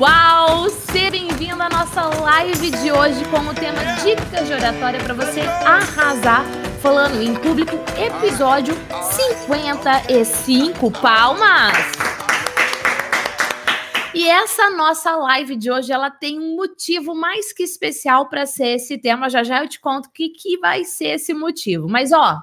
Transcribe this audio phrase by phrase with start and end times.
[0.00, 0.70] Uau!
[0.70, 5.42] Seja bem-vindo à nossa live de hoje com o tema Dicas de Oratória para você
[5.42, 6.42] arrasar
[6.80, 10.90] falando em público, episódio 55.
[10.90, 11.76] Palmas!
[14.14, 18.76] E essa nossa live de hoje, ela tem um motivo mais que especial para ser
[18.76, 19.28] esse tema.
[19.28, 21.86] Já já eu te conto o que, que vai ser esse motivo.
[21.90, 22.42] Mas, ó, o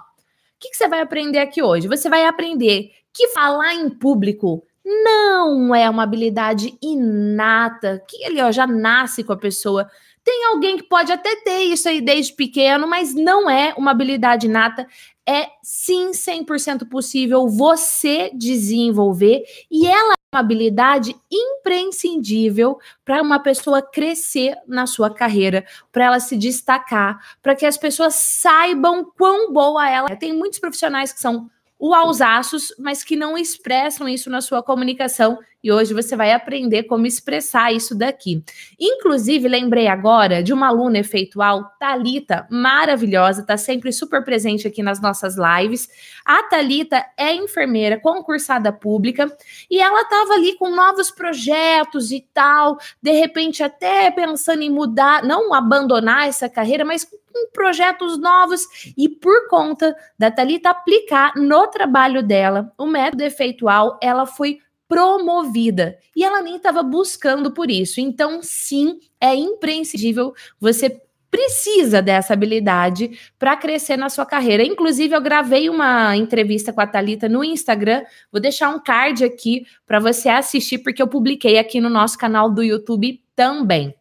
[0.60, 1.87] que, que você vai aprender aqui hoje?
[1.87, 8.51] Você vai aprender que falar em público não é uma habilidade inata, que ele ó,
[8.51, 9.89] já nasce com a pessoa.
[10.23, 14.47] Tem alguém que pode até ter isso aí desde pequeno, mas não é uma habilidade
[14.47, 14.87] inata.
[15.28, 23.81] É sim 100% possível você desenvolver e ela é uma habilidade imprescindível para uma pessoa
[23.81, 29.89] crescer na sua carreira, para ela se destacar, para que as pessoas saibam quão boa
[29.89, 30.15] ela é.
[30.15, 35.38] Tem muitos profissionais que são o alzaços, mas que não expressam isso na sua comunicação.
[35.64, 38.44] E hoje você vai aprender como expressar isso daqui.
[38.80, 45.02] Inclusive, lembrei agora de uma aluna efeitual, Talita, maravilhosa, tá sempre super presente aqui nas
[45.02, 45.90] nossas lives.
[46.23, 49.36] A Talita é enfermeira concursada pública
[49.70, 55.24] e ela estava ali com novos projetos e tal, de repente até pensando em mudar,
[55.24, 61.68] não abandonar essa carreira, mas com projetos novos e por conta da Talita aplicar no
[61.68, 68.00] trabalho dela o método efeitual, ela foi promovida e ela nem estava buscando por isso.
[68.00, 74.64] Então, sim, é imprescindível você precisa dessa habilidade para crescer na sua carreira.
[74.64, 78.04] Inclusive, eu gravei uma entrevista com a Talita no Instagram.
[78.32, 82.50] Vou deixar um card aqui para você assistir, porque eu publiquei aqui no nosso canal
[82.50, 83.94] do YouTube também.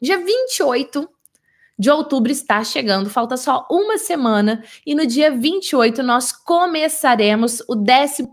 [0.00, 1.08] Dia 28
[1.78, 7.74] de outubro está chegando, falta só uma semana e no dia 28 nós começaremos o
[7.74, 8.28] 11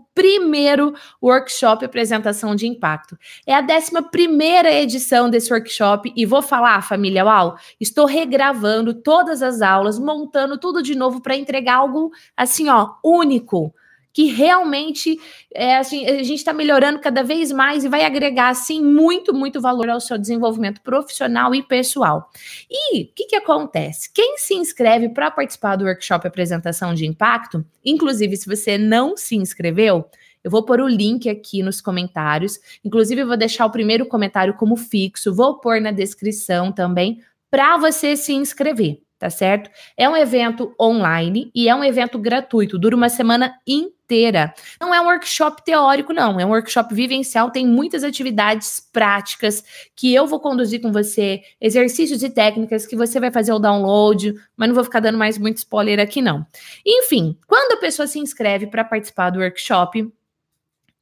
[1.22, 3.18] workshop apresentação de impacto.
[3.46, 9.60] É a 11 edição desse workshop e vou falar, família Uau, estou regravando todas as
[9.60, 13.74] aulas, montando tudo de novo para entregar algo assim, ó, único
[14.12, 15.18] que realmente
[15.54, 19.60] é, assim, a gente está melhorando cada vez mais e vai agregar assim muito, muito
[19.60, 22.30] valor ao seu desenvolvimento profissional e pessoal.
[22.70, 24.10] E o que, que acontece?
[24.12, 29.36] Quem se inscreve para participar do workshop Apresentação de Impacto, inclusive se você não se
[29.36, 30.04] inscreveu,
[30.44, 32.58] eu vou pôr o link aqui nos comentários.
[32.84, 37.76] Inclusive, eu vou deixar o primeiro comentário como fixo, vou pôr na descrição também para
[37.76, 39.70] você se inscrever tá certo?
[39.96, 44.52] É um evento online e é um evento gratuito, dura uma semana inteira.
[44.80, 49.62] Não é um workshop teórico, não, é um workshop vivencial, tem muitas atividades práticas
[49.94, 54.34] que eu vou conduzir com você, exercícios e técnicas que você vai fazer o download,
[54.56, 56.44] mas não vou ficar dando mais muito spoiler aqui, não.
[56.84, 60.12] Enfim, quando a pessoa se inscreve para participar do workshop,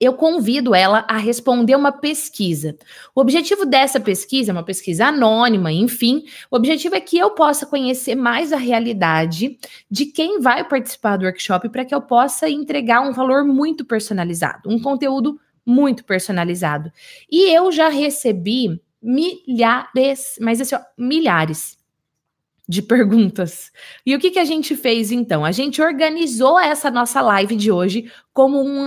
[0.01, 2.75] eu convido ela a responder uma pesquisa.
[3.15, 7.67] O objetivo dessa pesquisa é uma pesquisa anônima, enfim, o objetivo é que eu possa
[7.67, 9.59] conhecer mais a realidade
[9.91, 14.71] de quem vai participar do workshop para que eu possa entregar um valor muito personalizado,
[14.71, 16.91] um conteúdo muito personalizado.
[17.31, 21.79] E eu já recebi milhares, mas assim, ó, milhares
[22.67, 23.73] de perguntas.
[24.07, 25.45] E o que, que a gente fez então?
[25.45, 28.85] A gente organizou essa nossa live de hoje como um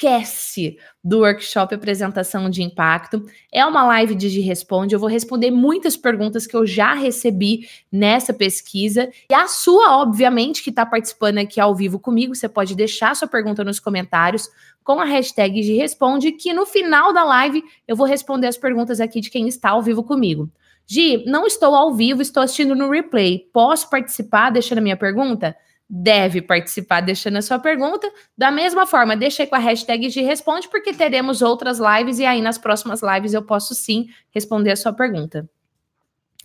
[0.00, 3.24] esquece do workshop Apresentação de Impacto.
[3.52, 4.94] É uma live de Responde.
[4.94, 9.10] Eu vou responder muitas perguntas que eu já recebi nessa pesquisa.
[9.30, 13.28] E a sua, obviamente, que está participando aqui ao vivo comigo, você pode deixar sua
[13.28, 14.48] pergunta nos comentários
[14.82, 19.00] com a hashtag de Responde, que no final da live eu vou responder as perguntas
[19.00, 20.50] aqui de quem está ao vivo comigo.
[20.86, 23.46] Gi, não estou ao vivo, estou assistindo no replay.
[23.52, 25.54] Posso participar deixando a minha pergunta?
[25.90, 28.08] Deve participar deixando a sua pergunta.
[28.38, 32.24] Da mesma forma, deixa aí com a hashtag de responde, porque teremos outras lives e
[32.24, 35.50] aí nas próximas lives eu posso sim responder a sua pergunta.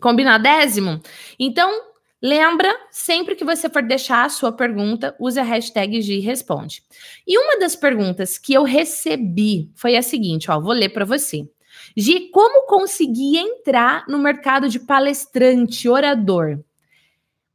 [0.02, 1.00] Combinadésimo?
[1.40, 1.72] Então,
[2.20, 6.82] lembra, sempre que você for deixar a sua pergunta, use a hashtag de responde.
[7.28, 11.48] E uma das perguntas que eu recebi foi a seguinte, ó, vou ler para você.
[11.96, 16.60] Gi, como conseguir entrar no mercado de palestrante, orador?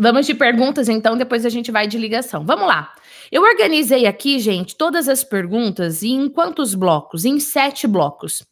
[0.00, 2.44] Vamos de perguntas, então, depois a gente vai de ligação.
[2.44, 2.94] Vamos lá.
[3.30, 7.24] Eu organizei aqui, gente, todas as perguntas em quantos blocos?
[7.24, 8.46] Em sete blocos.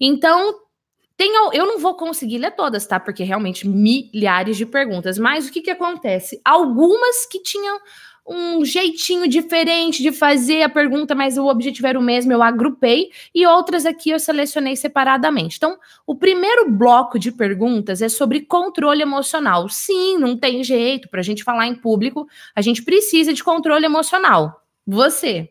[0.00, 0.54] Então,
[1.16, 2.98] tem, eu não vou conseguir ler todas, tá?
[2.98, 5.18] Porque realmente milhares de perguntas.
[5.18, 6.40] Mas o que, que acontece?
[6.44, 7.78] Algumas que tinham
[8.26, 13.10] um jeitinho diferente de fazer a pergunta, mas o objetivo era o mesmo, eu agrupei,
[13.34, 15.56] e outras aqui eu selecionei separadamente.
[15.56, 15.76] Então,
[16.06, 19.68] o primeiro bloco de perguntas é sobre controle emocional.
[19.68, 23.84] Sim, não tem jeito, para a gente falar em público, a gente precisa de controle
[23.84, 24.62] emocional.
[24.86, 25.50] Você.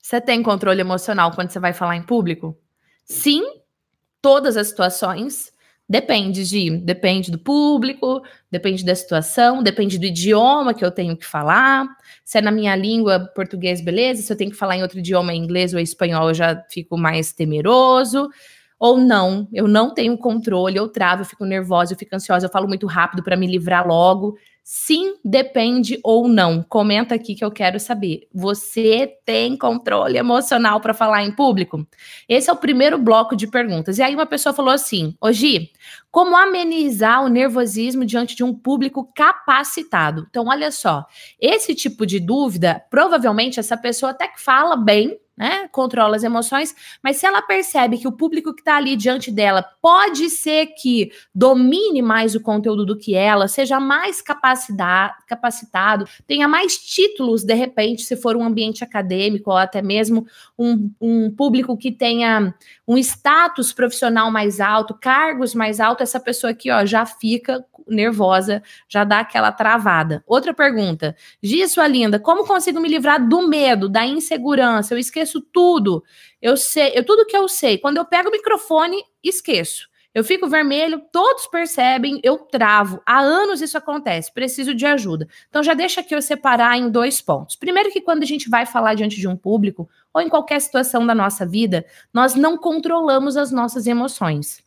[0.00, 2.56] Você tem controle emocional quando você vai falar em público?
[3.04, 3.42] Sim,
[4.20, 5.53] todas as situações.
[5.86, 11.26] Depende de, depende do público, depende da situação, depende do idioma que eu tenho que
[11.26, 11.86] falar.
[12.24, 14.22] Se é na minha língua português, beleza.
[14.22, 17.34] Se eu tenho que falar em outro idioma, inglês ou espanhol, eu já fico mais
[17.34, 18.30] temeroso.
[18.78, 22.50] Ou não, eu não tenho controle, eu travo, eu fico nervosa, eu fico ansiosa, eu
[22.50, 24.36] falo muito rápido para me livrar logo.
[24.66, 26.62] Sim, depende ou não.
[26.62, 28.26] Comenta aqui que eu quero saber.
[28.32, 31.86] Você tem controle emocional para falar em público?
[32.26, 33.98] Esse é o primeiro bloco de perguntas.
[33.98, 35.70] E aí uma pessoa falou assim: Ogi,
[36.10, 40.26] como amenizar o nervosismo diante de um público capacitado?
[40.30, 41.04] Então, olha só,
[41.38, 45.68] esse tipo de dúvida, provavelmente essa pessoa até que fala bem, né?
[45.72, 49.64] Controla as emoções, mas se ela percebe que o público que está ali diante dela
[49.82, 56.78] pode ser que domine mais o conteúdo do que ela, seja mais capacitado, tenha mais
[56.78, 60.26] títulos, de repente, se for um ambiente acadêmico, ou até mesmo
[60.58, 62.54] um, um público que tenha
[62.86, 68.62] um status profissional mais alto, cargos mais altos, essa pessoa aqui, ó, já fica nervosa,
[68.88, 70.22] já dá aquela travada.
[70.26, 71.14] Outra pergunta.
[71.42, 74.94] Gi, sua linda, como consigo me livrar do medo, da insegurança?
[74.94, 76.04] Eu esqueço tudo.
[76.40, 77.78] Eu sei, eu tudo que eu sei.
[77.78, 79.88] Quando eu pego o microfone, esqueço.
[80.14, 83.02] Eu fico vermelho, todos percebem, eu travo.
[83.04, 85.26] Há anos isso acontece, preciso de ajuda.
[85.48, 87.56] Então já deixa aqui eu separar em dois pontos.
[87.56, 91.04] Primeiro que quando a gente vai falar diante de um público ou em qualquer situação
[91.04, 94.63] da nossa vida, nós não controlamos as nossas emoções.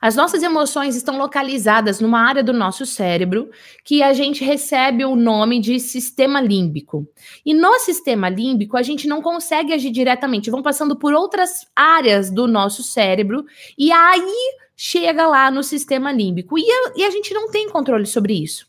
[0.00, 3.50] As nossas emoções estão localizadas numa área do nosso cérebro
[3.84, 7.06] que a gente recebe o nome de sistema límbico.
[7.44, 12.30] E no sistema límbico, a gente não consegue agir diretamente, vão passando por outras áreas
[12.30, 13.44] do nosso cérebro
[13.78, 16.58] e aí chega lá no sistema límbico.
[16.58, 18.66] E a, e a gente não tem controle sobre isso.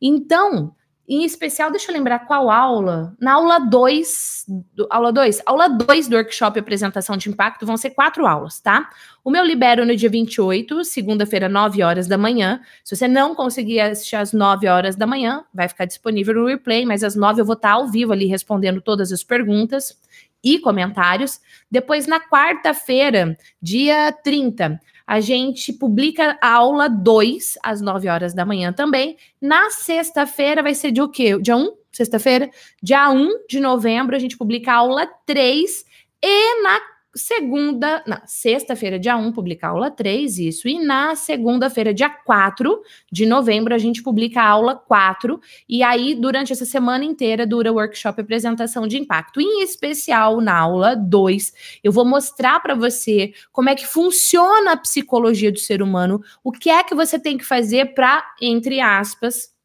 [0.00, 0.74] Então,
[1.08, 3.14] em especial, deixa eu lembrar qual aula.
[3.20, 4.46] Na aula 2,
[4.90, 8.90] aula 2, aula 2 do workshop Apresentação de Impacto vão ser quatro aulas, tá?
[9.24, 12.60] O meu libero no dia 28, segunda-feira, 9 horas da manhã.
[12.84, 16.84] Se você não conseguir assistir às 9 horas da manhã, vai ficar disponível no replay,
[16.84, 19.96] mas às 9 eu vou estar ao vivo ali respondendo todas as perguntas
[20.42, 21.40] e comentários.
[21.70, 28.44] Depois, na quarta-feira, dia 30, a gente publica a aula 2 às 9 horas da
[28.44, 29.16] manhã também.
[29.40, 31.38] Na sexta-feira vai ser de o quê?
[31.40, 31.76] Dia 1?
[31.92, 32.50] Sexta-feira?
[32.82, 35.84] Dia 1 de novembro a gente publica a aula 3
[36.22, 36.80] e na
[37.16, 42.80] segunda, na sexta-feira, dia 1, publica a aula 3, isso, e na segunda-feira, dia 4
[43.10, 47.72] de novembro, a gente publica a aula 4, e aí, durante essa semana inteira, dura
[47.72, 49.40] o workshop Apresentação de Impacto.
[49.40, 54.76] Em especial, na aula 2, eu vou mostrar para você como é que funciona a
[54.76, 59.55] psicologia do ser humano, o que é que você tem que fazer para, entre aspas,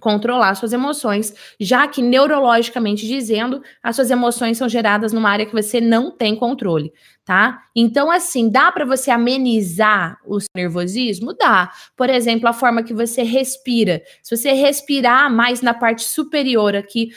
[0.00, 5.52] controlar suas emoções, já que neurologicamente dizendo, as suas emoções são geradas numa área que
[5.52, 6.92] você não tem controle,
[7.24, 7.62] tá?
[7.74, 11.34] Então assim, dá para você amenizar o nervosismo?
[11.34, 11.70] Dá.
[11.96, 14.02] Por exemplo, a forma que você respira.
[14.22, 17.10] Se você respirar mais na parte superior aqui,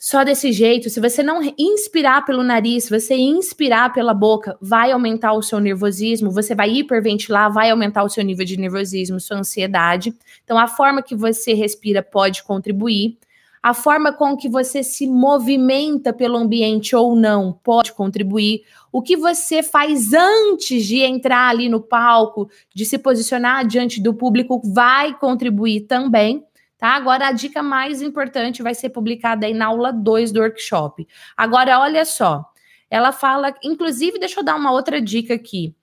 [0.00, 4.92] só desse jeito, se você não inspirar pelo nariz, se você inspirar pela boca, vai
[4.92, 9.38] aumentar o seu nervosismo, você vai hiperventilar, vai aumentar o seu nível de nervosismo, sua
[9.38, 10.14] ansiedade.
[10.44, 13.18] Então, a forma que você respira pode contribuir.
[13.62, 18.62] a forma com que você se movimenta pelo ambiente ou não pode contribuir,
[18.92, 24.14] o que você faz antes de entrar ali no palco, de se posicionar diante do
[24.14, 26.44] público, vai contribuir também.
[26.78, 26.90] Tá?
[26.90, 31.06] Agora, a dica mais importante vai ser publicada aí na aula 2 do workshop.
[31.36, 32.44] Agora, olha só,
[32.88, 35.74] ela fala, inclusive, deixa eu dar uma outra dica aqui.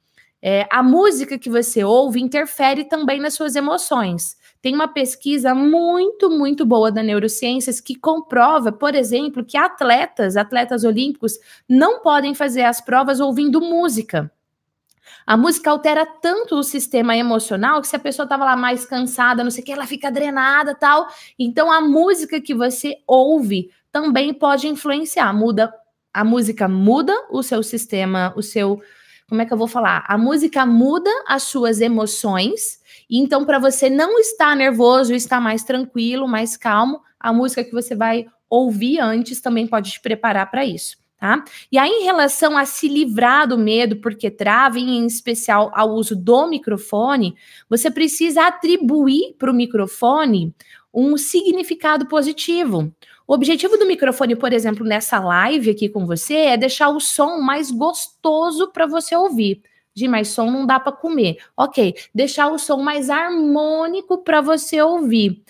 [0.42, 4.38] É, a música que você ouve interfere também nas suas emoções.
[4.62, 10.84] Tem uma pesquisa muito, muito boa da neurociências que comprova, por exemplo, que atletas, atletas
[10.84, 11.38] olímpicos,
[11.68, 14.32] não podem fazer as provas ouvindo música.
[15.25, 19.44] A música altera tanto o sistema emocional que se a pessoa estava lá mais cansada,
[19.44, 21.08] não sei o que, ela fica drenada tal.
[21.38, 25.34] Então a música que você ouve também pode influenciar.
[25.34, 25.74] Muda
[26.13, 28.82] a música muda o seu sistema, o seu
[29.27, 30.05] como é que eu vou falar?
[30.08, 32.79] A música muda as suas emoções
[33.10, 37.96] então, para você não estar nervoso, estar mais tranquilo, mais calmo, a música que você
[37.96, 40.98] vai ouvir antes também pode te preparar para isso.
[41.25, 41.44] Tá?
[41.72, 46.15] E aí, em relação a se livrar do medo, porque trava, em especial ao uso
[46.15, 47.36] do microfone,
[47.67, 50.53] você precisa atribuir para o microfone
[50.94, 52.94] um significado positivo.
[53.27, 57.41] O objetivo do microfone, por exemplo, nessa live aqui com você, é deixar o som
[57.41, 59.63] mais gostoso para você ouvir
[59.96, 61.38] de mais som não dá para comer.
[61.58, 65.41] Ok, deixar o som mais harmônico para você ouvir,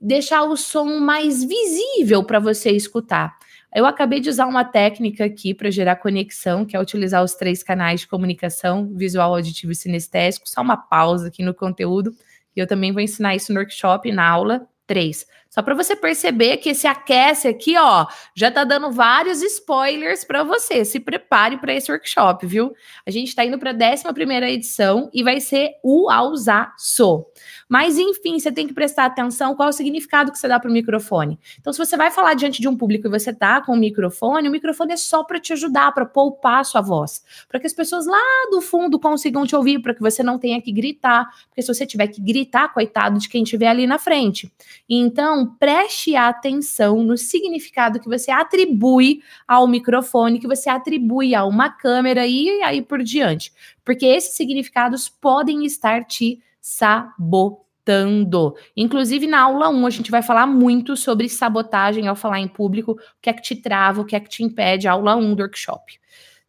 [0.00, 3.34] deixar o som mais visível para você escutar.
[3.74, 7.60] Eu acabei de usar uma técnica aqui para gerar conexão, que é utilizar os três
[7.60, 10.48] canais de comunicação, visual, auditivo e sinestésico.
[10.48, 12.14] Só uma pausa aqui no conteúdo.
[12.54, 15.26] E eu também vou ensinar isso no workshop, na aula 3.
[15.54, 20.42] Só para você perceber que esse aquece aqui, ó, já tá dando vários spoilers para
[20.42, 20.84] você.
[20.84, 22.72] Se prepare para esse workshop, viu?
[23.06, 27.24] A gente está indo para a 11 edição e vai ser o alzaço.
[27.68, 30.68] Mas enfim, você tem que prestar atenção qual é o significado que você dá para
[30.68, 31.38] o microfone.
[31.60, 34.48] Então, se você vai falar diante de um público e você tá com o microfone,
[34.48, 37.72] o microfone é só para te ajudar, para poupar a sua voz, para que as
[37.72, 41.62] pessoas lá do fundo consigam te ouvir, para que você não tenha que gritar, porque
[41.62, 44.52] se você tiver que gritar, coitado de quem estiver ali na frente.
[44.88, 51.70] Então, preste atenção no significado que você atribui ao microfone, que você atribui a uma
[51.70, 53.52] câmera e aí por diante.
[53.84, 58.54] Porque esses significados podem estar te sabotando.
[58.76, 62.92] Inclusive, na aula 1, a gente vai falar muito sobre sabotagem ao falar em público,
[62.92, 65.42] o que é que te trava, o que é que te impede, aula 1 do
[65.42, 66.00] workshop.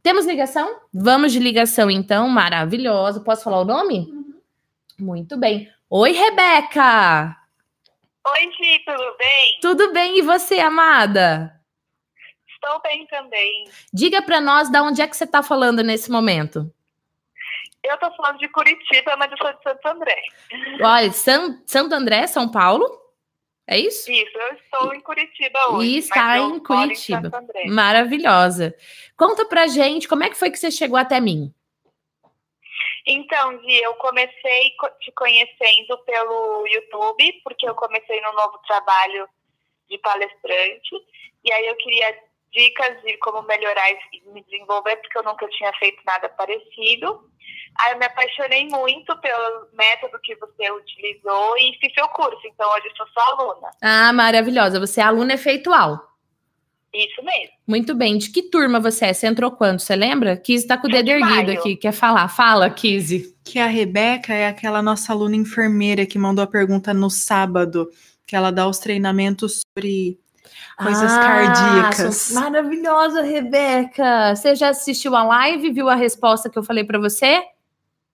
[0.01, 0.81] Temos ligação?
[0.93, 3.19] Vamos de ligação, então, maravilhosa.
[3.21, 4.07] Posso falar o nome?
[4.11, 4.35] Uhum.
[4.99, 5.67] Muito bem.
[5.89, 7.44] Oi, Rebeca!
[8.27, 9.59] Oi, Gi, tudo bem?
[9.61, 11.61] Tudo bem, e você, amada?
[12.47, 13.69] Estou bem também.
[13.93, 16.71] Diga para nós de onde é que você está falando nesse momento.
[17.83, 20.21] Eu estou falando de Curitiba, mas eu sou de Santo André.
[20.81, 22.85] Olha, San, Santo André, São Paulo?
[23.67, 24.11] É isso?
[24.11, 25.87] Isso, eu estou em Curitiba hoje.
[25.87, 27.31] E está em Curitiba.
[27.57, 28.75] Em Maravilhosa.
[29.15, 31.53] Conta pra gente como é que foi que você chegou até mim.
[33.05, 39.27] Então, Di, eu comecei te conhecendo pelo YouTube, porque eu comecei no novo trabalho
[39.87, 40.95] de palestrante,
[41.43, 42.17] e aí eu queria
[42.51, 47.29] dicas de como melhorar e me desenvolver, porque eu nunca tinha feito nada parecido.
[47.79, 52.67] Aí eu me apaixonei muito pelo método que você utilizou e fiz seu curso, então
[52.71, 53.69] hoje eu sou sua aluna.
[53.83, 54.79] Ah, maravilhosa.
[54.79, 56.14] Você é aluna efeitual.
[56.95, 57.53] Isso mesmo.
[57.67, 58.17] Muito bem.
[58.17, 59.13] De que turma você é?
[59.13, 59.79] Você entrou quando?
[59.79, 60.37] Você lembra?
[60.37, 61.75] Kizzy tá com o dedo erguido aqui.
[61.75, 62.29] Quer falar?
[62.29, 63.35] Fala, Kizzy.
[63.43, 67.89] Que a Rebeca é aquela nossa aluna enfermeira que mandou a pergunta no sábado,
[68.25, 70.17] que ela dá os treinamentos sobre
[70.77, 72.31] coisas ah, cardíacas.
[72.31, 74.33] Maravilhosa, Rebeca.
[74.33, 75.71] Você já assistiu a live?
[75.71, 77.43] Viu a resposta que eu falei para você?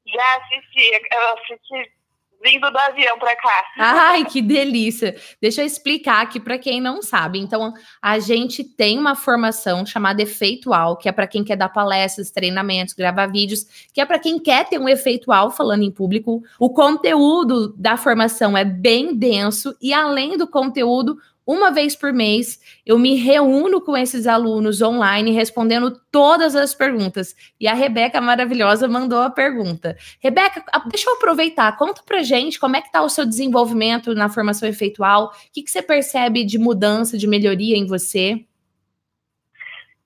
[0.08, 0.92] Já assisti.
[1.14, 2.00] Eu assisti
[2.42, 3.66] vindo do avião para cá.
[3.78, 5.16] Ai, que delícia!
[5.42, 7.40] Deixa eu explicar aqui para quem não sabe.
[7.40, 12.32] Então, a gente tem uma formação chamada efeitual, que é para quem quer dar palestras,
[12.32, 16.44] treinamentos, gravar vídeos, que é para quem quer ter um efeitual falando em público.
[16.60, 22.60] O conteúdo da formação é bem denso e além do conteúdo, uma vez por mês,
[22.86, 27.36] eu me reúno com esses alunos online respondendo todas as perguntas.
[27.60, 29.98] E a Rebeca maravilhosa mandou a pergunta.
[30.20, 34.30] Rebeca, deixa eu aproveitar, conta pra gente como é que tá o seu desenvolvimento na
[34.30, 38.46] formação efeitual, o que, que você percebe de mudança, de melhoria em você?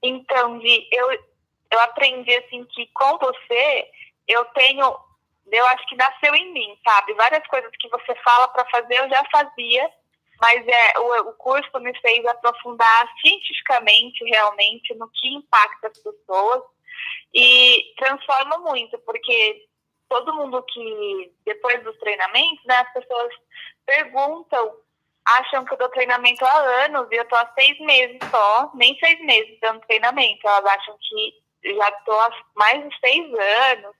[0.01, 0.59] Então,
[0.91, 1.11] eu,
[1.71, 3.85] eu aprendi assim que com você
[4.27, 4.95] eu tenho,
[5.51, 7.13] eu acho que nasceu em mim, sabe?
[7.13, 9.89] Várias coisas que você fala para fazer eu já fazia
[10.41, 16.63] mas é, o, o curso me fez aprofundar cientificamente, realmente, no que impacta as pessoas
[17.33, 19.65] e transforma muito, porque
[20.09, 23.33] todo mundo que, depois dos treinamentos, né, as pessoas
[23.85, 24.77] perguntam
[25.25, 28.97] acham que eu dou treinamento há anos e eu tô há seis meses só, nem
[28.99, 30.47] seis meses dando treinamento.
[30.47, 33.95] Elas acham que já tô há mais de seis anos,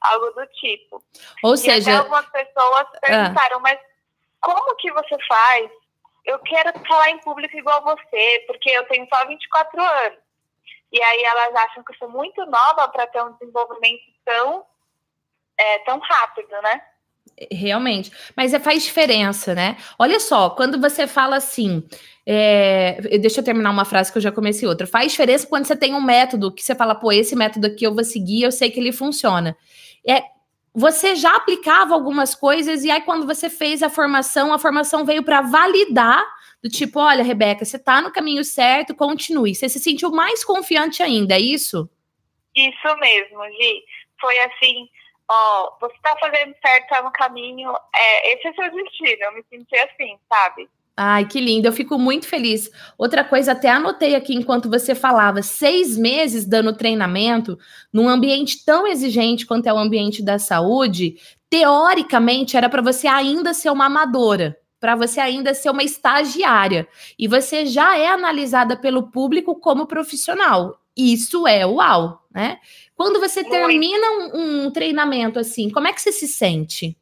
[0.00, 1.02] algo do tipo.
[1.42, 1.98] Ou e seja.
[1.98, 3.00] algumas pessoas Ah.
[3.02, 3.78] perguntaram, mas
[4.40, 5.70] como que você faz?
[6.24, 10.18] Eu quero falar em público igual você, porque eu tenho só 24 anos.
[10.92, 14.64] E aí elas acham que eu sou muito nova para ter um desenvolvimento tão,
[15.58, 16.82] é, tão rápido, né?
[17.50, 18.10] Realmente.
[18.36, 19.76] Mas é, faz diferença, né?
[19.98, 21.86] Olha só, quando você fala assim.
[22.26, 24.86] é, deixa eu terminar uma frase que eu já comecei outra.
[24.86, 27.94] Faz diferença quando você tem um método que você fala, pô, esse método aqui eu
[27.94, 29.56] vou seguir, eu sei que ele funciona.
[30.06, 30.24] É,
[30.74, 35.22] você já aplicava algumas coisas e aí quando você fez a formação, a formação veio
[35.22, 36.24] para validar
[36.62, 39.54] do tipo, olha, Rebeca, você tá no caminho certo, continue.
[39.54, 41.88] Você se sentiu mais confiante ainda, é isso?
[42.54, 43.84] Isso mesmo, Gi.
[44.20, 44.88] Foi assim,
[45.28, 49.22] ó, você tá fazendo certo, tá no caminho, é, esse é seu destino.
[49.22, 50.68] Eu me senti assim, sabe?
[51.02, 52.70] Ai, que lindo, eu fico muito feliz.
[52.98, 57.58] Outra coisa, até anotei aqui enquanto você falava, seis meses dando treinamento
[57.90, 61.16] num ambiente tão exigente quanto é o ambiente da saúde,
[61.48, 66.86] teoricamente era para você ainda ser uma amadora, para você ainda ser uma estagiária.
[67.18, 70.82] E você já é analisada pelo público como profissional.
[70.94, 72.58] Isso é uau, né?
[72.94, 76.94] Quando você termina um, um treinamento assim, como é que você se sente?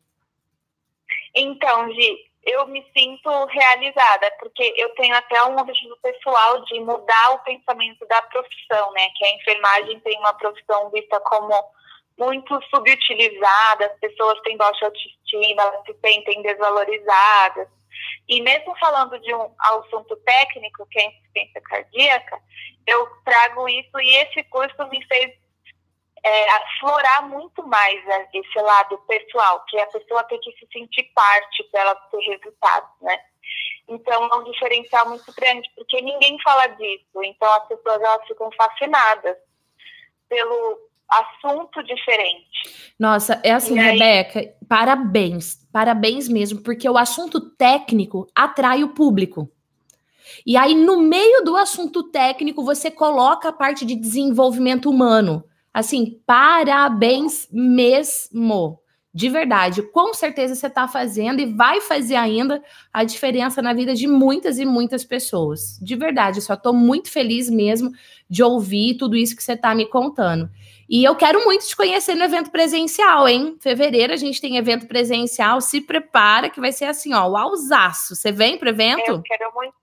[1.34, 7.32] Então, Gi, eu me sinto realizada, porque eu tenho até um objetivo pessoal de mudar
[7.32, 9.08] o pensamento da profissão, né?
[9.16, 11.52] Que a enfermagem tem uma profissão vista como
[12.18, 17.68] muito subutilizada, as pessoas têm baixa autoestima, elas se sentem desvalorizadas.
[18.26, 22.40] E mesmo falando de um assunto técnico, que é a insuficiência cardíaca,
[22.86, 25.34] eu trago isso e esse curso me fez
[26.28, 31.04] é, aflorar muito mais né, esse lado pessoal, que a pessoa ter que se sentir
[31.14, 33.18] parte para ela ter resultados, né?
[33.88, 37.22] Então é um diferencial muito grande, porque ninguém fala disso.
[37.24, 39.36] Então as pessoas elas ficam fascinadas
[40.28, 42.92] pelo assunto diferente.
[43.00, 43.98] Nossa, é assim, E aí?
[43.98, 49.50] Rebeca, parabéns, parabéns mesmo, porque o assunto técnico atrai o público.
[50.46, 55.42] E aí, no meio do assunto técnico, você coloca a parte de desenvolvimento humano.
[55.78, 58.80] Assim, parabéns mesmo.
[59.14, 62.60] De verdade, com certeza você está fazendo e vai fazer ainda
[62.92, 65.78] a diferença na vida de muitas e muitas pessoas.
[65.80, 67.92] De verdade, só estou muito feliz mesmo
[68.28, 70.50] de ouvir tudo isso que você está me contando.
[70.88, 73.56] E eu quero muito te conhecer no evento presencial, hein?
[73.60, 78.16] Fevereiro a gente tem evento presencial, se prepara que vai ser assim, ó, uauzaço.
[78.16, 79.12] Você vem pro evento?
[79.12, 79.74] Eu quero muito,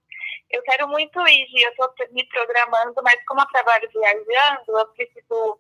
[0.52, 5.58] eu quero muito ir, eu estou me programando, mas como eu trabalho viajando, eu preciso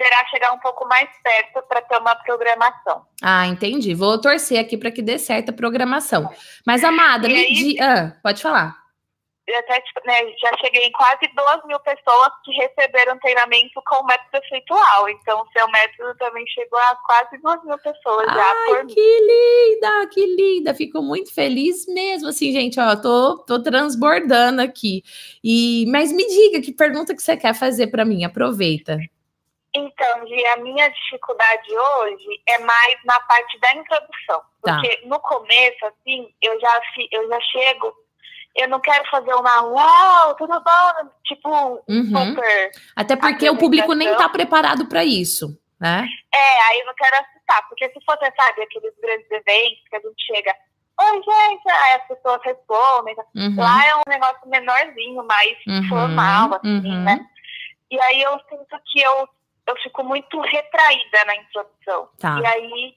[0.00, 3.04] esperar chegar um pouco mais perto para ter uma programação.
[3.22, 3.94] Ah, entendi.
[3.94, 6.28] Vou torcer aqui para que dê certa programação.
[6.66, 7.80] Mas, amada, E me aí- di...
[7.82, 8.80] ah, pode falar.
[9.46, 14.06] Eu até, né, já cheguei em quase 2 mil pessoas que receberam treinamento com o
[14.06, 15.08] método efeitual.
[15.08, 19.00] Então, o seu método também chegou a quase 2 mil pessoas já Ai, por que
[19.00, 20.72] linda, que linda.
[20.74, 25.02] Fico muito feliz mesmo, assim, gente, ó, tô, tô transbordando aqui.
[25.42, 28.22] E, mas me diga, que pergunta que você quer fazer para mim?
[28.24, 28.98] Aproveita.
[29.74, 34.42] Então, Gi, a minha dificuldade hoje é mais na parte da introdução.
[34.62, 34.74] Tá.
[34.74, 36.80] Porque no começo, assim, eu já,
[37.12, 37.94] eu já chego,
[38.56, 41.10] eu não quero fazer uma uau, tudo bom?
[41.24, 42.04] Tipo, Uhum.
[42.04, 42.70] super.
[42.96, 44.32] Até porque o público nem tá apresentação.
[44.32, 46.04] preparado para isso, né?
[46.34, 50.00] É, aí eu não quero assustar, porque se fosse, sabe, aqueles grandes eventos que a
[50.00, 50.54] gente chega,
[51.00, 53.14] oi, gente, aí as pessoas respondem.
[53.36, 57.04] Uhum, Lá é um negócio menorzinho, mais uhum, formal, assim, uhum.
[57.04, 57.24] né?
[57.90, 59.28] E aí eu sinto que eu,
[59.70, 62.08] eu fico muito retraída na introdução.
[62.18, 62.40] Tá.
[62.40, 62.94] E aí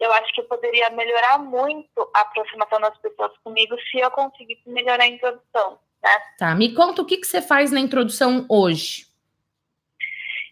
[0.00, 4.68] eu acho que eu poderia melhorar muito a aproximação das pessoas comigo se eu conseguisse
[4.68, 6.22] melhorar a introdução, né?
[6.38, 9.06] Tá, me conta o que, que você faz na introdução hoje.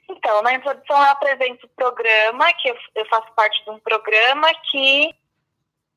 [0.09, 4.49] Então, na introdução eu apresento o programa, que eu, eu faço parte de um programa
[4.71, 5.15] que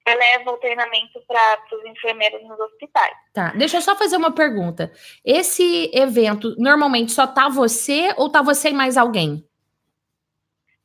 [0.06, 3.16] eleva o treinamento para os enfermeiros nos hospitais.
[3.34, 4.92] Tá, deixa eu só fazer uma pergunta.
[5.24, 9.48] Esse evento, normalmente só tá você ou tá você e mais alguém?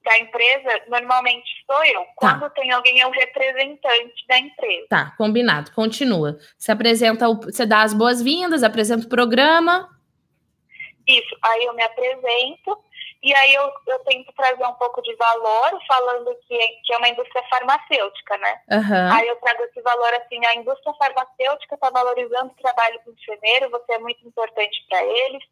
[0.09, 2.03] Da empresa, normalmente sou eu.
[2.16, 4.87] Quando tem alguém, é o representante da empresa.
[4.88, 6.38] Tá, combinado, continua.
[6.57, 9.87] Você apresenta, o, você dá as boas-vindas, apresenta o programa.
[11.07, 12.79] Isso, aí eu me apresento
[13.23, 16.97] e aí eu, eu tento trazer um pouco de valor, falando que, é- que é
[16.97, 18.61] uma indústria farmacêutica, né?
[18.71, 19.12] Aham.
[19.14, 23.68] Aí eu trago esse valor assim, a indústria farmacêutica está valorizando o trabalho do enfermeiro,
[23.71, 25.42] você é muito importante para eles,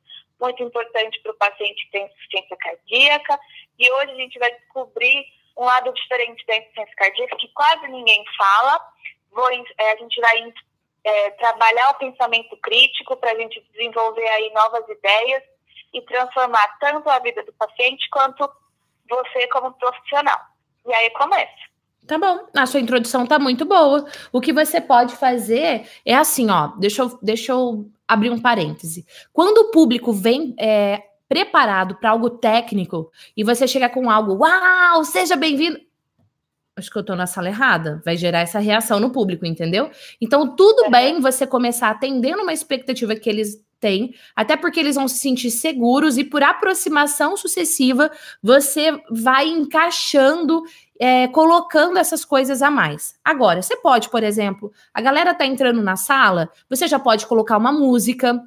[0.41, 3.41] muito importante para o paciente que tem insuficiência cardíaca,
[3.79, 8.25] e hoje a gente vai descobrir um lado diferente da insuficiência cardíaca que quase ninguém
[8.37, 8.81] fala.
[9.31, 10.53] Vou, eh, a gente vai
[11.05, 15.43] é, trabalhar o pensamento crítico para a gente desenvolver aí novas ideias
[15.95, 18.51] e transformar tanto a vida do paciente quanto
[19.09, 20.41] você como profissional.
[20.87, 21.76] E aí começa.
[22.07, 24.07] Tá bom, a sua introdução tá muito boa.
[24.33, 26.69] O que você pode fazer é assim, ó.
[26.79, 29.05] Deixa eu, deixa eu abrir um parêntese.
[29.33, 35.05] Quando o público vem é, preparado para algo técnico e você chega com algo, uau,
[35.05, 35.79] seja bem-vindo.
[36.77, 38.01] Acho que eu tô na sala errada.
[38.05, 39.91] Vai gerar essa reação no público, entendeu?
[40.21, 45.09] Então, tudo bem você começar atendendo uma expectativa que eles têm, até porque eles vão
[45.09, 48.11] se sentir seguros e por aproximação sucessiva
[48.43, 50.63] você vai encaixando
[51.01, 53.15] é, colocando essas coisas a mais.
[53.25, 57.57] Agora, você pode, por exemplo, a galera tá entrando na sala, você já pode colocar
[57.57, 58.41] uma música,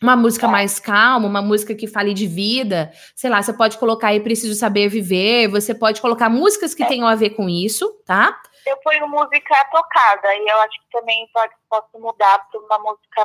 [0.00, 4.08] uma música mais calma, uma música que fale de vida, sei lá, você pode colocar
[4.08, 8.40] aí Preciso Saber Viver, você pode colocar músicas que tenham a ver com isso, tá?
[8.68, 13.24] Eu ponho música tocada e eu acho que também pode, posso mudar para uma música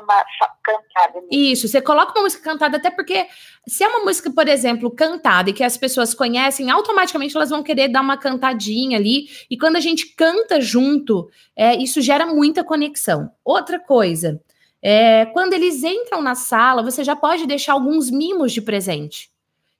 [0.64, 1.22] cantada.
[1.22, 1.28] Mesmo.
[1.32, 3.28] Isso, você coloca uma música cantada, até porque
[3.68, 7.64] se é uma música, por exemplo, cantada e que as pessoas conhecem, automaticamente elas vão
[7.64, 9.28] querer dar uma cantadinha ali.
[9.50, 13.32] E quando a gente canta junto, é, isso gera muita conexão.
[13.44, 14.42] Outra coisa,
[14.82, 19.33] é, quando eles entram na sala, você já pode deixar alguns mimos de presente.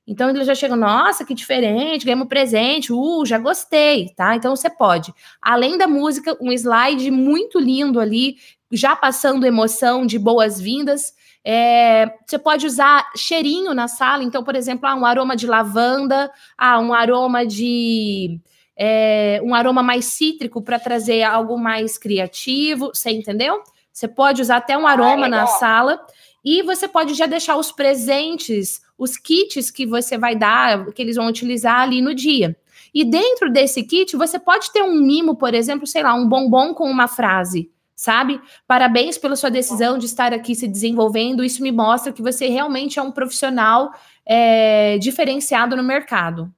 [0.06, 4.36] Então eles já chegam, nossa, que diferente, ganhamos presente, uh, já gostei, tá?
[4.36, 8.36] Então você pode, além da música, um slide muito lindo ali,
[8.70, 11.14] já passando emoção de boas-vindas.
[11.46, 16.32] É, você pode usar cheirinho na sala, então, por exemplo, ah, um aroma de lavanda,
[16.58, 18.40] ah, um aroma de.
[18.76, 23.62] É, um aroma mais cítrico para trazer algo mais criativo, você entendeu?
[23.92, 26.04] Você pode usar até um aroma ah, na sala
[26.44, 31.16] e você pode já deixar os presentes os kits que você vai dar, que eles
[31.16, 32.56] vão utilizar ali no dia.
[32.94, 36.74] E dentro desse kit, você pode ter um mimo, por exemplo, sei lá, um bombom
[36.74, 38.40] com uma frase, sabe?
[38.68, 41.44] Parabéns pela sua decisão de estar aqui se desenvolvendo.
[41.44, 43.92] Isso me mostra que você realmente é um profissional
[44.26, 46.54] é, diferenciado no mercado,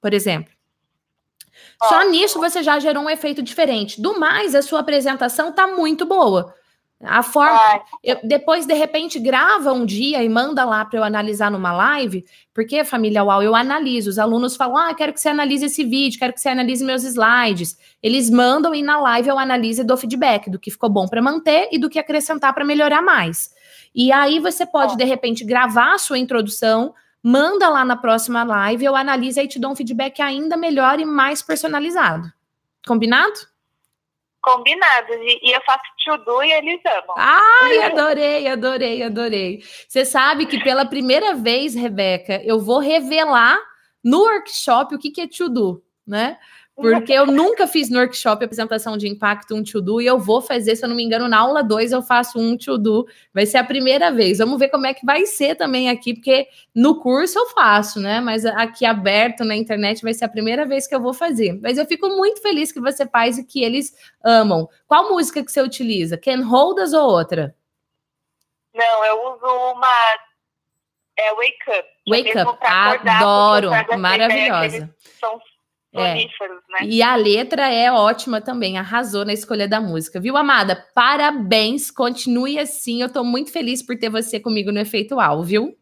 [0.00, 0.56] por exemplo.
[1.84, 4.00] Só nisso você já gerou um efeito diferente.
[4.00, 6.54] Do mais, a sua apresentação está muito boa.
[7.02, 7.60] A forma.
[8.02, 12.24] Eu, depois, de repente, grava um dia e manda lá para eu analisar numa live,
[12.54, 14.08] porque, família UAU, eu analiso.
[14.08, 17.04] Os alunos falam: ah, quero que você analise esse vídeo, quero que você analise meus
[17.04, 17.76] slides.
[18.02, 21.20] Eles mandam e na live eu analise e dou feedback do que ficou bom para
[21.20, 23.50] manter e do que acrescentar para melhorar mais.
[23.94, 28.84] E aí você pode, de repente, gravar a sua introdução, manda lá na próxima live,
[28.84, 32.32] eu analiso e te dou um feedback ainda melhor e mais personalizado.
[32.86, 33.55] Combinado?
[34.46, 35.16] Combinados.
[35.16, 37.16] E, e eu faço to-do e eles amam.
[37.18, 39.64] Ai, adorei, adorei, adorei.
[39.88, 43.58] Você sabe que pela primeira vez, Rebeca, eu vou revelar
[44.04, 46.38] no workshop o que, que é to-do, né?
[46.76, 50.76] Porque eu nunca fiz no workshop apresentação de impacto um to-do e eu vou fazer,
[50.76, 53.06] se eu não me engano, na aula 2 eu faço um to-do.
[53.32, 54.36] Vai ser a primeira vez.
[54.36, 58.20] Vamos ver como é que vai ser também aqui, porque no curso eu faço, né?
[58.20, 61.58] Mas aqui aberto na internet vai ser a primeira vez que eu vou fazer.
[61.62, 64.68] Mas eu fico muito feliz que você faz e que eles amam.
[64.86, 66.18] Qual música que você utiliza?
[66.18, 67.56] Can Holdas ou outra?
[68.74, 69.88] Não, eu uso uma
[71.18, 71.88] é Wake Up.
[72.06, 74.94] Wake Up, adoro, maravilhosa.
[75.18, 75.40] São
[76.00, 76.14] é.
[76.14, 76.78] né?
[76.84, 80.86] E a letra é ótima também, arrasou na escolha da música, viu, amada?
[80.94, 83.02] Parabéns, continue assim.
[83.02, 85.76] Eu tô muito feliz por ter você comigo no Efeito Al, viu?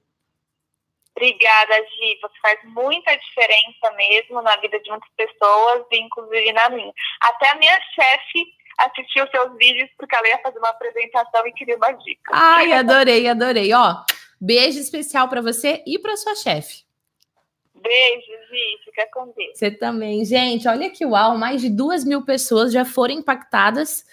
[1.16, 2.18] Obrigada, Gi.
[2.20, 6.92] Você faz muita diferença mesmo na vida de muitas pessoas, inclusive na minha.
[7.20, 8.44] Até a minha chefe
[8.78, 12.32] assistiu seus vídeos porque ela ia fazer uma apresentação e queria uma dica.
[12.32, 13.72] Ai, adorei, adorei.
[13.72, 13.94] Ó,
[14.40, 16.84] beijo especial para você e para sua chefe.
[17.84, 18.84] Beijo, Gi.
[18.84, 19.50] Fica com Deus.
[19.54, 20.24] Você também.
[20.24, 24.04] Gente, olha que uau, mais de duas mil pessoas já foram impactadas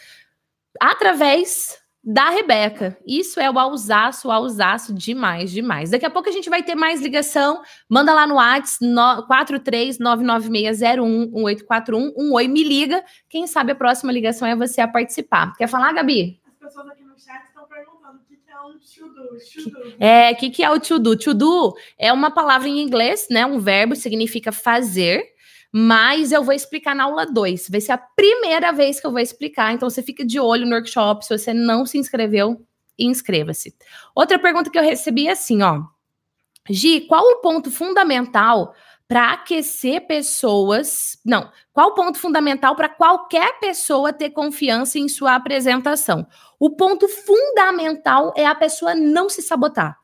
[0.79, 2.97] através da Rebeca.
[3.05, 5.91] Isso é o ausaço, o ausaço demais, demais.
[5.91, 7.61] Daqui a pouco a gente vai ter mais ligação.
[7.87, 8.83] Manda lá no WhatsApp
[9.29, 12.13] 43996011841.
[12.17, 13.03] Um oi, me liga.
[13.29, 15.55] Quem sabe a próxima ligação é você a participar.
[15.55, 16.41] Quer falar, Gabi?
[16.45, 19.95] As pessoas aqui no chat estão perguntando o que é um to-do.
[19.99, 21.17] É, o que, que é o to-do?
[21.17, 23.45] To-do é uma palavra em inglês, né?
[23.45, 25.31] Um verbo significa fazer
[25.71, 27.69] mas eu vou explicar na aula 2.
[27.69, 30.75] Vai ser a primeira vez que eu vou explicar, então você fica de olho no
[30.75, 31.25] workshop.
[31.25, 32.65] Se você não se inscreveu,
[32.99, 33.73] inscreva-se.
[34.13, 35.81] Outra pergunta que eu recebi é assim, ó.
[36.69, 38.75] Gi, qual o ponto fundamental
[39.11, 41.19] para aquecer pessoas?
[41.25, 46.25] Não, qual o ponto fundamental para qualquer pessoa ter confiança em sua apresentação?
[46.57, 50.00] O ponto fundamental é a pessoa não se sabotar.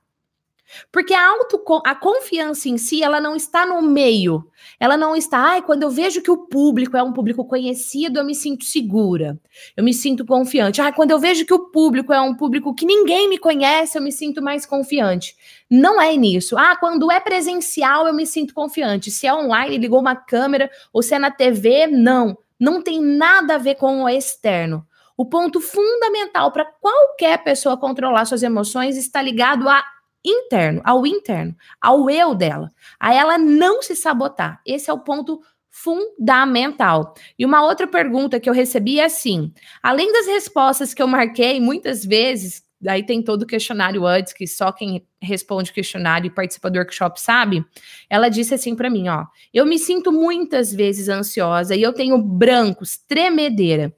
[0.91, 4.45] Porque a, auto, a confiança em si, ela não está no meio.
[4.79, 8.25] Ela não está, ai, quando eu vejo que o público é um público conhecido, eu
[8.25, 9.39] me sinto segura.
[9.75, 10.81] Eu me sinto confiante.
[10.81, 14.01] Ai, quando eu vejo que o público é um público que ninguém me conhece, eu
[14.01, 15.35] me sinto mais confiante.
[15.69, 16.57] Não é nisso.
[16.57, 19.11] Ah, quando é presencial, eu me sinto confiante.
[19.11, 22.37] Se é online, ligou uma câmera, ou se é na TV, não.
[22.59, 24.85] Não tem nada a ver com o externo.
[25.15, 29.83] O ponto fundamental para qualquer pessoa controlar suas emoções está ligado a
[30.23, 34.61] interno, ao interno, ao eu dela, a ela não se sabotar.
[34.65, 37.13] Esse é o ponto fundamental.
[37.37, 41.59] E uma outra pergunta que eu recebi é assim: além das respostas que eu marquei
[41.59, 46.31] muitas vezes, daí tem todo o questionário antes, que só quem responde o questionário e
[46.31, 47.63] participa do workshop sabe.
[48.09, 52.17] Ela disse assim para mim, ó: "Eu me sinto muitas vezes ansiosa e eu tenho
[52.17, 53.93] brancos, tremedeira.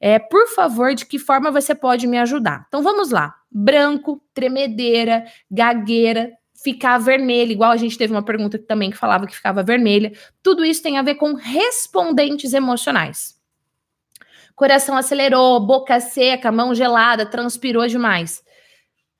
[0.00, 2.64] É, por favor, de que forma você pode me ajudar?
[2.68, 3.34] Então vamos lá.
[3.50, 6.32] Branco, tremedeira, gagueira,
[6.62, 10.12] ficar vermelha, igual a gente teve uma pergunta também que falava que ficava vermelha.
[10.42, 13.38] Tudo isso tem a ver com respondentes emocionais.
[14.54, 18.42] Coração acelerou, boca seca, mão gelada, transpirou demais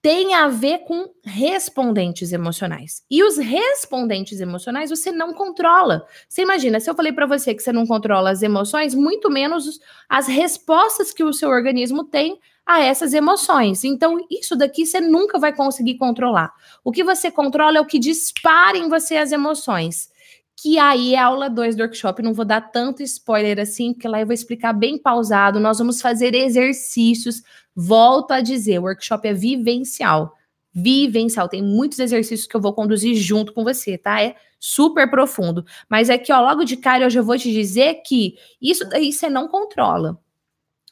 [0.02, 3.04] tem a ver com respondentes emocionais.
[3.10, 6.06] E os respondentes emocionais você não controla.
[6.26, 9.78] Você imagina, se eu falei para você que você não controla as emoções, muito menos
[10.08, 13.84] as respostas que o seu organismo tem a essas emoções.
[13.84, 16.52] Então, isso daqui você nunca vai conseguir controlar.
[16.84, 20.08] O que você controla é o que dispara em você as emoções.
[20.56, 22.22] Que aí é aula 2 do workshop.
[22.22, 25.58] Não vou dar tanto spoiler assim, porque lá eu vou explicar bem pausado.
[25.58, 27.42] Nós vamos fazer exercícios
[27.74, 30.36] Volto a dizer, o workshop é vivencial.
[30.72, 31.48] Vivencial.
[31.48, 34.22] Tem muitos exercícios que eu vou conduzir junto com você, tá?
[34.22, 35.64] É super profundo.
[35.88, 39.28] Mas aqui, ó, logo de cara eu já vou te dizer que isso daí você
[39.28, 40.20] não controla.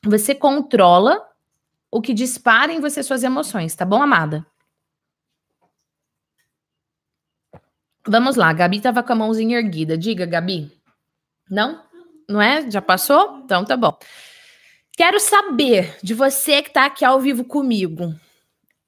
[0.04, 1.22] Você controla
[1.90, 4.46] o que dispara em você suas emoções, tá bom, amada?
[8.06, 9.96] Vamos lá, Gabi tava com a mãozinha erguida.
[9.98, 10.72] Diga, Gabi.
[11.50, 11.82] Não?
[12.28, 12.70] Não é?
[12.70, 13.40] Já passou?
[13.44, 13.96] Então tá bom.
[14.96, 18.14] Quero saber de você que está aqui ao vivo comigo.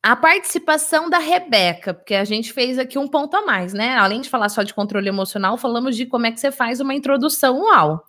[0.03, 3.97] A participação da Rebeca, porque a gente fez aqui um ponto a mais, né?
[3.97, 6.95] Além de falar só de controle emocional, falamos de como é que você faz uma
[6.95, 8.03] introdução UAU.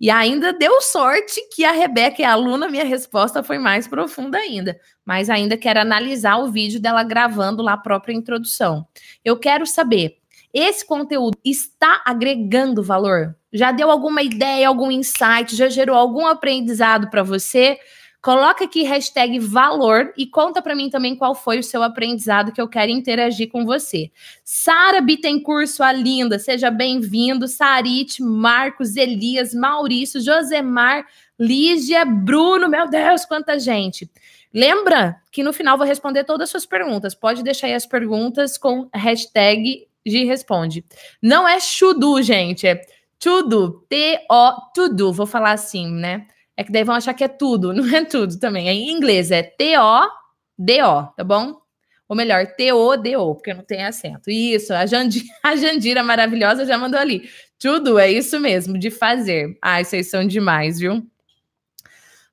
[0.00, 4.80] E ainda deu sorte que a Rebeca é aluna, minha resposta foi mais profunda ainda.
[5.04, 8.86] Mas ainda quero analisar o vídeo dela gravando lá a própria introdução.
[9.22, 10.16] Eu quero saber,
[10.54, 13.36] esse conteúdo está agregando valor?
[13.52, 15.54] Já deu alguma ideia, algum insight?
[15.54, 17.78] Já gerou algum aprendizado para você?
[18.22, 22.60] Coloca aqui hashtag valor e conta para mim também qual foi o seu aprendizado que
[22.60, 24.10] eu quero interagir com você.
[24.44, 27.48] Sara Bittencourt, sua linda, seja bem-vindo.
[27.48, 31.06] Sarit, Marcos, Elias, Maurício, Josemar,
[31.38, 34.10] Lígia, Bruno, meu Deus, quanta gente.
[34.52, 37.14] Lembra que no final vou responder todas as suas perguntas.
[37.14, 40.84] Pode deixar aí as perguntas com hashtag Gi responde.
[41.22, 42.80] Não é chudu, gente, é
[43.18, 43.84] tudo.
[43.88, 45.12] T-O, tudo.
[45.12, 46.26] Vou falar assim, né?
[46.60, 48.68] É que daí vão achar que é tudo, não é tudo também.
[48.68, 51.58] É em inglês é T-O-D-O, tá bom?
[52.06, 54.30] Ou melhor, T-O-D-O, porque não tem acento.
[54.30, 57.30] Isso, a, Jandira, a Jandira maravilhosa já mandou ali.
[57.58, 59.56] Tudo é isso mesmo, de fazer.
[59.62, 61.02] Ai, vocês são demais, viu?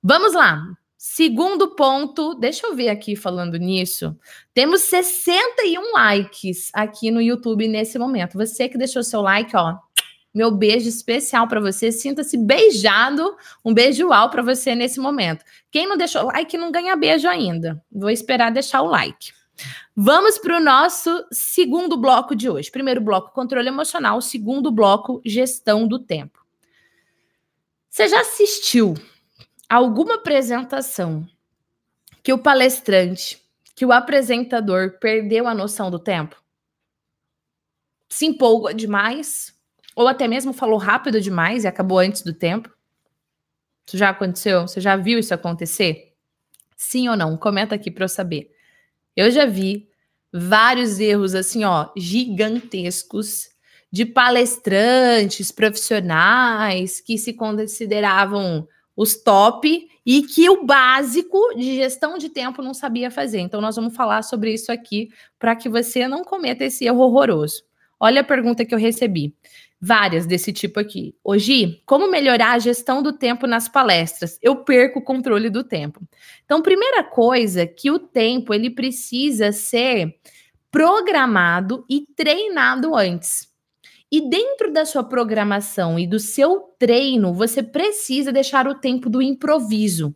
[0.04, 0.62] Vamos lá.
[0.98, 4.13] Segundo ponto, deixa eu ver aqui falando nisso.
[4.54, 8.38] Temos 61 likes aqui no YouTube nesse momento.
[8.38, 9.78] Você que deixou seu like, ó,
[10.38, 11.91] meu beijo especial para você.
[11.91, 13.36] Sinta-se beijado.
[13.65, 15.43] Um beijo ao para você nesse momento.
[15.71, 17.84] Quem não deixou like não ganha beijo ainda.
[17.91, 19.34] Vou esperar deixar o like.
[19.95, 22.69] Vamos para o nosso segundo bloco de hoje.
[22.69, 24.21] Primeiro bloco, controle emocional.
[24.21, 26.45] Segundo bloco, gestão do tempo.
[27.89, 28.93] Você já assistiu
[29.67, 31.28] alguma apresentação
[32.21, 33.41] que o palestrante,
[33.76, 36.39] que o apresentador perdeu a noção do tempo?
[38.08, 39.57] Se empolga demais?
[39.97, 42.69] Ou até mesmo falou rápido demais e acabou antes do tempo?
[43.88, 44.67] Isso já aconteceu?
[44.67, 46.13] Você já viu isso acontecer?
[46.75, 47.36] Sim ou não?
[47.36, 48.51] Comenta aqui para eu saber.
[49.15, 49.89] Eu já vi
[50.31, 53.49] vários erros assim, ó, gigantescos
[53.91, 62.29] de palestrantes profissionais que se consideravam os top e que o básico de gestão de
[62.29, 63.39] tempo não sabia fazer.
[63.39, 67.63] Então, nós vamos falar sobre isso aqui para que você não cometa esse erro horroroso.
[67.99, 69.33] Olha a pergunta que eu recebi.
[69.80, 71.16] Várias desse tipo aqui.
[71.24, 74.40] Hoje, como melhorar a gestão do tempo nas palestras?
[74.42, 76.02] Eu perco o controle do tempo.
[76.46, 80.16] Então, primeira coisa que o tempo ele precisa ser
[80.72, 83.48] programado e treinado antes.
[84.12, 89.22] E dentro da sua programação e do seu treino, você precisa deixar o tempo do
[89.22, 90.16] improviso.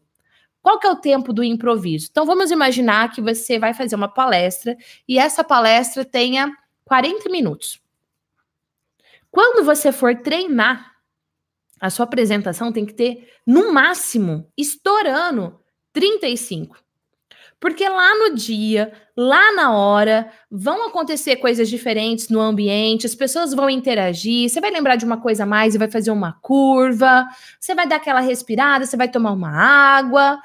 [0.62, 2.08] Qual que é o tempo do improviso?
[2.10, 6.52] Então vamos imaginar que você vai fazer uma palestra e essa palestra tenha
[6.86, 7.82] 40 minutos.
[9.32, 10.92] Quando você for treinar,
[11.80, 15.60] a sua apresentação tem que ter, no máximo, estourando
[15.94, 16.78] 35.
[17.60, 23.54] Porque lá no dia, lá na hora, vão acontecer coisas diferentes no ambiente, as pessoas
[23.54, 27.28] vão interagir, você vai lembrar de uma coisa a mais e vai fazer uma curva,
[27.60, 30.40] você vai dar aquela respirada, você vai tomar uma água,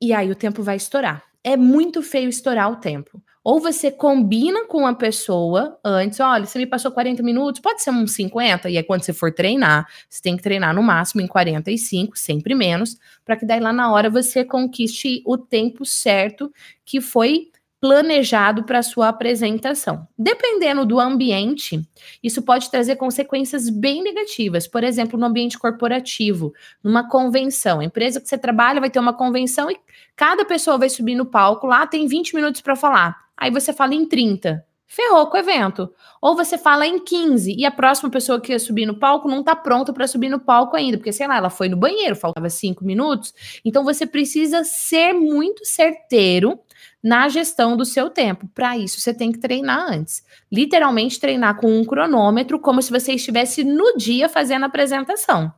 [0.00, 1.22] e aí o tempo vai estourar.
[1.44, 3.22] É muito feio estourar o tempo.
[3.44, 7.90] Ou você combina com a pessoa antes, olha, você me passou 40 minutos, pode ser
[7.90, 11.26] uns 50, e aí quando você for treinar, você tem que treinar no máximo em
[11.26, 16.52] 45, sempre menos, para que daí lá na hora você conquiste o tempo certo
[16.84, 17.48] que foi
[17.82, 20.06] planejado para sua apresentação.
[20.16, 21.82] Dependendo do ambiente,
[22.22, 24.68] isso pode trazer consequências bem negativas.
[24.68, 29.12] Por exemplo, no ambiente corporativo, numa convenção, a empresa que você trabalha vai ter uma
[29.12, 29.76] convenção e
[30.14, 33.16] cada pessoa vai subir no palco lá, tem 20 minutos para falar.
[33.42, 34.64] Aí você fala em 30.
[34.86, 35.92] Ferrou com o evento.
[36.20, 39.40] Ou você fala em 15 e a próxima pessoa que ia subir no palco não
[39.40, 42.48] está pronta para subir no palco ainda, porque sei lá, ela foi no banheiro, faltava
[42.48, 43.34] 5 minutos.
[43.64, 46.56] Então você precisa ser muito certeiro
[47.02, 48.46] na gestão do seu tempo.
[48.54, 50.24] Para isso, você tem que treinar antes.
[50.48, 55.52] Literalmente treinar com um cronômetro, como se você estivesse no dia fazendo a apresentação.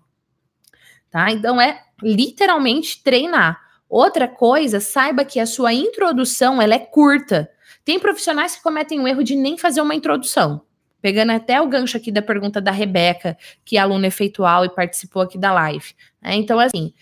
[1.10, 1.30] Tá?
[1.30, 3.60] Então é literalmente treinar.
[3.90, 7.50] Outra coisa, saiba que a sua introdução ela é curta.
[7.84, 10.62] Tem profissionais que cometem o erro de nem fazer uma introdução.
[11.02, 15.20] Pegando até o gancho aqui da pergunta da Rebeca, que é aluna efeitual e participou
[15.20, 15.92] aqui da live.
[16.22, 16.34] Né?
[16.36, 16.94] Então, assim,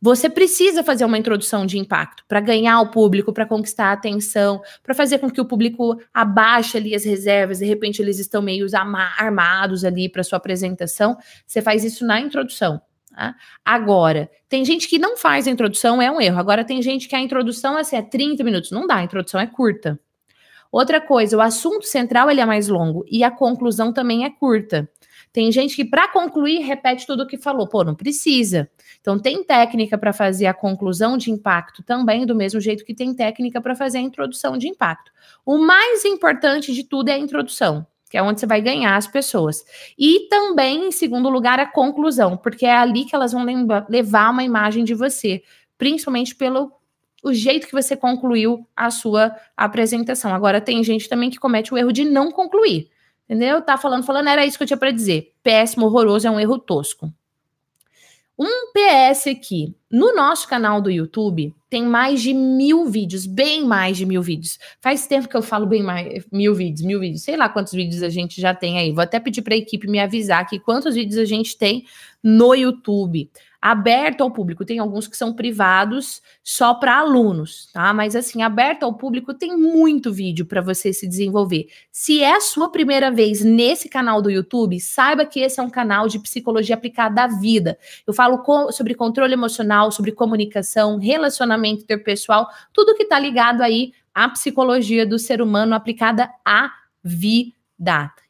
[0.00, 4.62] você precisa fazer uma introdução de impacto para ganhar o público, para conquistar a atenção,
[4.82, 8.66] para fazer com que o público abaixe ali as reservas, de repente eles estão meio
[9.18, 11.18] armados ali para sua apresentação.
[11.46, 12.80] Você faz isso na introdução.
[13.14, 13.34] Tá?
[13.62, 16.38] Agora, tem gente que não faz a introdução, é um erro.
[16.38, 18.70] Agora, tem gente que a introdução assim, é 30 minutos.
[18.70, 20.00] Não dá, a introdução é curta.
[20.72, 24.88] Outra coisa, o assunto central ele é mais longo e a conclusão também é curta.
[25.32, 27.68] Tem gente que, para concluir, repete tudo o que falou.
[27.68, 28.68] Pô, não precisa.
[29.00, 33.14] Então, tem técnica para fazer a conclusão de impacto também, do mesmo jeito que tem
[33.14, 35.12] técnica para fazer a introdução de impacto.
[35.46, 39.06] O mais importante de tudo é a introdução, que é onde você vai ganhar as
[39.06, 39.64] pessoas.
[39.96, 43.44] E também, em segundo lugar, a conclusão, porque é ali que elas vão
[43.88, 45.42] levar uma imagem de você,
[45.78, 46.72] principalmente pelo
[47.22, 50.34] o jeito que você concluiu a sua apresentação.
[50.34, 52.88] Agora, tem gente também que comete o erro de não concluir.
[53.28, 53.62] Entendeu?
[53.62, 55.32] Tá falando, falando, era isso que eu tinha para dizer.
[55.42, 57.12] Péssimo, horroroso, é um erro tosco.
[58.42, 59.74] Um PS aqui.
[59.90, 64.58] No nosso canal do YouTube tem mais de mil vídeos, bem mais de mil vídeos.
[64.80, 67.22] Faz tempo que eu falo bem mais mil vídeos, mil vídeos.
[67.22, 68.92] Sei lá quantos vídeos a gente já tem aí.
[68.92, 71.84] Vou até pedir para a equipe me avisar aqui quantos vídeos a gente tem
[72.22, 73.30] no YouTube
[73.60, 74.64] aberto ao público.
[74.64, 77.92] Tem alguns que são privados só para alunos, tá?
[77.92, 81.68] Mas assim, aberto ao público tem muito vídeo para você se desenvolver.
[81.92, 85.70] Se é a sua primeira vez nesse canal do YouTube, saiba que esse é um
[85.70, 87.78] canal de psicologia aplicada à vida.
[88.06, 88.42] Eu falo
[88.72, 95.18] sobre controle emocional, sobre comunicação, relacionamento interpessoal, tudo que está ligado aí à psicologia do
[95.18, 96.70] ser humano aplicada à
[97.04, 97.59] vida.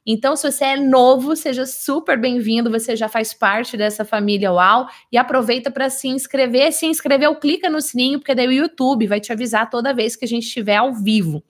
[0.06, 4.86] Então, se você é novo, seja super bem-vindo, você já faz parte dessa família UAU
[5.10, 6.72] e aproveita para se inscrever.
[6.72, 10.24] Se inscreveu, clica no sininho, porque daí o YouTube vai te avisar toda vez que
[10.24, 11.42] a gente estiver ao vivo.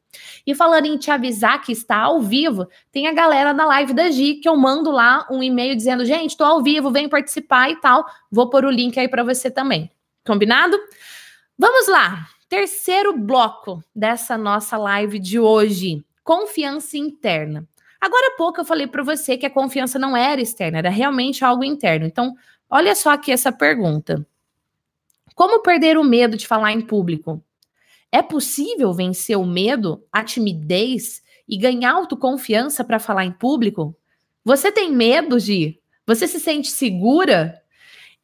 [0.46, 4.10] E falando em te avisar que está ao vivo, tem a galera da live da
[4.10, 7.76] Gi, que eu mando lá um e-mail dizendo: gente, estou ao vivo, vem participar e
[7.80, 8.04] tal.
[8.30, 9.90] Vou pôr o link aí para você também.
[10.26, 10.76] Combinado?
[11.58, 12.26] Vamos lá.
[12.48, 17.66] Terceiro bloco dessa nossa live de hoje: confiança interna.
[18.00, 21.44] Agora há pouco eu falei para você que a confiança não era externa, era realmente
[21.44, 22.06] algo interno.
[22.06, 22.34] Então,
[22.68, 24.26] olha só aqui essa pergunta.
[25.34, 27.42] Como perder o medo de falar em público?
[28.10, 33.96] É possível vencer o medo, a timidez e ganhar autoconfiança para falar em público?
[34.44, 35.78] Você tem medo de?
[36.06, 37.60] Você se sente segura?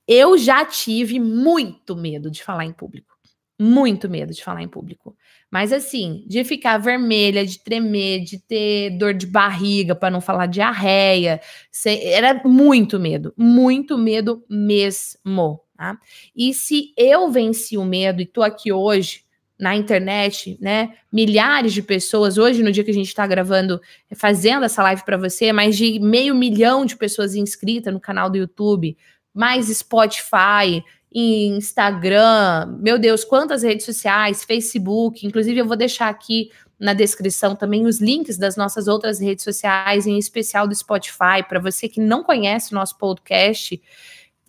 [0.09, 3.16] Eu já tive muito medo de falar em público.
[3.59, 5.17] Muito medo de falar em público.
[5.51, 10.47] Mas assim, de ficar vermelha, de tremer, de ter dor de barriga, para não falar
[10.47, 11.41] diarreia,
[11.87, 15.61] era muito medo, muito medo mesmo.
[15.77, 15.99] Tá?
[16.35, 19.27] E se eu venci o medo e tô aqui hoje
[19.59, 20.95] na internet, né?
[21.11, 23.81] Milhares de pessoas, hoje, no dia que a gente está gravando,
[24.15, 28.37] fazendo essa live para você, mais de meio milhão de pessoas inscritas no canal do
[28.37, 28.97] YouTube,
[29.33, 30.83] mais Spotify,
[31.19, 37.87] Instagram, meu Deus, quantas redes sociais, Facebook, inclusive eu vou deixar aqui na descrição também
[37.87, 42.23] os links das nossas outras redes sociais, em especial do Spotify, para você que não
[42.23, 43.81] conhece o nosso podcast.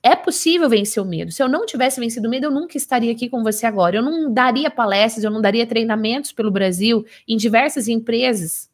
[0.03, 1.31] É possível vencer o medo.
[1.31, 3.95] Se eu não tivesse vencido o medo, eu nunca estaria aqui com você agora.
[3.95, 8.66] Eu não daria palestras, eu não daria treinamentos pelo Brasil, em diversas empresas.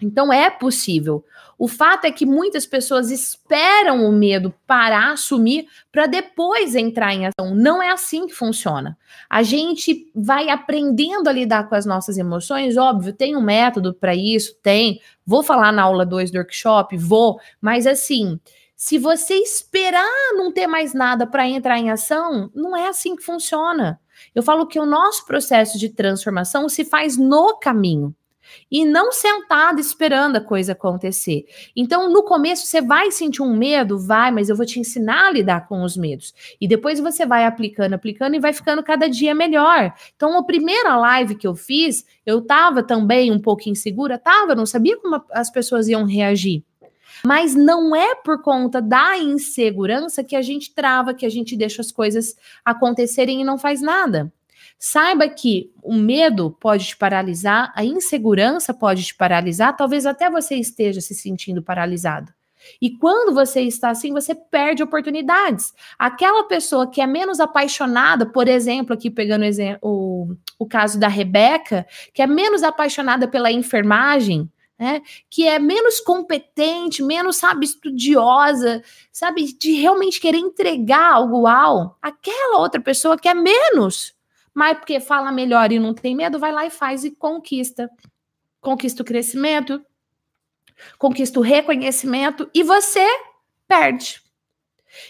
[0.00, 1.24] Então é possível.
[1.58, 7.26] O fato é que muitas pessoas esperam o medo parar, assumir, para depois entrar em
[7.26, 7.54] ação.
[7.54, 8.98] Não é assim que funciona.
[9.28, 14.14] A gente vai aprendendo a lidar com as nossas emoções, óbvio, tem um método para
[14.14, 15.00] isso, tem.
[15.24, 18.38] Vou falar na aula 2 do workshop, vou, mas assim,
[18.76, 23.24] se você esperar não ter mais nada para entrar em ação, não é assim que
[23.24, 23.98] funciona.
[24.34, 28.14] Eu falo que o nosso processo de transformação se faz no caminho
[28.70, 31.46] e não sentado esperando a coisa acontecer.
[31.74, 33.98] Então, no começo, você vai sentir um medo?
[33.98, 36.34] Vai, mas eu vou te ensinar a lidar com os medos.
[36.60, 39.92] E depois você vai aplicando, aplicando e vai ficando cada dia melhor.
[40.14, 44.66] Então, a primeira live que eu fiz, eu tava também um pouco insegura, tava, não
[44.66, 46.64] sabia como as pessoas iam reagir.
[47.24, 51.80] Mas não é por conta da insegurança que a gente trava, que a gente deixa
[51.80, 54.32] as coisas acontecerem e não faz nada.
[54.78, 60.56] Saiba que o medo pode te paralisar, a insegurança pode te paralisar, talvez até você
[60.56, 62.32] esteja se sentindo paralisado.
[62.80, 65.72] E quando você está assim, você perde oportunidades.
[65.98, 69.44] Aquela pessoa que é menos apaixonada, por exemplo, aqui pegando
[69.82, 75.00] o, o caso da Rebeca, que é menos apaixonada pela enfermagem, né?
[75.30, 82.58] Que é menos competente, menos, sabe, estudiosa, sabe, de realmente querer entregar algo ao aquela
[82.58, 84.15] outra pessoa que é menos
[84.56, 87.90] mas porque fala melhor e não tem medo, vai lá e faz e conquista.
[88.58, 89.84] Conquista o crescimento,
[90.98, 93.06] conquista o reconhecimento e você
[93.68, 94.18] perde.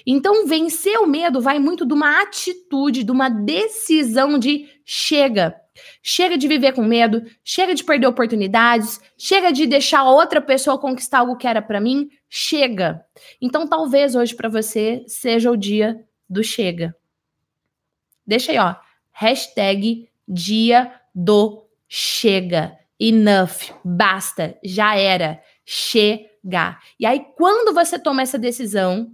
[0.04, 5.54] Então, vencer o medo vai muito de uma atitude, de uma decisão de chega.
[6.02, 11.20] Chega de viver com medo, chega de perder oportunidades, chega de deixar outra pessoa conquistar
[11.20, 13.00] algo que era para mim, chega.
[13.40, 16.96] Então, talvez hoje para você seja o dia do chega.
[18.26, 18.85] Deixa aí, ó
[19.18, 22.76] hashtag dia do chega.
[23.00, 26.78] Enough, basta, já era, chega.
[27.00, 29.10] E aí, quando você toma essa decisão,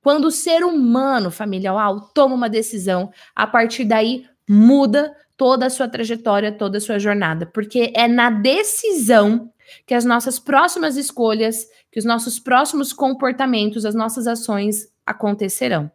[0.00, 5.70] quando o ser humano, família UAU, toma uma decisão, a partir daí muda toda a
[5.70, 9.52] sua trajetória, toda a sua jornada, porque é na decisão
[9.86, 15.90] que as nossas próximas escolhas, que os nossos próximos comportamentos, as nossas ações acontecerão.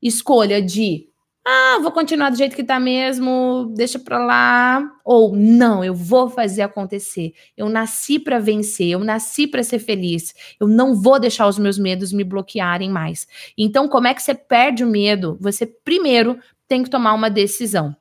[0.00, 1.08] Escolha de
[1.48, 4.82] ah, vou continuar do jeito que tá mesmo, deixa pra lá.
[5.04, 7.34] Ou não, eu vou fazer acontecer.
[7.56, 10.34] Eu nasci para vencer, eu nasci para ser feliz.
[10.58, 13.28] Eu não vou deixar os meus medos me bloquearem mais.
[13.56, 15.38] Então, como é que você perde o medo?
[15.40, 16.36] Você primeiro
[16.66, 17.94] tem que tomar uma decisão.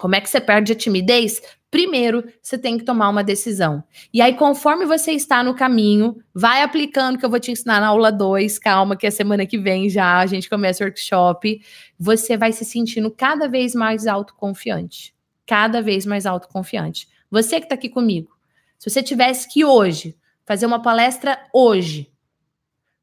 [0.00, 1.42] Como é que você perde a timidez?
[1.70, 3.84] Primeiro, você tem que tomar uma decisão.
[4.14, 7.88] E aí, conforme você está no caminho, vai aplicando que eu vou te ensinar na
[7.88, 8.58] aula 2.
[8.58, 11.60] Calma, que a semana que vem já a gente começa o workshop.
[11.98, 15.14] Você vai se sentindo cada vez mais autoconfiante.
[15.46, 17.06] Cada vez mais autoconfiante.
[17.30, 18.34] Você que está aqui comigo,
[18.78, 22.10] se você tivesse que hoje fazer uma palestra hoje,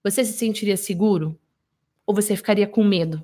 [0.04, 1.39] você se sentiria seguro?
[2.08, 3.24] Ou você ficaria com medo?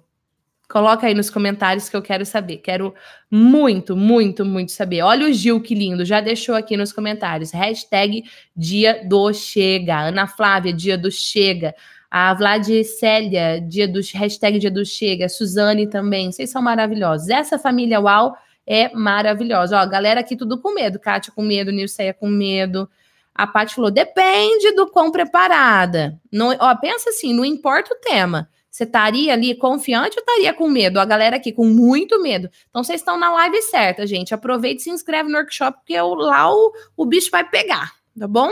[0.70, 2.58] Coloca aí nos comentários que eu quero saber.
[2.58, 2.94] Quero
[3.30, 5.02] muito, muito, muito saber.
[5.02, 6.06] Olha o Gil, que lindo.
[6.06, 7.52] Já deixou aqui nos comentários.
[7.52, 8.24] Hashtag
[8.56, 10.08] dia do chega.
[10.08, 11.76] Ana Flávia, dia do chega.
[12.10, 15.30] A Vlad Célia, dia do hashtag dia do chega.
[15.30, 16.32] Suzane também.
[16.32, 17.30] Vocês são maravilhosos.
[17.30, 18.36] Essa família UAU
[18.66, 19.80] é maravilhosa.
[19.80, 21.00] Ó, galera aqui tudo com medo.
[21.00, 22.90] Kátia com medo, Nilceia com medo.
[23.36, 26.20] A Paty falou: depende do quão preparada.
[26.32, 28.50] Não, ó, pensa assim, não importa o tema.
[28.74, 31.00] Você estaria ali confiante ou estaria com medo?
[31.00, 32.50] A galera aqui com muito medo.
[32.72, 34.34] Então vocês estão na live certa, gente.
[34.34, 38.28] Aproveite e se inscreve no workshop, porque eu, lá o, o bicho vai pegar, tá
[38.28, 38.52] bom?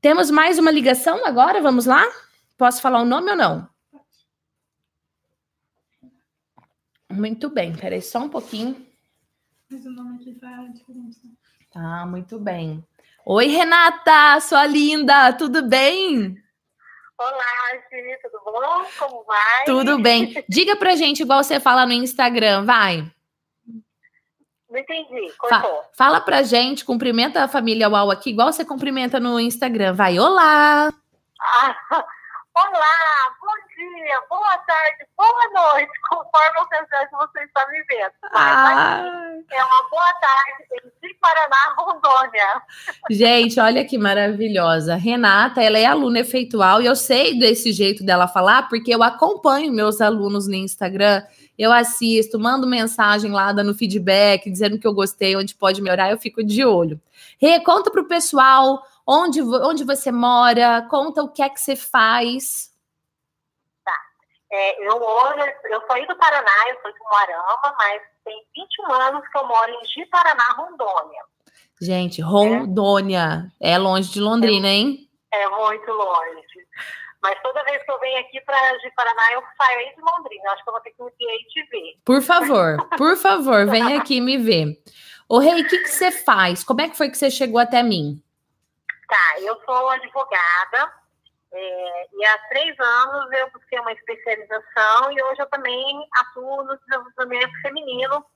[0.00, 2.02] Temos mais uma ligação agora, vamos lá?
[2.56, 3.68] Posso falar o nome ou não?
[7.12, 8.86] Muito bem, peraí só um pouquinho.
[9.70, 11.20] Mas o nome aqui faz diferença.
[11.70, 12.82] Tá, muito bem.
[13.26, 16.42] Oi, Renata, sua linda, tudo bem?
[17.16, 18.84] Olá, Gi, tudo bom?
[18.98, 19.64] Como vai?
[19.64, 20.44] Tudo bem.
[20.48, 23.08] Diga pra gente igual você fala no Instagram, vai.
[24.68, 25.82] Não entendi, cortou.
[25.82, 29.94] Fa fala pra gente, cumprimenta a família UAU aqui, igual você cumprimenta no Instagram.
[29.94, 30.92] Vai, olá!
[31.40, 31.76] Ah,
[32.54, 38.12] olá, bom dia, boa tarde, boa noite, conforme o que você está me vendo.
[38.32, 39.33] Ah.
[39.50, 40.64] É uma boa tarde
[41.02, 42.62] em Paraná, Rondônia.
[43.10, 44.94] Gente, olha que maravilhosa.
[44.94, 49.72] Renata, ela é aluna efeitual e eu sei desse jeito dela falar porque eu acompanho
[49.72, 51.22] meus alunos no Instagram.
[51.58, 56.18] Eu assisto, mando mensagem lá dando feedback, dizendo que eu gostei, onde pode melhorar, eu
[56.18, 57.00] fico de olho.
[57.40, 62.72] Rê, conta pro pessoal onde, onde você mora, conta o que é que você faz.
[63.84, 63.96] Tá.
[64.50, 69.28] É, eu hoje, eu sou do Paraná, eu sou de Moarama, mas tem 21 anos
[69.28, 71.22] que eu moro em Ji-Paraná, Rondônia.
[71.80, 73.46] Gente, Rondônia.
[73.60, 75.08] É, é longe de Londrina, é, hein?
[75.32, 76.44] É muito longe.
[77.22, 78.56] Mas toda vez que eu venho aqui para
[78.96, 80.50] Paraná, eu saio aí de Londrina.
[80.50, 81.94] Acho que eu vou ter que ir aí te ver.
[82.04, 84.78] Por favor, por favor, vem aqui me ver.
[85.28, 86.62] Ô, Rei, o que, que você faz?
[86.62, 88.22] Como é que foi que você chegou até mim?
[89.08, 90.92] Tá, eu sou advogada
[91.56, 96.76] é, e há três anos eu busquei uma especialização e hoje eu também atuo no
[96.78, 98.26] desenvolvimento feminino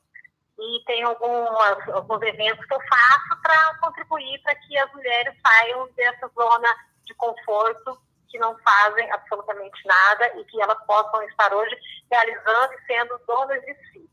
[0.56, 5.88] e tem algumas, alguns eventos que eu faço para contribuir para que as mulheres saiam
[5.96, 6.68] dessa zona
[7.04, 7.98] de conforto
[8.28, 11.76] que não fazem absolutamente nada e que elas possam estar hoje
[12.10, 14.08] realizando e sendo donas de si.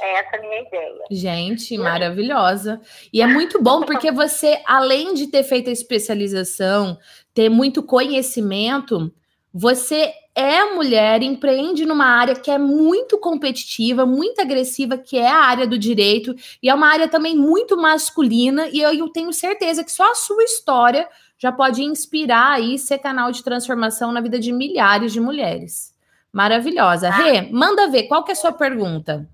[0.00, 1.04] É essa a minha ideia.
[1.10, 2.80] Gente, maravilhosa.
[3.12, 6.98] E é muito bom porque você, além de ter feito a especialização,
[7.34, 9.12] ter muito conhecimento,
[9.52, 15.42] você é mulher, empreende numa área que é muito competitiva, muito agressiva, que é a
[15.42, 19.84] área do direito, e é uma área também muito masculina, e eu, eu tenho certeza
[19.84, 24.38] que só a sua história já pode inspirar aí ser canal de transformação na vida
[24.38, 25.92] de milhares de mulheres.
[26.32, 27.10] Maravilhosa.
[27.10, 29.28] Rê, manda ver, qual que é a sua pergunta?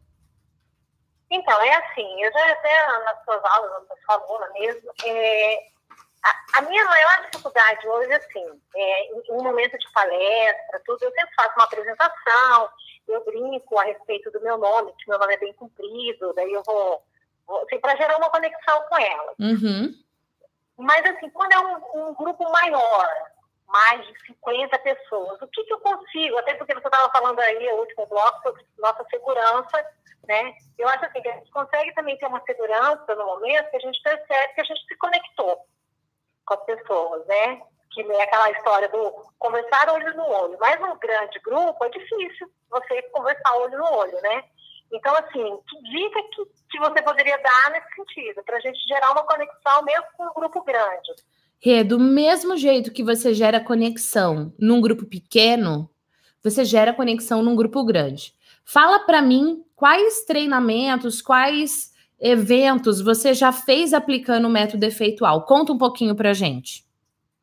[1.31, 5.59] Então, é assim, eu já até nas suas aulas, na sua aluna mesmo, é,
[6.29, 11.03] a, a, minha maior dificuldade hoje, assim, é, em, em um momento de palestra, tudo,
[11.03, 12.71] eu sempre faço uma apresentação,
[13.07, 16.63] eu brinco a respeito do meu nome, que meu nome é bem comprido, daí eu
[16.65, 17.03] vou,
[17.47, 19.35] vou assim, para gerar uma conexão com ela.
[19.39, 19.95] Uhum.
[20.77, 23.09] Mas, assim, quando é um, um grupo maior,
[23.67, 26.39] mais de 50 pessoas, o que, que eu consigo?
[26.39, 29.85] Até porque você estava falando aí, o último bloco, sobre nossa segurança,
[30.27, 30.55] né?
[30.79, 33.81] Eu acho assim, que a gente consegue também ter uma segurança no momento que a
[33.81, 35.67] gente percebe que a gente se conectou
[36.49, 37.61] com as pessoas, né?
[37.93, 40.57] Que é aquela história do conversar olho no olho.
[40.59, 44.45] Mas um grande grupo é difícil você conversar olho no olho, né?
[44.91, 49.13] Então, assim, que dica que, que você poderia dar nesse sentido, para a gente gerar
[49.13, 51.13] uma conexão mesmo com um grupo grande?
[51.61, 55.91] Rê, do mesmo jeito que você gera conexão num grupo pequeno,
[56.43, 58.33] você gera conexão num grupo grande.
[58.65, 65.45] Fala para mim quais treinamentos, quais eventos você já fez aplicando o método efeitual.
[65.45, 66.85] Conta um pouquinho para gente.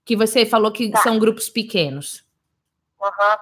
[0.03, 0.99] Que você falou que tá.
[0.99, 2.25] são grupos pequenos.
[2.99, 3.37] Uhum.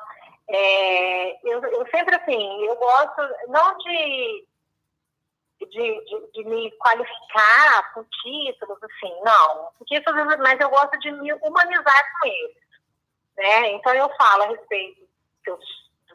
[0.50, 4.46] É, eu, eu, sempre assim, eu gosto não de,
[5.62, 9.70] de, de, de, me qualificar com títulos, assim, não.
[9.88, 12.58] Títulos, mas eu gosto de me humanizar com eles.
[13.38, 13.72] Né?
[13.72, 15.04] Então eu falo a respeito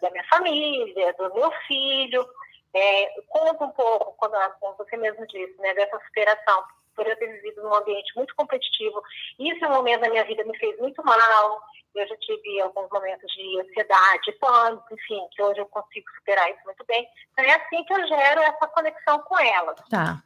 [0.01, 2.27] da minha família, do meu filho,
[2.75, 6.65] é, conta um pouco, quando, como você mesmo disse, né, dessa superação,
[6.95, 9.01] por eu ter vivido num ambiente muito competitivo.
[9.39, 11.63] Isso, em um momento da minha vida, me fez muito mal.
[11.95, 16.61] Eu já tive alguns momentos de ansiedade, pânico, enfim, que hoje eu consigo superar isso
[16.65, 17.09] muito bem.
[17.33, 19.81] Então é assim que eu gero essa conexão com elas.
[19.89, 20.23] Tá.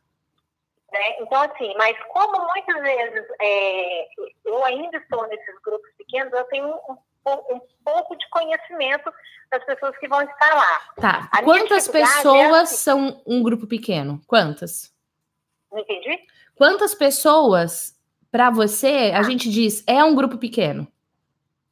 [0.92, 1.16] Né?
[1.20, 4.08] Então, assim, mas como muitas vezes é,
[4.44, 9.12] eu ainda estou nesses grupos pequenos, eu tenho um, um, pouco de conhecimento
[9.50, 10.80] das pessoas que vão estar lá.
[11.00, 11.28] Tá.
[11.30, 14.20] A Quantas pessoas é assim, são um grupo pequeno?
[14.26, 14.92] Quantas?
[15.70, 16.26] Não entendi.
[16.54, 17.98] Quantas pessoas,
[18.30, 19.22] para você, a tá.
[19.24, 20.86] gente diz, é um grupo pequeno?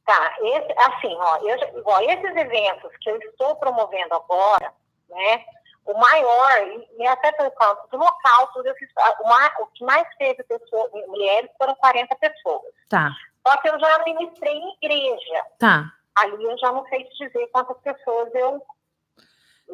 [0.05, 4.73] Tá, esse, assim, ó, eu, igual esses eventos que eu estou promovendo agora,
[5.09, 5.45] né,
[5.85, 6.51] o maior,
[6.97, 8.89] e, até pelo canto do local, tudo eu fiz,
[9.19, 12.73] o, o que mais teve pessoas, mulheres foram 40 pessoas.
[12.89, 13.11] Tá.
[13.47, 15.43] Só que eu já ministrei em igreja.
[15.57, 15.91] Tá.
[16.15, 18.61] Ali eu já não sei te dizer quantas pessoas eu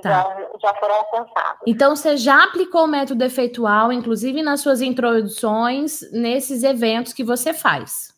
[0.01, 0.09] Tá.
[0.11, 1.61] Já, já, foram alcançadas.
[1.65, 7.51] Então, você já aplicou o método efeitual, inclusive nas suas introduções, nesses eventos que você
[7.51, 8.15] faz?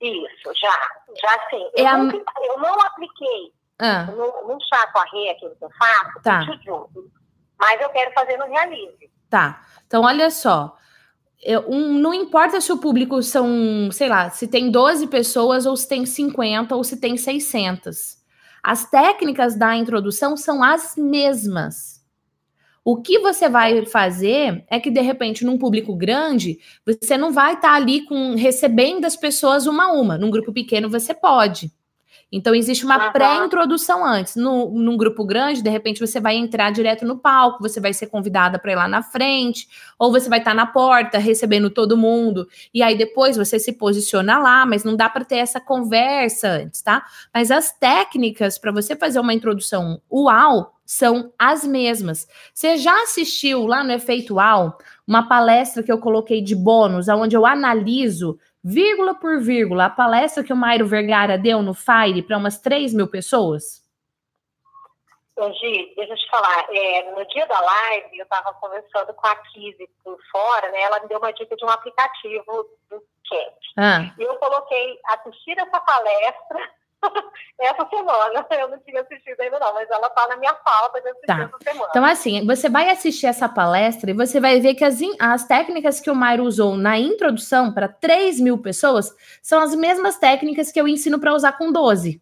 [0.00, 0.80] Isso, já.
[1.20, 1.70] Já sim.
[1.76, 1.96] É eu, a...
[1.98, 4.04] nunca, eu não apliquei ah.
[4.04, 6.46] no, no chá com a rei, aquilo que eu faço, tá.
[7.58, 9.10] mas eu quero fazer no Realize.
[9.28, 9.64] Tá.
[9.86, 10.76] Então, olha só.
[11.68, 15.86] Um, não importa se o público são, sei lá, se tem 12 pessoas, ou se
[15.86, 18.16] tem 50, ou se tem 600.
[18.62, 22.02] As técnicas da introdução são as mesmas.
[22.82, 27.54] O que você vai fazer é que, de repente, num público grande, você não vai
[27.54, 30.18] estar tá ali com recebendo as pessoas uma a uma.
[30.18, 31.70] Num grupo pequeno, você pode.
[32.36, 33.12] Então, existe uma uhum.
[33.12, 34.34] pré-introdução antes.
[34.34, 38.08] No, num grupo grande, de repente, você vai entrar direto no palco, você vai ser
[38.08, 41.96] convidada para ir lá na frente, ou você vai estar tá na porta recebendo todo
[41.96, 46.48] mundo, e aí depois você se posiciona lá, mas não dá para ter essa conversa
[46.48, 47.04] antes, tá?
[47.32, 52.26] Mas as técnicas para você fazer uma introdução uau são as mesmas.
[52.52, 54.76] Você já assistiu lá no Efeitual
[55.06, 60.42] uma palestra que eu coloquei de bônus, onde eu analiso vírgula por vírgula, a palestra
[60.42, 63.84] que o Mairo Vergara deu no Fire para umas 3 mil pessoas?
[65.36, 69.34] Gi, deixa eu te falar, é, no dia da live, eu estava conversando com a
[69.36, 70.80] Kizzy por fora, né?
[70.82, 73.54] Ela me deu uma dica de um aplicativo do Camp.
[73.76, 74.14] Ah.
[74.16, 76.70] E eu coloquei assistir essa palestra
[77.60, 78.46] essa semana.
[78.58, 81.42] Eu não tinha assistido ainda, não, mas ela tá na minha pauta de assistir tá.
[81.42, 81.88] essa semana.
[81.90, 86.00] Então, assim, você vai assistir essa palestra e você vai ver que as, as técnicas
[86.00, 90.80] que o Mairo usou na introdução para 3 mil pessoas são as mesmas técnicas que
[90.80, 92.20] eu ensino para usar com 12.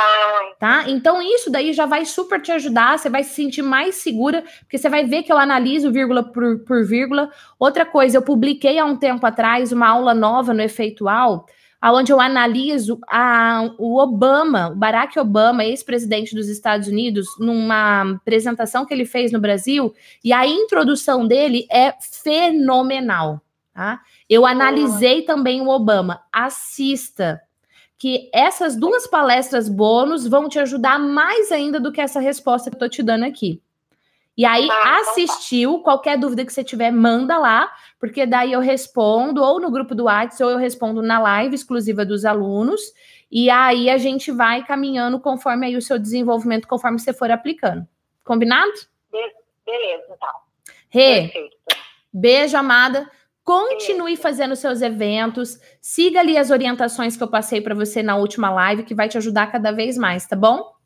[0.00, 0.84] Ah, tá?
[0.86, 4.78] Então, isso daí já vai super te ajudar, você vai se sentir mais segura, porque
[4.78, 7.32] você vai ver que eu analiso vírgula por, por vírgula.
[7.58, 11.46] Outra coisa, eu publiquei há um tempo atrás uma aula nova no Efeitual,
[11.82, 18.84] onde eu analiso a, o Obama, o Barack Obama, ex-presidente dos Estados Unidos, numa apresentação
[18.84, 23.40] que ele fez no Brasil, e a introdução dele é fenomenal.
[23.72, 24.00] Tá?
[24.28, 26.20] Eu analisei também o Obama.
[26.32, 27.40] Assista,
[27.96, 32.76] que essas duas palestras bônus vão te ajudar mais ainda do que essa resposta que
[32.76, 33.62] eu tô te dando aqui.
[34.38, 35.00] E aí, ah, então tá.
[35.00, 39.96] assistiu, qualquer dúvida que você tiver, manda lá, porque daí eu respondo, ou no grupo
[39.96, 42.80] do WhatsApp, ou eu respondo na live exclusiva dos alunos,
[43.28, 47.84] e aí a gente vai caminhando conforme aí o seu desenvolvimento, conforme você for aplicando.
[48.24, 48.70] Combinado?
[49.66, 50.28] Beleza, então.
[50.88, 51.56] Rê, Perfeito.
[52.12, 53.10] beijo, amada.
[53.42, 58.50] Continue fazendo seus eventos, siga ali as orientações que eu passei para você na última
[58.50, 60.77] live, que vai te ajudar cada vez mais, tá bom?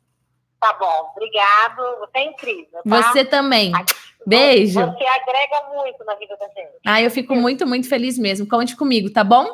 [0.63, 1.99] Tá bom, obrigado.
[1.99, 2.81] Você é incrível.
[2.89, 3.03] Tá?
[3.03, 3.73] Você também.
[4.25, 4.79] Beijo.
[4.79, 6.79] Você agrega muito na vida da gente.
[6.85, 8.47] Ah, eu fico muito, muito feliz mesmo.
[8.47, 9.45] Conte comigo, tá bom?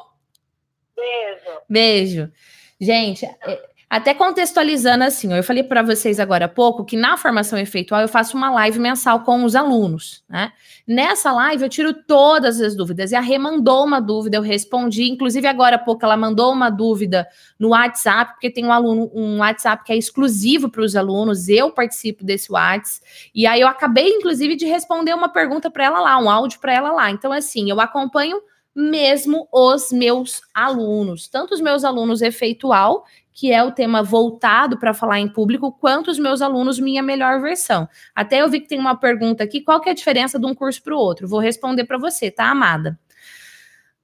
[0.95, 1.62] Beijo.
[1.68, 2.32] Beijo.
[2.80, 7.57] Gente, é, até contextualizando assim, eu falei para vocês agora há pouco que na formação
[7.57, 10.53] efeitual eu faço uma live mensal com os alunos, né?
[10.85, 13.11] Nessa live eu tiro todas as dúvidas.
[13.11, 15.09] E a Rê mandou uma dúvida, eu respondi.
[15.09, 17.27] Inclusive, agora há pouco ela mandou uma dúvida
[17.59, 21.47] no WhatsApp, porque tem um aluno, um WhatsApp que é exclusivo para os alunos.
[21.47, 23.05] Eu participo desse WhatsApp.
[23.33, 26.73] E aí eu acabei, inclusive, de responder uma pergunta para ela lá, um áudio para
[26.73, 27.09] ela lá.
[27.09, 28.39] Então, assim, eu acompanho
[28.75, 33.03] mesmo os meus alunos, tanto os meus alunos efeitual
[33.39, 37.39] que é o tema voltado para falar em público, quanto os meus alunos minha melhor
[37.39, 37.87] versão.
[38.13, 40.53] Até eu vi que tem uma pergunta aqui, qual que é a diferença de um
[40.53, 41.25] curso para o outro?
[41.25, 42.99] Vou responder para você, tá, amada?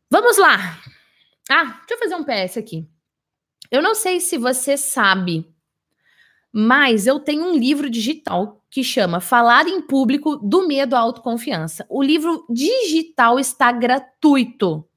[0.09, 0.79] Vamos lá.
[1.51, 2.88] Ah, deixa eu fazer um PS aqui.
[3.69, 5.53] Eu não sei se você sabe,
[6.49, 11.86] mas eu tenho um livro digital que chama Falar em Público do Medo à Autoconfiança.
[11.89, 14.88] O livro digital está gratuito.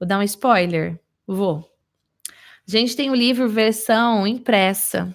[0.00, 0.98] Vou dar um spoiler?
[1.26, 1.73] Vou.
[2.66, 5.14] A gente tem o livro versão impressa,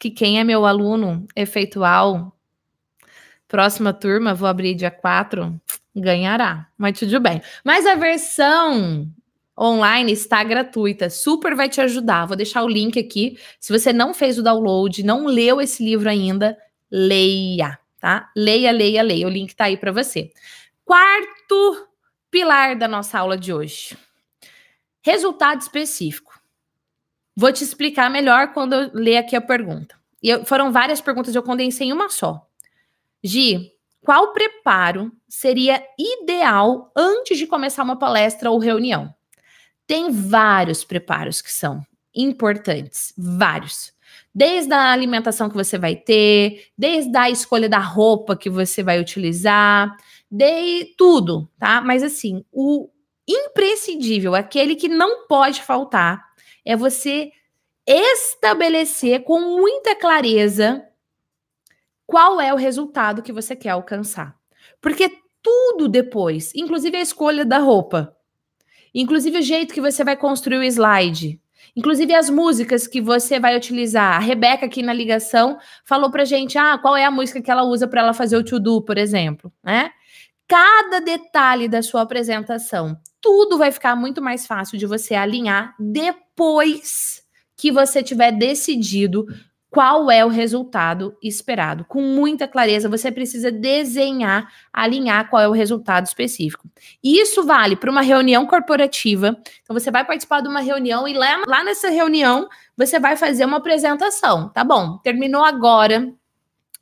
[0.00, 2.34] que quem é meu aluno efeitual,
[3.46, 5.60] próxima turma, vou abrir dia 4,
[5.94, 6.66] ganhará.
[6.76, 7.42] Mas tudo bem.
[7.62, 9.08] Mas a versão
[9.58, 12.26] online está gratuita, super vai te ajudar.
[12.26, 13.38] Vou deixar o link aqui.
[13.60, 16.56] Se você não fez o download, não leu esse livro ainda,
[16.90, 18.30] leia, tá?
[18.34, 19.26] Leia, leia, leia.
[19.26, 20.30] O link está aí para você.
[20.84, 21.88] Quarto
[22.30, 23.96] pilar da nossa aula de hoje.
[25.02, 26.33] Resultado específico.
[27.36, 29.96] Vou te explicar melhor quando eu ler aqui a pergunta.
[30.22, 32.46] E eu, foram várias perguntas, eu condensei em uma só.
[33.22, 33.72] Gi,
[34.04, 39.12] qual preparo seria ideal antes de começar uma palestra ou reunião?
[39.86, 43.92] Tem vários preparos que são importantes, vários.
[44.34, 49.00] Desde a alimentação que você vai ter, desde a escolha da roupa que você vai
[49.00, 49.96] utilizar,
[50.30, 51.80] de tudo, tá?
[51.80, 52.88] Mas assim, o
[53.26, 56.33] imprescindível, aquele que não pode faltar,
[56.64, 57.30] é você
[57.86, 60.86] estabelecer com muita clareza
[62.06, 64.36] qual é o resultado que você quer alcançar.
[64.80, 65.10] Porque
[65.42, 68.16] tudo depois, inclusive a escolha da roupa,
[68.94, 71.40] inclusive o jeito que você vai construir o slide,
[71.76, 74.16] inclusive as músicas que você vai utilizar.
[74.16, 77.64] A Rebeca aqui na ligação falou pra gente, ah, qual é a música que ela
[77.64, 79.90] usa para ela fazer o to-do, por exemplo, né?
[80.56, 87.24] Cada detalhe da sua apresentação, tudo vai ficar muito mais fácil de você alinhar depois
[87.56, 89.26] que você tiver decidido
[89.68, 91.84] qual é o resultado esperado.
[91.84, 96.68] Com muita clareza, você precisa desenhar, alinhar qual é o resultado específico.
[97.02, 99.36] E isso vale para uma reunião corporativa.
[99.64, 103.44] Então, você vai participar de uma reunião e lá, lá nessa reunião você vai fazer
[103.44, 104.50] uma apresentação.
[104.50, 106.14] Tá bom, terminou agora.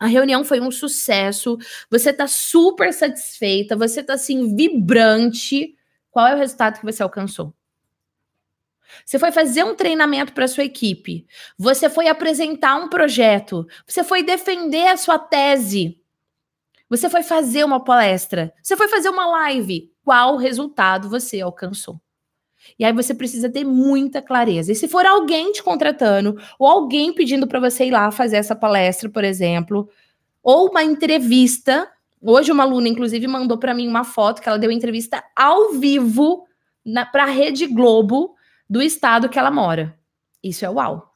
[0.03, 1.57] A reunião foi um sucesso,
[1.89, 5.77] você está super satisfeita, você está assim vibrante.
[6.11, 7.55] Qual é o resultado que você alcançou?
[9.07, 11.25] Você foi fazer um treinamento para sua equipe.
[11.57, 13.65] Você foi apresentar um projeto.
[13.87, 15.97] Você foi defender a sua tese.
[16.91, 18.53] Você foi fazer uma palestra.
[18.61, 19.95] Você foi fazer uma live.
[20.03, 22.01] Qual resultado você alcançou?
[22.79, 24.73] E aí você precisa ter muita clareza.
[24.73, 28.57] E se for alguém te contratando, ou alguém pedindo para você ir lá fazer essa
[28.57, 29.89] palestra, por exemplo,
[30.43, 31.91] ou uma entrevista.
[32.21, 36.47] Hoje uma aluna, inclusive, mandou para mim uma foto que ela deu entrevista ao vivo
[37.11, 38.35] para a Rede Globo
[38.69, 39.97] do estado que ela mora.
[40.43, 41.13] Isso é uau.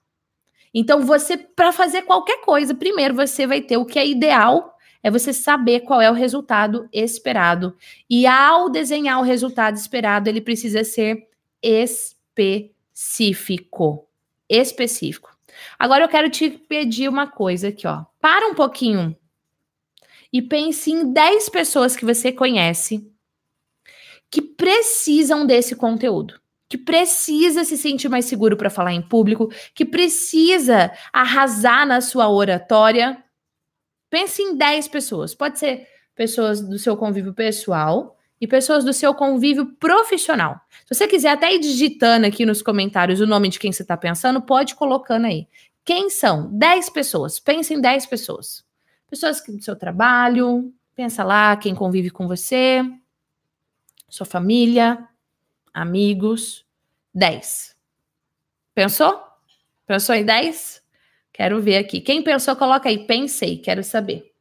[0.74, 5.10] Então, você, para fazer qualquer coisa, primeiro você vai ter o que é ideal, é
[5.10, 7.74] você saber qual é o resultado esperado.
[8.10, 11.26] E ao desenhar o resultado esperado, ele precisa ser
[11.66, 14.08] específico.
[14.48, 15.36] Específico.
[15.78, 18.04] Agora eu quero te pedir uma coisa aqui, ó.
[18.20, 19.16] Para um pouquinho
[20.32, 23.10] e pense em 10 pessoas que você conhece
[24.30, 26.38] que precisam desse conteúdo
[26.68, 32.28] que precisa se sentir mais seguro para falar em público, que precisa arrasar na sua
[32.28, 33.22] oratória.
[34.10, 35.34] Pense em 10 pessoas.
[35.34, 40.60] Pode ser pessoas do seu convívio pessoal e pessoas do seu convívio profissional.
[40.84, 43.96] Se você quiser até ir digitando aqui nos comentários o nome de quem você está
[43.96, 45.48] pensando, pode colocando aí.
[45.84, 46.50] Quem são?
[46.52, 47.38] 10 pessoas.
[47.38, 48.64] Pense em 10 pessoas.
[49.08, 52.82] Pessoas do seu trabalho, pensa lá quem convive com você,
[54.08, 55.08] sua família,
[55.72, 56.66] amigos,
[57.14, 57.76] 10.
[58.74, 59.22] Pensou?
[59.86, 60.82] Pensou em 10?
[61.32, 62.00] Quero ver aqui.
[62.00, 63.06] Quem pensou, coloca aí.
[63.06, 64.35] Pensei, quero saber.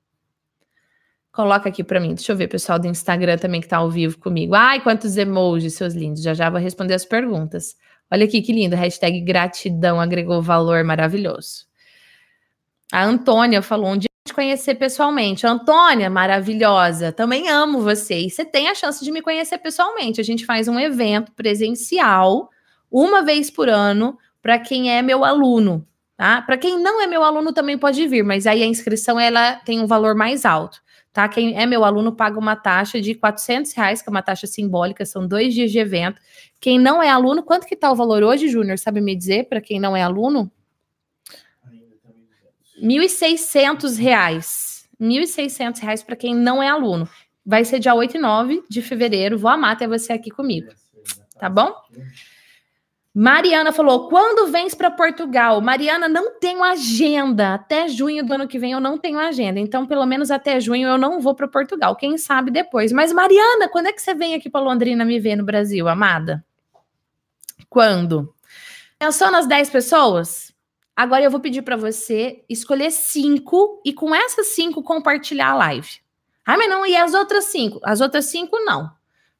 [1.35, 2.15] Coloca aqui para mim.
[2.15, 4.55] Deixa eu ver, pessoal do Instagram também que tá ao vivo comigo.
[4.55, 6.23] Ai, quantos emojis, seus lindos.
[6.23, 7.75] Já já vou responder as perguntas.
[8.09, 8.75] Olha aqui que lindo.
[8.75, 11.65] Hashtag gratidão agregou valor maravilhoso.
[12.89, 15.45] A Antônia falou um dia te conhecer pessoalmente.
[15.45, 18.19] Antônia, maravilhosa, também amo você.
[18.21, 20.21] E você tem a chance de me conhecer pessoalmente.
[20.21, 22.49] A gente faz um evento presencial
[22.89, 26.41] uma vez por ano para quem é meu aluno, tá?
[26.41, 29.81] Para quem não é meu aluno também pode vir, mas aí a inscrição ela tem
[29.81, 30.79] um valor mais alto,
[31.15, 31.29] tá?
[31.29, 35.05] Quem é meu aluno paga uma taxa de 400 reais, que é uma taxa simbólica,
[35.05, 36.21] são dois dias de evento.
[36.59, 38.77] Quem não é aluno, quanto que tá o valor hoje, Júnior?
[38.77, 40.51] Sabe me dizer para quem não é aluno?
[42.83, 44.89] 1.600 reais.
[44.99, 47.07] 1.600 reais para quem não é aluno.
[47.45, 49.37] Vai ser dia 8 e 9 de fevereiro.
[49.37, 50.67] Vou amar ter você aqui comigo.
[51.39, 51.73] Tá bom?
[53.17, 55.61] Mariana falou: quando vens para Portugal?
[55.61, 57.53] Mariana, não tenho agenda.
[57.53, 59.57] Até junho do ano que vem eu não tenho agenda.
[59.57, 61.95] Então, pelo menos até junho eu não vou para Portugal.
[61.95, 62.91] Quem sabe depois.
[62.91, 66.43] Mas, Mariana, quando é que você vem aqui para Londrina me ver no Brasil, amada?
[67.69, 68.35] Quando?
[68.99, 70.53] Pensou nas 10 pessoas?
[70.93, 75.99] Agora eu vou pedir para você escolher cinco e com essas cinco compartilhar a live.
[76.45, 77.79] Ah, mas não, e as outras cinco?
[77.81, 78.91] As outras cinco não.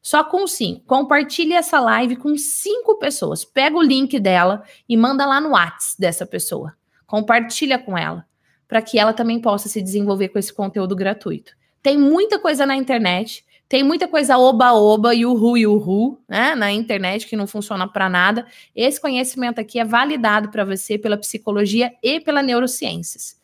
[0.06, 0.86] Só com cinco.
[0.86, 3.43] Compartilhe essa live com cinco pessoas.
[3.43, 6.76] Pega o link dela e manda lá no WhatsApp dessa pessoa.
[7.08, 8.24] Compartilha com ela,
[8.68, 11.53] para que ela também possa se desenvolver com esse conteúdo gratuito.
[11.82, 13.43] Tem muita coisa na internet.
[13.68, 18.45] Tem muita coisa oba-oba, yuhu, yuhu, né, na internet que não funciona para nada.
[18.76, 23.41] Esse conhecimento aqui é validado para você pela psicologia e pela neurociências.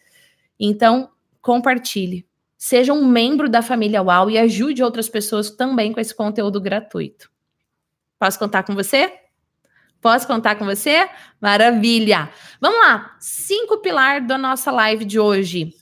[0.60, 1.10] Então,
[1.42, 2.24] compartilhe.
[2.64, 7.28] Seja um membro da família UAU e ajude outras pessoas também com esse conteúdo gratuito.
[8.20, 9.12] Posso contar com você?
[10.00, 11.10] Posso contar com você?
[11.42, 12.30] Maravilha!
[12.62, 13.18] Vamos lá!
[13.20, 15.74] Cinco pilares da nossa live de hoje.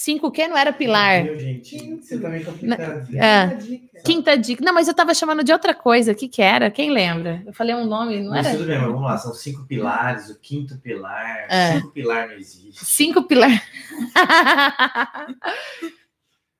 [0.00, 0.46] Cinco o quê?
[0.46, 1.24] Não era pilar.
[1.24, 1.96] Meu, gente.
[1.96, 3.16] Você também complicado.
[3.16, 3.58] É.
[4.04, 4.64] Quinta dica.
[4.64, 6.12] Não, mas eu tava chamando de outra coisa.
[6.12, 6.70] O que que era?
[6.70, 7.42] Quem lembra?
[7.44, 8.56] Eu falei um nome, não mas era?
[8.56, 9.18] Tudo bem, mas vamos lá.
[9.18, 10.30] São cinco pilares.
[10.30, 11.46] O quinto pilar.
[11.50, 11.72] É.
[11.72, 12.84] Cinco pilar não existe.
[12.84, 13.50] Cinco pilar.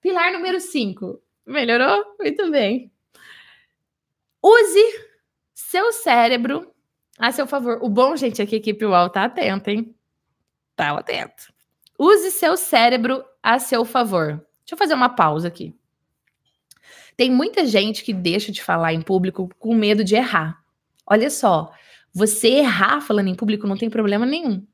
[0.03, 1.23] pilar número cinco.
[1.47, 2.17] Melhorou?
[2.19, 2.91] Muito bem.
[4.43, 4.83] Use
[5.55, 6.75] seu cérebro
[7.17, 7.79] a seu favor.
[7.83, 9.95] O bom, gente, é que a equipe UOL tá atenta, hein?
[10.75, 11.57] Tá atento.
[11.99, 14.35] Use seu cérebro a seu favor.
[14.61, 15.75] Deixa eu fazer uma pausa aqui.
[17.17, 20.63] Tem muita gente que deixa de falar em público com medo de errar.
[21.05, 21.73] Olha só,
[22.13, 24.65] você errar falando em público não tem problema nenhum.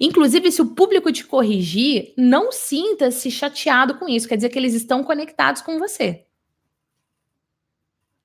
[0.00, 4.28] Inclusive, se o público te corrigir, não sinta-se chateado com isso.
[4.28, 6.24] Quer dizer que eles estão conectados com você.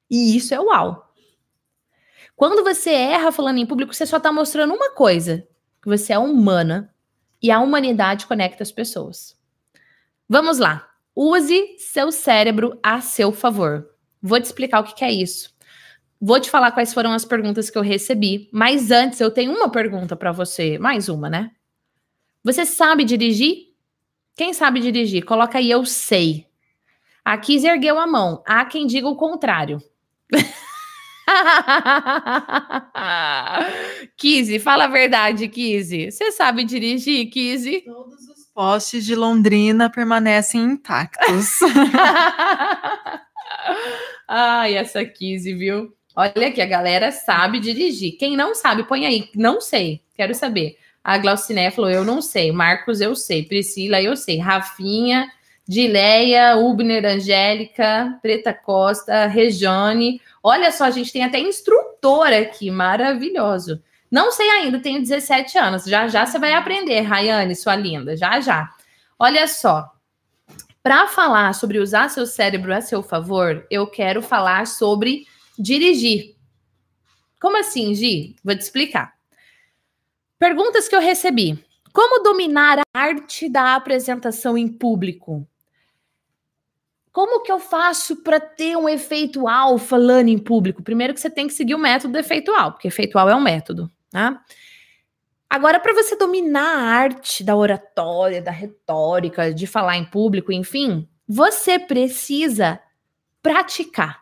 [0.09, 1.11] E isso é uau.
[2.35, 5.47] Quando você erra falando em público, você só está mostrando uma coisa:
[5.81, 6.93] que você é humana
[7.41, 9.37] e a humanidade conecta as pessoas.
[10.27, 10.87] Vamos lá.
[11.15, 13.89] Use seu cérebro a seu favor.
[14.21, 15.53] Vou te explicar o que, que é isso.
[16.21, 19.71] Vou te falar quais foram as perguntas que eu recebi, mas antes eu tenho uma
[19.71, 21.51] pergunta para você, mais uma, né?
[22.43, 23.69] Você sabe dirigir?
[24.35, 25.23] Quem sabe dirigir?
[25.23, 26.47] Coloca aí eu sei.
[27.23, 28.43] A Kiz ergueu a mão.
[28.45, 29.81] Há quem diga o contrário.
[34.17, 36.11] Kizzy, fala a verdade, Kizzy.
[36.11, 37.81] Você sabe dirigir, Kizzy?
[37.81, 41.59] Todos os postes de Londrina permanecem intactos.
[44.27, 45.93] Ai, essa Kizzy, viu?
[46.15, 48.17] Olha aqui, a galera sabe dirigir.
[48.17, 49.29] Quem não sabe, põe aí.
[49.35, 50.77] Não sei, quero saber.
[51.03, 52.51] A Glauciné falou, eu não sei.
[52.51, 53.43] Marcos, eu sei.
[53.43, 54.37] Priscila, eu sei.
[54.37, 55.31] Rafinha,
[55.69, 60.19] Dileia, Ubner, Angélica, Preta Costa, Rejane.
[60.41, 63.79] Olha só, a gente tem até instrutor aqui, maravilhoso.
[64.09, 65.85] Não sei ainda, tenho 17 anos.
[65.85, 68.17] Já já você vai aprender, Rayane, sua linda.
[68.17, 68.67] Já já.
[69.19, 69.93] Olha só.
[70.81, 76.35] Para falar sobre usar seu cérebro a seu favor, eu quero falar sobre dirigir.
[77.39, 78.35] Como assim, Gi?
[78.43, 79.13] Vou te explicar.
[80.39, 81.63] Perguntas que eu recebi.
[81.93, 85.47] Como dominar a arte da apresentação em público?
[87.19, 90.81] Como que eu faço para ter um efeitual falando em público?
[90.81, 94.41] Primeiro que você tem que seguir o método efeitual, porque efeitual é um método, tá?
[95.49, 101.09] Agora, para você dominar a arte da oratória, da retórica, de falar em público, enfim,
[101.27, 102.79] você precisa
[103.43, 104.21] praticar.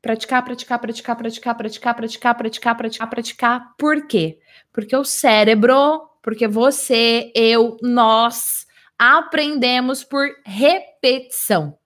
[0.00, 3.74] Praticar, praticar, praticar, praticar, praticar, praticar, praticar, praticar, praticar.
[3.76, 4.38] Por quê?
[4.72, 8.64] Porque o cérebro, porque você, eu, nós
[8.96, 11.76] aprendemos por repetição.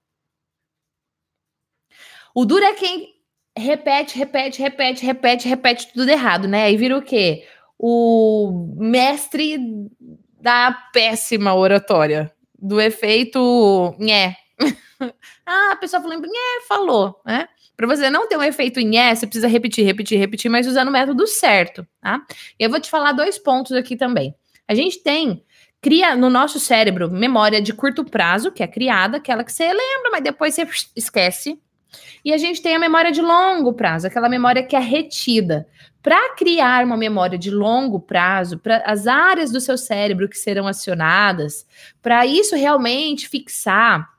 [2.35, 3.15] O duro é quem
[3.57, 6.65] repete, repete, repete, repete, repete tudo errado, né?
[6.65, 7.45] Aí vira o quê?
[7.85, 9.59] o mestre
[10.41, 14.37] da péssima oratória, do efeito nhé.
[15.45, 17.49] ah, a pessoa falou nhé, falou, né?
[17.77, 20.93] Para você não ter um efeito nhé, você precisa repetir, repetir, repetir, mas usando o
[20.93, 22.25] método certo, tá?
[22.57, 24.33] E eu vou te falar dois pontos aqui também.
[24.69, 25.43] A gente tem
[25.81, 30.11] cria no nosso cérebro memória de curto prazo, que é criada, aquela que você lembra,
[30.13, 31.61] mas depois você esquece.
[32.25, 35.67] E a gente tem a memória de longo prazo, aquela memória que é retida.
[36.03, 40.67] Para criar uma memória de longo prazo, para as áreas do seu cérebro que serão
[40.67, 41.67] acionadas,
[42.03, 44.11] para isso realmente fixar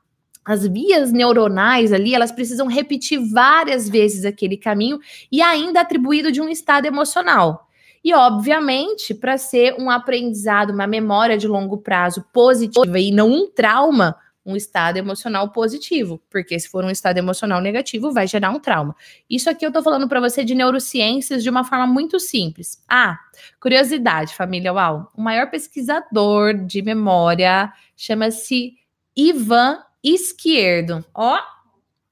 [0.46, 5.00] as vias neuronais ali, elas precisam repetir várias vezes aquele caminho
[5.32, 7.70] e ainda atribuído de um estado emocional.
[8.04, 13.50] E, obviamente, para ser um aprendizado, uma memória de longo prazo positiva e não um
[13.50, 18.60] trauma, um estado emocional positivo, porque se for um estado emocional negativo, vai gerar um
[18.60, 18.96] trauma.
[19.30, 22.84] Isso aqui eu tô falando para você de neurociências de uma forma muito simples.
[22.90, 23.18] Ah,
[23.60, 25.12] curiosidade, família Uau.
[25.16, 28.74] O maior pesquisador de memória chama-se
[29.16, 31.06] Ivan Esquerdo.
[31.14, 31.40] Ó,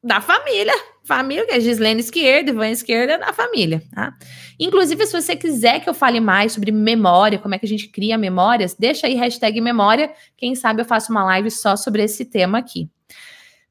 [0.03, 0.73] da família
[1.03, 4.15] família, que é Gislene Esquerda, Ivan Esquerda, da família, tá?
[4.59, 7.87] Inclusive, se você quiser que eu fale mais sobre memória, como é que a gente
[7.87, 12.25] cria memórias, deixa aí hashtag memória, quem sabe eu faço uma live só sobre esse
[12.25, 12.89] tema aqui.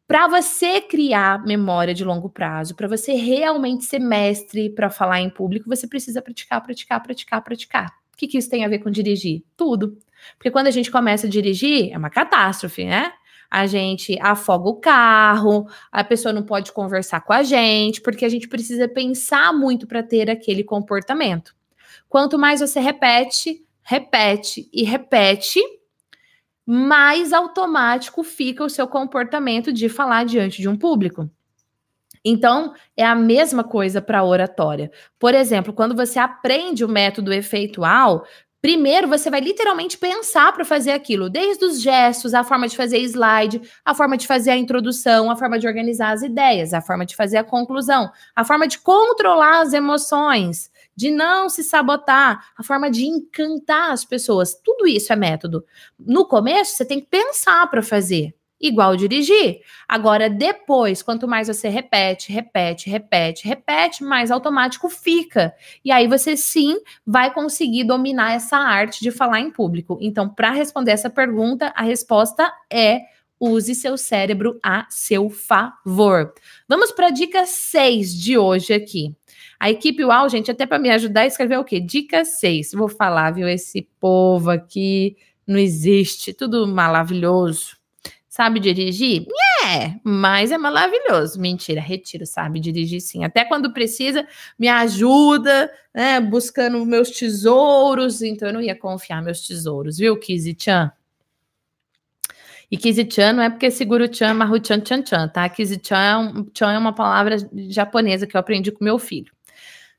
[0.07, 5.31] Para você criar memória de longo prazo, para você realmente ser mestre para falar em
[5.31, 7.87] público, você precisa praticar, praticar, praticar, praticar.
[8.13, 9.45] O que, que isso tem a ver com dirigir?
[9.57, 9.97] Tudo.
[10.37, 13.13] Porque quando a gente começa a dirigir, é uma catástrofe, né?
[13.51, 18.29] A gente afoga o carro, a pessoa não pode conversar com a gente, porque a
[18.29, 21.55] gente precisa pensar muito para ter aquele comportamento.
[22.09, 25.61] Quanto mais você repete, repete e repete,
[26.65, 31.29] mais automático fica o seu comportamento de falar diante de um público.
[32.25, 34.93] Então, é a mesma coisa para oratória.
[35.19, 38.25] Por exemplo, quando você aprende o método efeitual,
[38.63, 42.99] Primeiro, você vai literalmente pensar para fazer aquilo, desde os gestos, a forma de fazer
[42.99, 47.07] slide, a forma de fazer a introdução, a forma de organizar as ideias, a forma
[47.07, 52.63] de fazer a conclusão, a forma de controlar as emoções, de não se sabotar, a
[52.63, 54.55] forma de encantar as pessoas.
[54.55, 55.65] Tudo isso é método.
[55.99, 59.61] No começo, você tem que pensar para fazer igual dirigir.
[59.89, 65.55] Agora, depois, quanto mais você repete, repete, repete, repete, mais automático fica.
[65.85, 69.99] E aí você sim vai conseguir dominar essa arte de falar em público.
[70.01, 73.01] Então, para responder essa pergunta, a resposta é
[73.41, 76.35] use seu cérebro a seu favor.
[76.69, 79.17] Vamos para a dica 6 de hoje aqui.
[79.59, 81.81] A equipe UAU, gente, até para me ajudar, escreveu o quê?
[81.81, 82.73] Dica 6.
[82.73, 83.49] Vou falar, viu?
[83.49, 87.80] Esse povo aqui não existe, tudo maravilhoso.
[88.41, 89.27] Sabe dirigir?
[89.67, 91.39] É, mas é maravilhoso.
[91.39, 93.23] Mentira, retiro, sabe dirigir sim.
[93.23, 94.27] Até quando precisa,
[94.59, 98.23] me ajuda, né, buscando meus tesouros.
[98.23, 100.91] Então eu não ia confiar meus tesouros, viu, Kizi-chan?
[102.71, 105.47] E Kizi-chan não é porque seguro-chan, maru-chan, chan-chan, tá?
[105.47, 106.33] Kizi-chan
[106.63, 107.37] é, é uma palavra
[107.69, 109.31] japonesa que eu aprendi com meu filho.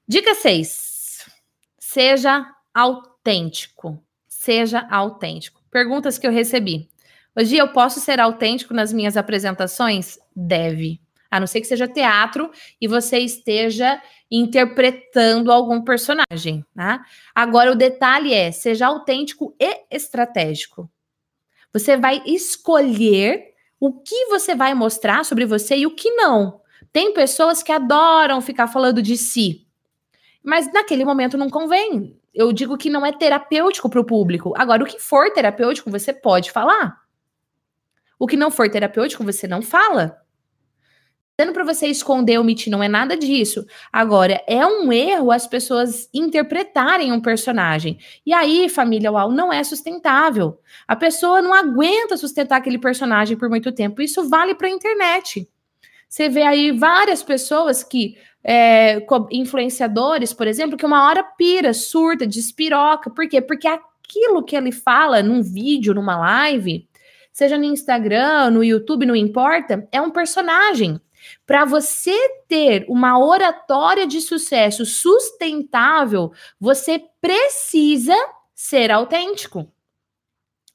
[0.08, 1.30] Dica 6.
[1.78, 4.04] Seja autêntico.
[4.28, 5.62] Seja autêntico.
[5.70, 6.91] Perguntas que eu recebi.
[7.38, 10.20] Hoje eu posso ser autêntico nas minhas apresentações?
[10.36, 11.00] Deve.
[11.30, 17.06] A não ser que seja teatro e você esteja interpretando algum personagem, tá?
[17.34, 20.92] Agora o detalhe é, seja autêntico e estratégico.
[21.72, 26.60] Você vai escolher o que você vai mostrar sobre você e o que não.
[26.92, 29.66] Tem pessoas que adoram ficar falando de si,
[30.44, 32.20] mas naquele momento não convém.
[32.34, 34.54] Eu digo que não é terapêutico para o público.
[34.58, 37.01] Agora, o que for terapêutico, você pode falar.
[38.22, 40.22] O que não for terapêutico, você não fala.
[41.36, 43.66] Dando para você esconder, omitir, não é nada disso.
[43.92, 47.98] Agora, é um erro as pessoas interpretarem um personagem.
[48.24, 50.60] E aí, família UAU, não é sustentável.
[50.88, 54.04] A pessoa não aguenta sustentar aquele personagem por muito tempo.
[54.04, 55.50] Isso vale para a internet.
[56.08, 62.28] Você vê aí várias pessoas que, é, influenciadores, por exemplo, que uma hora pira, surta,
[62.28, 63.10] despiroca.
[63.10, 63.42] Por quê?
[63.42, 66.88] Porque aquilo que ele fala num vídeo, numa live,
[67.32, 71.00] seja no Instagram, no YouTube, não importa, é um personagem.
[71.46, 72.16] Para você
[72.48, 78.16] ter uma oratória de sucesso sustentável, você precisa
[78.56, 79.72] ser autêntico.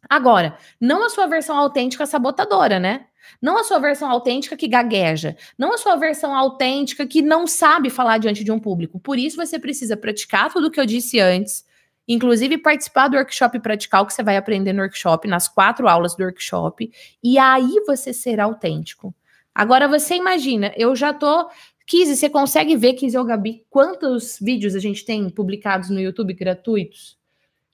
[0.09, 3.07] Agora, não a sua versão autêntica sabotadora, né?
[3.43, 5.37] Não a sua versão autêntica que gagueja.
[5.59, 9.01] Não a sua versão autêntica que não sabe falar diante de um público.
[9.01, 11.66] Por isso, você precisa praticar tudo o que eu disse antes.
[12.09, 16.23] Inclusive, participar do workshop pratical que você vai aprender no workshop, nas quatro aulas do
[16.23, 16.91] workshop.
[17.23, 19.15] E aí você ser autêntico.
[19.55, 21.49] Agora, você imagina, eu já tô.
[21.87, 26.35] Kizzy, você consegue ver, Kizzy ou Gabi, quantos vídeos a gente tem publicados no YouTube
[26.35, 27.17] gratuitos?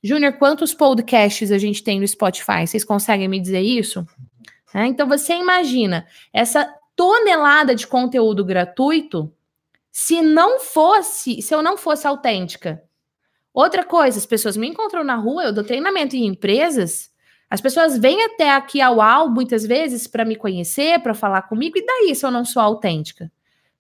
[0.03, 2.67] Júnior, quantos podcasts a gente tem no Spotify?
[2.67, 4.07] Vocês conseguem me dizer isso?
[4.75, 9.33] É, então você imagina essa tonelada de conteúdo gratuito,
[9.91, 12.83] se não fosse, se eu não fosse autêntica.
[13.55, 17.11] Outra coisa, as pessoas me encontram na rua, eu dou treinamento em empresas,
[17.51, 21.77] as pessoas vêm até aqui ao UAU muitas vezes para me conhecer, para falar comigo,
[21.77, 23.31] e daí se eu não sou autêntica?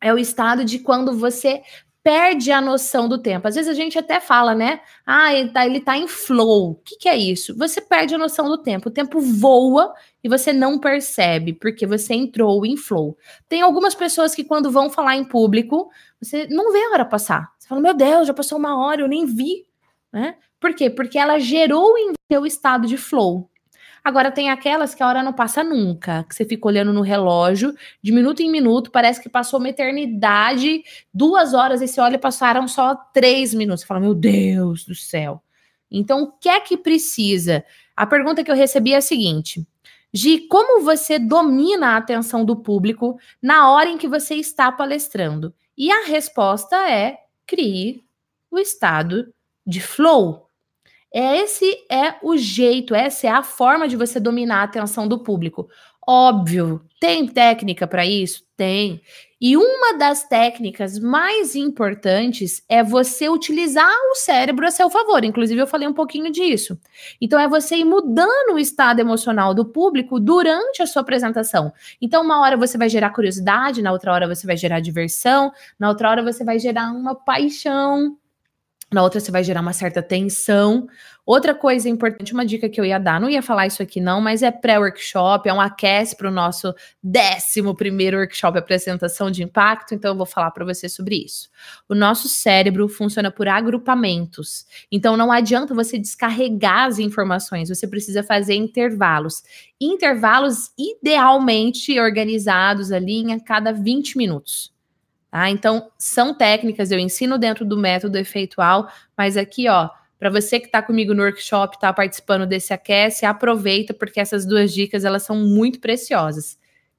[0.00, 1.62] É o estado de quando você
[2.02, 3.46] perde a noção do tempo.
[3.46, 4.80] Às vezes a gente até fala, né?
[5.04, 6.70] Ah, ele tá, ele tá em flow.
[6.70, 7.56] O que, que é isso?
[7.58, 8.88] Você perde a noção do tempo.
[8.88, 9.92] O tempo voa
[10.24, 13.16] e você não percebe, porque você entrou em flow.
[13.48, 15.90] Tem algumas pessoas que, quando vão falar em público,
[16.20, 17.52] você não vê a hora passar.
[17.58, 19.66] Você fala, meu Deus, já passou uma hora, eu nem vi.
[20.12, 20.36] Né?
[20.58, 20.88] Por quê?
[20.88, 23.50] Porque ela gerou em seu estado de flow.
[24.02, 27.74] Agora tem aquelas que a hora não passa nunca, que você fica olhando no relógio,
[28.02, 30.82] de minuto em minuto, parece que passou uma eternidade,
[31.12, 33.82] duas horas, e você olha passaram só três minutos.
[33.82, 35.42] Você fala, meu Deus do céu.
[35.90, 37.64] Então, o que é que precisa?
[37.96, 39.66] A pergunta que eu recebi é a seguinte:
[40.12, 45.54] Gi, como você domina a atenção do público na hora em que você está palestrando?
[45.76, 48.04] E a resposta é: crie
[48.50, 49.32] o estado
[49.66, 50.49] de flow.
[51.12, 55.68] Esse é o jeito, essa é a forma de você dominar a atenção do público.
[56.06, 58.42] Óbvio, tem técnica para isso?
[58.56, 59.00] Tem.
[59.40, 65.24] E uma das técnicas mais importantes é você utilizar o cérebro a seu favor.
[65.24, 66.78] Inclusive, eu falei um pouquinho disso.
[67.20, 71.72] Então, é você ir mudando o estado emocional do público durante a sua apresentação.
[72.02, 75.88] Então, uma hora você vai gerar curiosidade, na outra hora você vai gerar diversão, na
[75.88, 78.16] outra hora você vai gerar uma paixão
[78.92, 80.88] na outra você vai gerar uma certa tensão.
[81.24, 84.20] Outra coisa importante, uma dica que eu ia dar, não ia falar isso aqui não,
[84.20, 89.94] mas é pré-workshop, é um aquece para o nosso décimo primeiro workshop apresentação de impacto,
[89.94, 91.48] então eu vou falar para você sobre isso.
[91.88, 98.24] O nosso cérebro funciona por agrupamentos, então não adianta você descarregar as informações, você precisa
[98.24, 99.44] fazer intervalos.
[99.80, 104.72] Intervalos idealmente organizados ali em cada 20 minutos.
[105.30, 105.48] Tá?
[105.48, 110.66] Então, são técnicas, eu ensino dentro do método efeitual, mas aqui, ó, para você que
[110.66, 115.36] está comigo no workshop, está participando desse aquece, aproveita, porque essas duas dicas elas são
[115.36, 116.58] muito preciosas.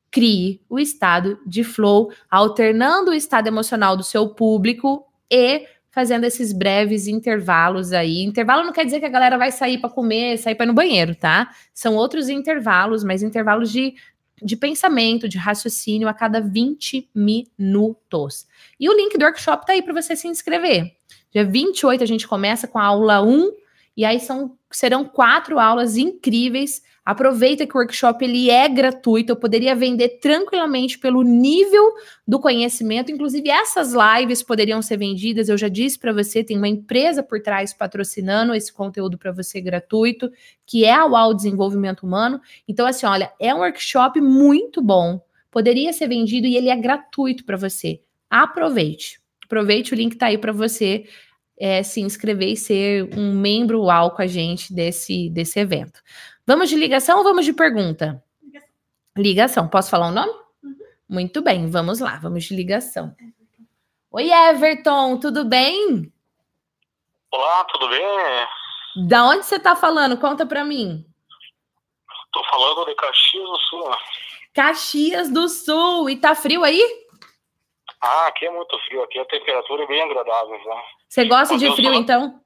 [0.10, 6.54] Crie o estado de flow, alternando o estado emocional do seu público e fazendo esses
[6.54, 8.24] breves intervalos aí.
[8.24, 10.74] Intervalo não quer dizer que a galera vai sair para comer, sair para ir no
[10.74, 11.52] banheiro, tá?
[11.74, 13.94] São outros intervalos, mas intervalos de
[14.42, 18.48] de pensamento, de raciocínio a cada 20 minutos.
[18.80, 20.96] E o link do workshop tá aí para você se inscrever.
[21.32, 23.52] Dia 28 a gente começa com a aula 1
[23.96, 29.36] e aí são serão quatro aulas incríveis Aproveita que o workshop ele é gratuito, eu
[29.36, 31.93] poderia vender tranquilamente pelo nível
[32.28, 36.68] do conhecimento, inclusive essas lives poderiam ser vendidas, eu já disse para você, tem uma
[36.68, 40.32] empresa por trás patrocinando esse conteúdo para você gratuito,
[40.66, 42.39] que é a UAU Desenvolvimento Humano.
[42.68, 45.20] Então assim, olha, é um workshop muito bom.
[45.49, 47.99] Poderia ser vendido e ele é gratuito para você.
[48.30, 49.20] Aproveite.
[49.43, 51.06] Aproveite, o link está aí para você
[51.60, 56.02] é, se inscrever e ser um membro UAU com a gente desse, desse evento.
[56.46, 58.24] Vamos de ligação ou vamos de pergunta?
[58.42, 58.70] Ligação.
[59.16, 59.68] ligação.
[59.68, 60.32] Posso falar o nome?
[60.64, 60.76] Uhum.
[61.08, 63.16] Muito bem, vamos lá, vamos de ligação.
[64.12, 66.12] Oi, Everton, tudo bem?
[67.32, 68.04] Olá, tudo bem?
[69.08, 70.18] Da onde você está falando?
[70.18, 71.06] Conta para mim.
[72.34, 73.92] Tô falando de Caxias do Sul.
[74.54, 76.10] Caxias do Sul.
[76.10, 76.82] E tá frio aí?
[78.02, 79.04] Ah, aqui é muito frio.
[79.04, 80.58] Aqui a temperatura é bem agradável.
[80.58, 80.84] Né?
[81.08, 82.02] Você gosta Mas de frio, sou...
[82.02, 82.42] então?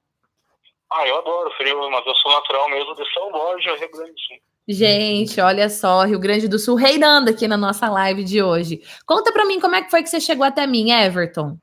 [0.98, 4.20] Ah, eu adoro frio, mas eu sou natural mesmo de São Borja, Rio Grande do
[4.20, 4.38] Sul.
[4.68, 8.82] Gente, olha só, Rio Grande do Sul reinando aqui na nossa live de hoje.
[9.06, 11.58] Conta para mim como é que foi que você chegou até mim, Everton.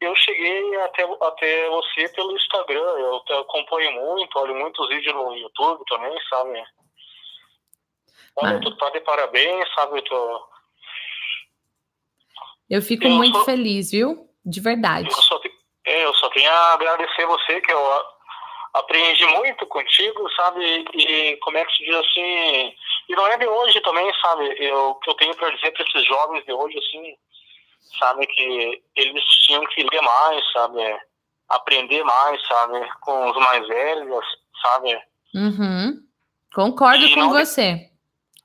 [0.00, 5.36] Eu cheguei até, até você pelo Instagram, eu te acompanho muito, olho muitos vídeos no
[5.36, 6.64] YouTube também, sabe?
[8.36, 8.60] Olha, ah.
[8.60, 9.98] tu tá de parabéns, sabe?
[9.98, 10.48] Eu, tô...
[12.70, 13.44] eu fico eu muito sou...
[13.44, 14.26] feliz, viu?
[14.44, 15.06] De verdade.
[15.06, 15.52] Eu só, te...
[15.84, 18.11] é, eu só tenho a agradecer você, que eu
[18.72, 20.84] aprendi muito contigo, sabe?
[20.94, 22.74] E como é que se diz assim.
[23.08, 24.54] E não é de hoje também, sabe?
[24.58, 27.14] Eu, que eu tenho para dizer para esses jovens de hoje, assim,
[27.98, 28.26] sabe?
[28.26, 31.00] Que eles tinham que ler mais, sabe?
[31.48, 32.88] Aprender mais, sabe?
[33.00, 34.26] Com os mais velhos,
[34.62, 34.98] sabe?
[35.34, 35.98] Uhum.
[36.54, 37.90] Concordo e com você.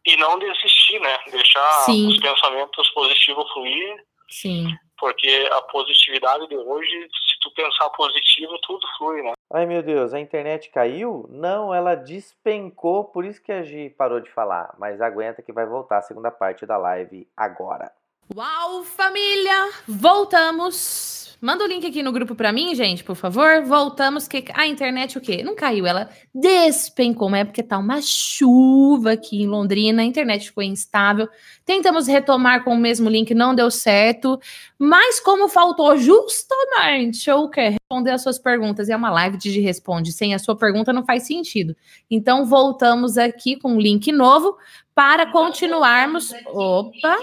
[0.06, 1.18] E não desistir, né?
[1.30, 2.08] Deixar Sim.
[2.08, 4.06] os pensamentos positivos fluir.
[4.30, 4.68] Sim.
[5.00, 9.34] Porque a positividade de hoje, se tu pensar positivo, tudo flui, né?
[9.54, 11.26] Ai meu Deus, a internet caiu?
[11.30, 14.76] Não, ela despencou, por isso que a Gi parou de falar.
[14.78, 17.92] Mas aguenta que vai voltar a segunda parte da live agora.
[18.36, 19.70] Uau, família!
[19.88, 21.27] Voltamos!
[21.40, 23.62] Manda o link aqui no grupo para mim, gente, por favor.
[23.64, 25.44] Voltamos que a internet o quê?
[25.44, 30.48] Não caiu, ela despencou, mas é porque tá uma chuva aqui em Londrina, a internet
[30.48, 31.30] ficou instável.
[31.64, 34.40] Tentamos retomar com o mesmo link, não deu certo.
[34.80, 39.60] Mas como faltou justamente eu quero responder as suas perguntas, e é uma live de
[39.60, 41.76] responde, sem a sua pergunta não faz sentido.
[42.10, 44.58] Então voltamos aqui com um link novo
[44.96, 46.34] para continuarmos.
[46.48, 47.18] Opa!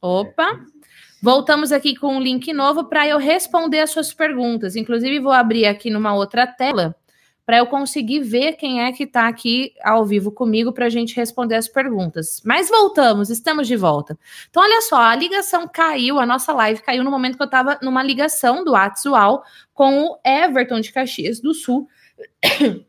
[0.00, 0.75] Opa!
[1.22, 4.76] Voltamos aqui com um link novo para eu responder as suas perguntas.
[4.76, 6.94] Inclusive, vou abrir aqui numa outra tela
[7.46, 11.14] para eu conseguir ver quem é que está aqui ao vivo comigo para a gente
[11.14, 12.42] responder as perguntas.
[12.44, 14.18] Mas voltamos, estamos de volta.
[14.50, 17.78] Então, olha só, a ligação caiu, a nossa live caiu no momento que eu estava
[17.80, 21.88] numa ligação do WhatsApp com o Everton de Caxias do Sul.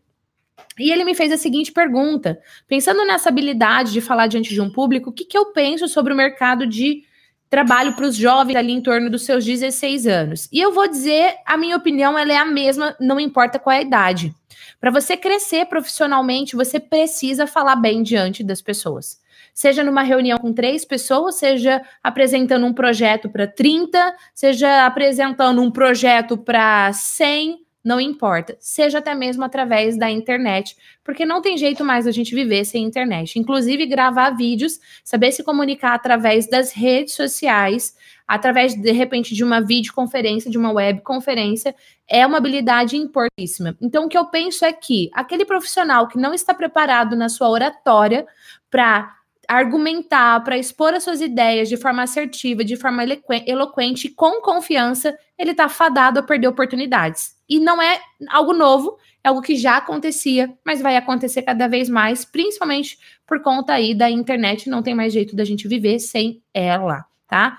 [0.80, 4.69] E ele me fez a seguinte pergunta: pensando nessa habilidade de falar diante de um
[4.69, 7.03] público, o que, que eu penso sobre o mercado de
[7.49, 10.49] trabalho para os jovens ali em torno dos seus 16 anos.
[10.52, 13.80] E eu vou dizer, a minha opinião, ela é a mesma, não importa qual é
[13.80, 14.34] a idade.
[14.80, 19.19] Para você crescer profissionalmente, você precisa falar bem diante das pessoas.
[19.53, 25.72] Seja numa reunião com três pessoas, seja apresentando um projeto para 30, seja apresentando um
[25.72, 31.85] projeto para 100, não importa, seja até mesmo através da internet, porque não tem jeito
[31.85, 33.39] mais a gente viver sem internet.
[33.39, 37.95] Inclusive, gravar vídeos, saber se comunicar através das redes sociais,
[38.27, 41.73] através, de repente, de uma videoconferência, de uma webconferência,
[42.09, 43.77] é uma habilidade importantíssima.
[43.81, 47.49] Então, o que eu penso é que aquele profissional que não está preparado na sua
[47.49, 48.27] oratória
[48.69, 49.15] para
[49.47, 53.01] argumentar, para expor as suas ideias de forma assertiva, de forma
[53.45, 57.36] eloquente, com confiança, ele está fadado a perder oportunidades.
[57.49, 57.99] E não é
[58.30, 63.41] algo novo, é algo que já acontecia, mas vai acontecer cada vez mais, principalmente por
[63.41, 67.57] conta aí da internet, não tem mais jeito da gente viver sem ela, tá?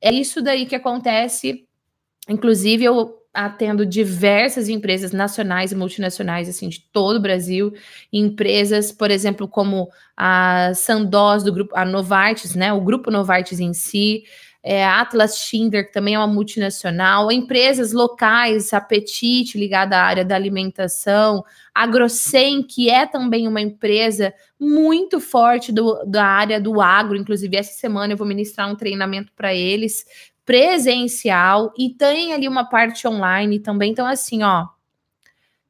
[0.00, 1.66] É isso daí que acontece.
[2.28, 7.72] Inclusive, eu atendo diversas empresas nacionais e multinacionais, assim, de todo o Brasil,
[8.12, 13.72] empresas, por exemplo, como a Sandoz do grupo, a Novartis, né, o grupo Novartis em
[13.72, 14.24] si,
[14.70, 20.34] é, Atlas Schindler, que também é uma multinacional, empresas locais, Apetite, ligada à área da
[20.34, 21.42] alimentação,
[21.74, 24.30] a Grossen, que é também uma empresa
[24.60, 29.32] muito forte do, da área do agro, inclusive essa semana eu vou ministrar um treinamento
[29.34, 30.04] para eles,
[30.44, 34.66] presencial, e tem ali uma parte online também, então assim, ó,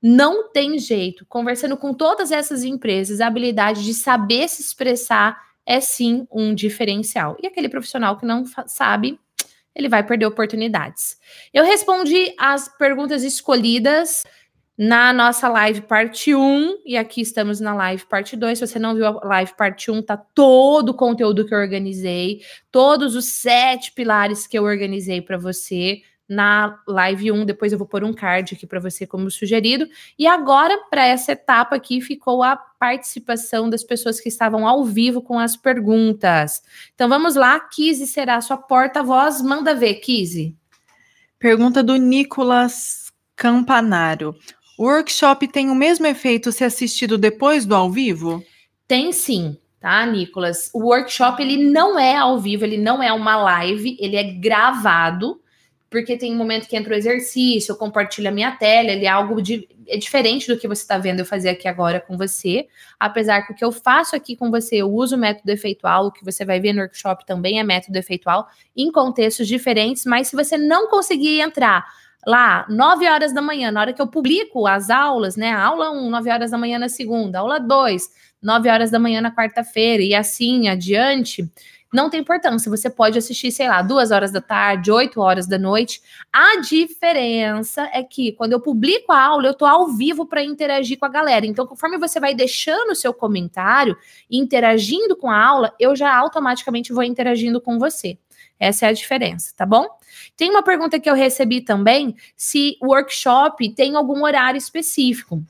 [0.02, 5.81] não tem jeito, conversando com todas essas empresas, a habilidade de saber se expressar é
[5.81, 7.36] sim um diferencial.
[7.43, 9.20] E aquele profissional que não sabe,
[9.74, 11.19] ele vai perder oportunidades.
[11.53, 14.24] Eu respondi as perguntas escolhidas
[14.78, 18.59] na nossa live parte 1, e aqui estamos na live parte 2.
[18.59, 22.40] Se você não viu a live parte 1, tá todo o conteúdo que eu organizei,
[22.70, 27.46] todos os sete pilares que eu organizei para você na live 1.
[27.46, 29.88] Depois eu vou pôr um card aqui para você, como sugerido.
[30.18, 35.22] E agora, para essa etapa aqui, ficou a participação das pessoas que estavam ao vivo
[35.22, 36.62] com as perguntas.
[36.94, 39.40] Então vamos lá, Kise será sua porta-voz.
[39.40, 40.55] Manda ver, Kise.
[41.38, 44.36] Pergunta do Nicolas Campanaro.
[44.76, 48.44] O workshop tem o mesmo efeito se assistido depois do ao vivo?
[48.86, 50.70] Tem sim, tá, Nicolas?
[50.72, 55.40] O workshop ele não é ao vivo, ele não é uma live, ele é gravado
[55.90, 59.09] porque tem um momento que entra o exercício, eu compartilho a minha tela, ele é
[59.09, 62.69] algo de, é diferente do que você está vendo eu fazer aqui agora com você,
[63.01, 66.12] apesar que o que eu faço aqui com você, eu uso o método efeitual, o
[66.12, 68.47] que você vai ver no workshop também é método efeitual,
[68.77, 71.86] em contextos diferentes, mas se você não conseguir entrar
[72.27, 76.10] lá, 9 horas da manhã, na hora que eu publico as aulas, né, aula 1,
[76.10, 78.10] 9 horas da manhã na segunda, aula 2,
[78.43, 81.48] 9 horas da manhã na quarta-feira, e assim adiante,
[81.93, 82.70] não tem importância.
[82.70, 86.02] Você pode assistir, sei lá, duas horas da tarde, oito horas da noite.
[86.32, 90.98] A diferença é que quando eu publico a aula, eu tô ao vivo para interagir
[90.98, 91.47] com a galera.
[91.47, 93.97] Então, conforme você vai deixando o seu comentário,
[94.31, 98.19] interagindo com a aula, eu já automaticamente vou interagindo com você.
[98.60, 99.86] Essa é a diferença, tá bom?
[100.36, 105.43] Tem uma pergunta que eu recebi também: se o workshop tem algum horário específico.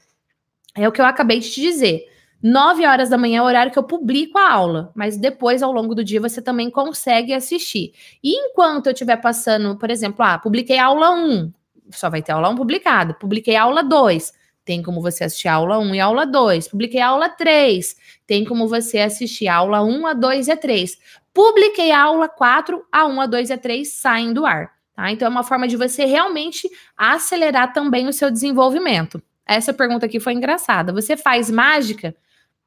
[0.74, 2.04] É o que eu acabei de te dizer.
[2.42, 5.72] 9 horas da manhã é o horário que eu publico a aula, mas depois, ao
[5.72, 7.92] longo do dia, você também consegue assistir.
[8.22, 11.52] E enquanto eu estiver passando, por exemplo, ah, publiquei aula 1,
[11.90, 13.14] só vai ter aula 1 publicada.
[13.14, 14.32] Publiquei aula 2,
[14.64, 16.68] tem como você assistir aula 1 e aula 2.
[16.68, 17.96] Publiquei aula 3,
[18.26, 20.98] tem como você assistir aula 1, a 2 e a 3.
[21.32, 24.70] Publiquei aula 4, a 1, a 2 e a 3 saem do ar.
[24.94, 25.10] Tá?
[25.10, 29.22] Então, é uma forma de você realmente acelerar também o seu desenvolvimento.
[29.46, 30.92] Essa pergunta aqui foi engraçada.
[30.92, 32.14] Você faz mágica?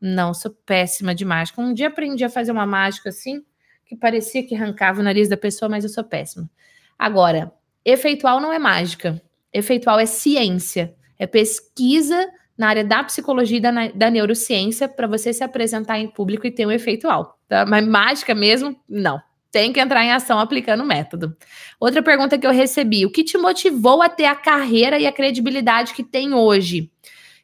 [0.02, 1.62] Não, sou péssima de mágica.
[1.62, 3.44] Um dia aprendi a fazer uma mágica assim,
[3.86, 6.50] que parecia que arrancava o nariz da pessoa, mas eu sou péssima.
[6.98, 7.54] Agora,
[7.86, 9.22] efeitual não é mágica.
[9.54, 10.96] Efeitual é ciência.
[11.20, 16.08] É pesquisa na área da psicologia e da, da neurociência para você se apresentar em
[16.08, 17.40] público e ter um efeitual.
[17.48, 17.64] Tá?
[17.64, 19.22] Mas mágica mesmo, não.
[19.52, 21.36] Tem que entrar em ação aplicando o método.
[21.80, 25.12] Outra pergunta que eu recebi: o que te motivou a ter a carreira e a
[25.12, 26.90] credibilidade que tem hoje?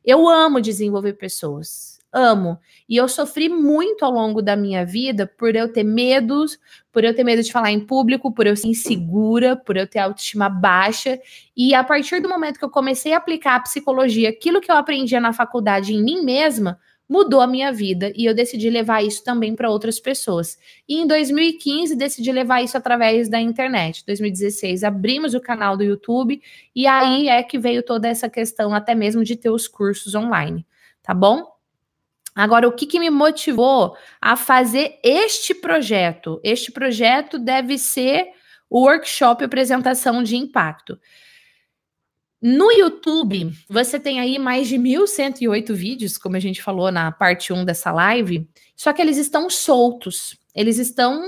[0.06, 2.58] Eu amo desenvolver pessoas amo.
[2.90, 6.58] E eu sofri muito ao longo da minha vida por eu ter medos,
[6.92, 10.00] por eu ter medo de falar em público, por eu ser insegura, por eu ter
[10.00, 11.20] autoestima baixa.
[11.56, 14.76] E a partir do momento que eu comecei a aplicar a psicologia, aquilo que eu
[14.76, 19.24] aprendia na faculdade em mim mesma, mudou a minha vida e eu decidi levar isso
[19.24, 20.58] também para outras pessoas.
[20.88, 24.04] E em 2015 decidi levar isso através da internet.
[24.06, 26.42] 2016 abrimos o canal do YouTube
[26.76, 30.66] e aí é que veio toda essa questão até mesmo de ter os cursos online,
[31.02, 31.57] tá bom?
[32.38, 36.40] Agora, o que, que me motivou a fazer este projeto?
[36.44, 38.28] Este projeto deve ser
[38.70, 41.00] o workshop apresentação de impacto.
[42.40, 47.52] No YouTube, você tem aí mais de 1.108 vídeos, como a gente falou na parte
[47.52, 50.38] 1 dessa live, só que eles estão soltos.
[50.54, 51.20] Eles estão,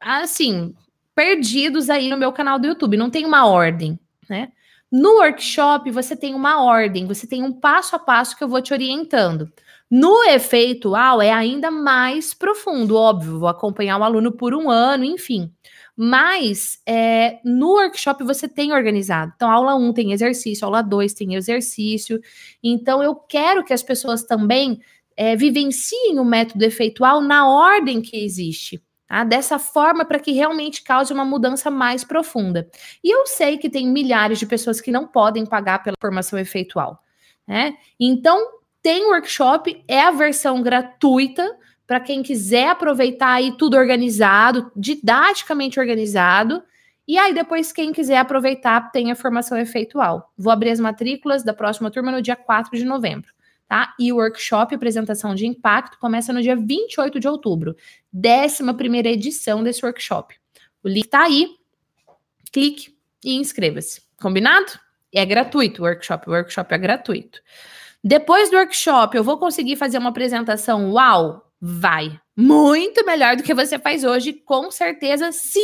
[0.00, 0.74] assim,
[1.14, 2.96] perdidos aí no meu canal do YouTube.
[2.96, 3.96] Não tem uma ordem,
[4.28, 4.50] né?
[4.90, 8.60] No workshop, você tem uma ordem, você tem um passo a passo que eu vou
[8.60, 9.48] te orientando.
[9.90, 15.52] No efeitual é ainda mais profundo, óbvio, vou acompanhar o aluno por um ano, enfim.
[15.96, 19.32] Mas é, no workshop você tem organizado.
[19.36, 22.20] Então, aula 1 tem exercício, aula 2 tem exercício.
[22.62, 24.80] Então, eu quero que as pessoas também
[25.16, 28.82] é, vivenciem o método efeitual na ordem que existe.
[29.08, 29.24] Tá?
[29.24, 32.68] Dessa forma, para que realmente cause uma mudança mais profunda.
[33.02, 36.98] E eu sei que tem milhares de pessoas que não podem pagar pela formação efeitual.
[37.46, 37.74] Né?
[37.98, 38.55] Então,
[38.86, 41.58] tem workshop, é a versão gratuita
[41.88, 46.62] para quem quiser aproveitar aí tudo organizado, didaticamente organizado.
[47.04, 50.32] E aí, depois, quem quiser aproveitar, tem a formação efeitual.
[50.38, 53.34] Vou abrir as matrículas da próxima turma no dia 4 de novembro
[53.66, 53.92] tá?
[53.98, 57.74] E o workshop Apresentação de Impacto começa no dia 28 de outubro,
[58.14, 58.62] 11
[59.08, 60.36] edição desse workshop.
[60.84, 61.48] O link tá aí,
[62.52, 64.02] clique e inscreva-se.
[64.22, 64.78] Combinado?
[65.12, 67.40] É gratuito o workshop, o workshop é gratuito.
[68.08, 71.50] Depois do workshop, eu vou conseguir fazer uma apresentação uau?
[71.60, 72.20] Vai.
[72.36, 75.58] Muito melhor do que você faz hoje, com certeza, se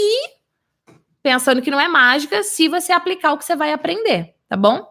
[1.22, 4.84] pensando que não é mágica, se você aplicar o que você vai aprender, tá bom?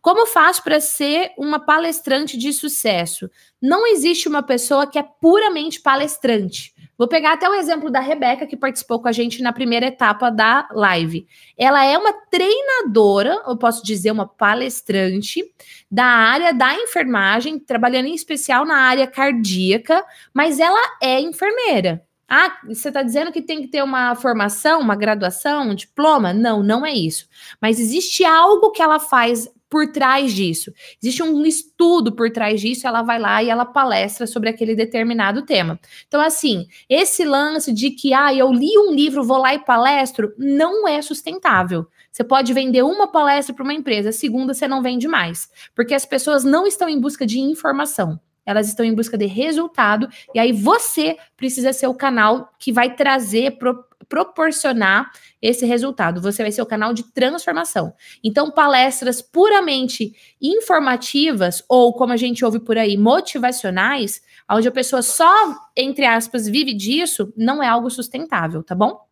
[0.00, 3.30] Como faz para ser uma palestrante de sucesso?
[3.62, 6.74] Não existe uma pessoa que é puramente palestrante.
[6.98, 10.30] Vou pegar até o exemplo da Rebeca, que participou com a gente na primeira etapa
[10.30, 11.26] da live.
[11.56, 15.44] Ela é uma treinadora, eu posso dizer, uma palestrante
[15.90, 22.04] da área da enfermagem, trabalhando em especial na área cardíaca, mas ela é enfermeira.
[22.28, 26.32] Ah, você está dizendo que tem que ter uma formação, uma graduação, um diploma?
[26.32, 27.28] Não, não é isso.
[27.60, 30.70] Mas existe algo que ela faz por trás disso.
[31.02, 35.46] Existe um estudo por trás disso, ela vai lá e ela palestra sobre aquele determinado
[35.46, 35.80] tema.
[36.06, 40.34] Então, assim, esse lance de que, ah, eu li um livro, vou lá e palestro,
[40.36, 41.86] não é sustentável.
[42.10, 45.94] Você pode vender uma palestra para uma empresa, a segunda você não vende mais, porque
[45.94, 48.20] as pessoas não estão em busca de informação.
[48.44, 52.94] Elas estão em busca de resultado, e aí você precisa ser o canal que vai
[52.94, 55.10] trazer, pro, proporcionar
[55.40, 56.20] esse resultado.
[56.20, 57.94] Você vai ser o canal de transformação.
[58.22, 64.20] Então, palestras puramente informativas, ou como a gente ouve por aí, motivacionais,
[64.50, 65.32] onde a pessoa só,
[65.76, 69.11] entre aspas, vive disso, não é algo sustentável, tá bom?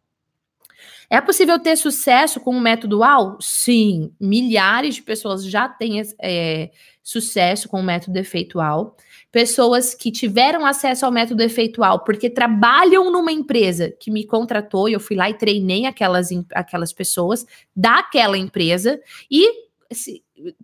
[1.10, 3.36] É possível ter sucesso com o método UAU?
[3.40, 6.70] Sim, milhares de pessoas já têm é,
[7.02, 8.96] sucesso com o método efeitual
[9.32, 14.92] pessoas que tiveram acesso ao método efeitual porque trabalham numa empresa que me contratou e
[14.92, 19.00] eu fui lá e treinei aquelas, aquelas pessoas daquela empresa
[19.30, 19.70] e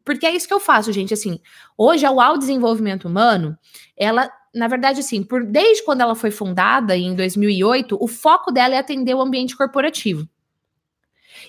[0.04, 1.40] porque é isso que eu faço, gente, assim,
[1.76, 3.58] hoje a UAU Desenvolvimento Humano,
[3.96, 8.74] ela, na verdade, assim, por, desde quando ela foi fundada, em 2008, o foco dela
[8.74, 10.26] é atender o ambiente corporativo.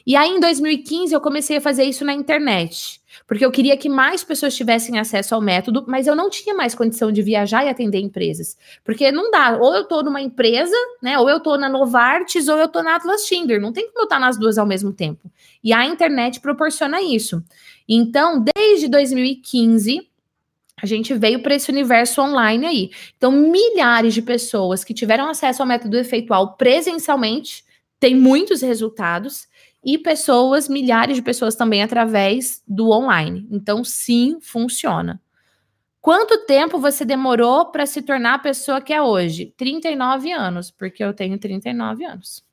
[0.07, 3.89] E aí, em 2015, eu comecei a fazer isso na internet, porque eu queria que
[3.89, 7.69] mais pessoas tivessem acesso ao método, mas eu não tinha mais condição de viajar e
[7.69, 8.57] atender empresas.
[8.85, 12.57] Porque não dá, ou eu tô numa empresa, né, ou eu tô na Novartis, ou
[12.57, 15.29] eu tô na Atlas Tinder, não tem como eu estar nas duas ao mesmo tempo.
[15.61, 17.43] E a internet proporciona isso.
[17.85, 20.07] Então, desde 2015,
[20.81, 22.91] a gente veio para esse universo online aí.
[23.17, 27.65] Então, milhares de pessoas que tiveram acesso ao método efeitual presencialmente
[27.99, 29.47] têm muitos resultados
[29.87, 33.47] e pessoas, milhares de pessoas também através do online.
[33.49, 35.21] Então, sim, funciona.
[36.01, 39.53] Quanto tempo você demorou para se tornar a pessoa que é hoje?
[39.55, 42.43] 39 anos, porque eu tenho 39 anos.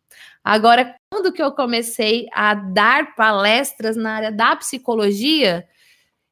[0.44, 5.66] Agora, quando que eu comecei a dar palestras na área da psicologia,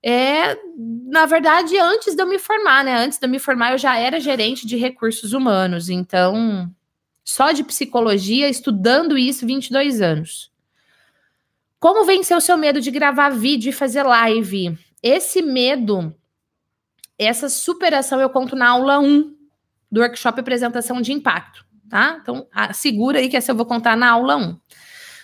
[0.05, 2.95] é, na verdade, antes de eu me formar, né?
[2.95, 6.73] Antes de eu me formar, eu já era gerente de recursos humanos, então,
[7.25, 10.52] só de psicologia, estudando isso 22 anos.
[11.83, 14.79] Como vencer o seu medo de gravar vídeo e fazer live?
[15.03, 16.15] Esse medo,
[17.19, 19.35] essa superação eu conto na aula 1
[19.91, 22.21] do workshop Apresentação de Impacto, tá?
[22.23, 24.57] Então, segura aí que essa eu vou contar na aula 1.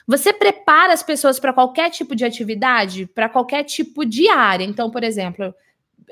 [0.04, 4.64] Você prepara as pessoas para qualquer tipo de atividade, para qualquer tipo de área.
[4.64, 5.54] Então, por exemplo,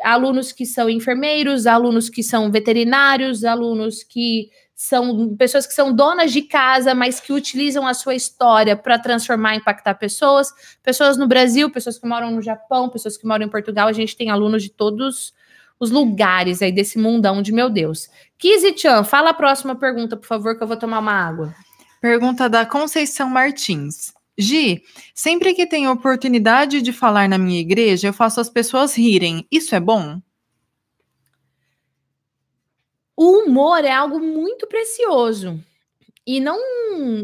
[0.00, 4.48] alunos que são enfermeiros, alunos que são veterinários, alunos que
[4.78, 9.56] são pessoas que são donas de casa, mas que utilizam a sua história para transformar
[9.56, 13.88] impactar pessoas, pessoas no Brasil, pessoas que moram no Japão, pessoas que moram em Portugal,
[13.88, 15.32] a gente tem alunos de todos
[15.80, 18.10] os lugares aí desse mundão de meu Deus.
[18.36, 21.54] Kizi-chan, fala a próxima pergunta, por favor, que eu vou tomar uma água.
[21.98, 24.12] Pergunta da Conceição Martins.
[24.38, 24.82] Gi,
[25.14, 29.46] sempre que tenho oportunidade de falar na minha igreja, eu faço as pessoas rirem.
[29.50, 30.20] Isso é bom?
[33.16, 35.58] O humor é algo muito precioso.
[36.26, 36.58] E não,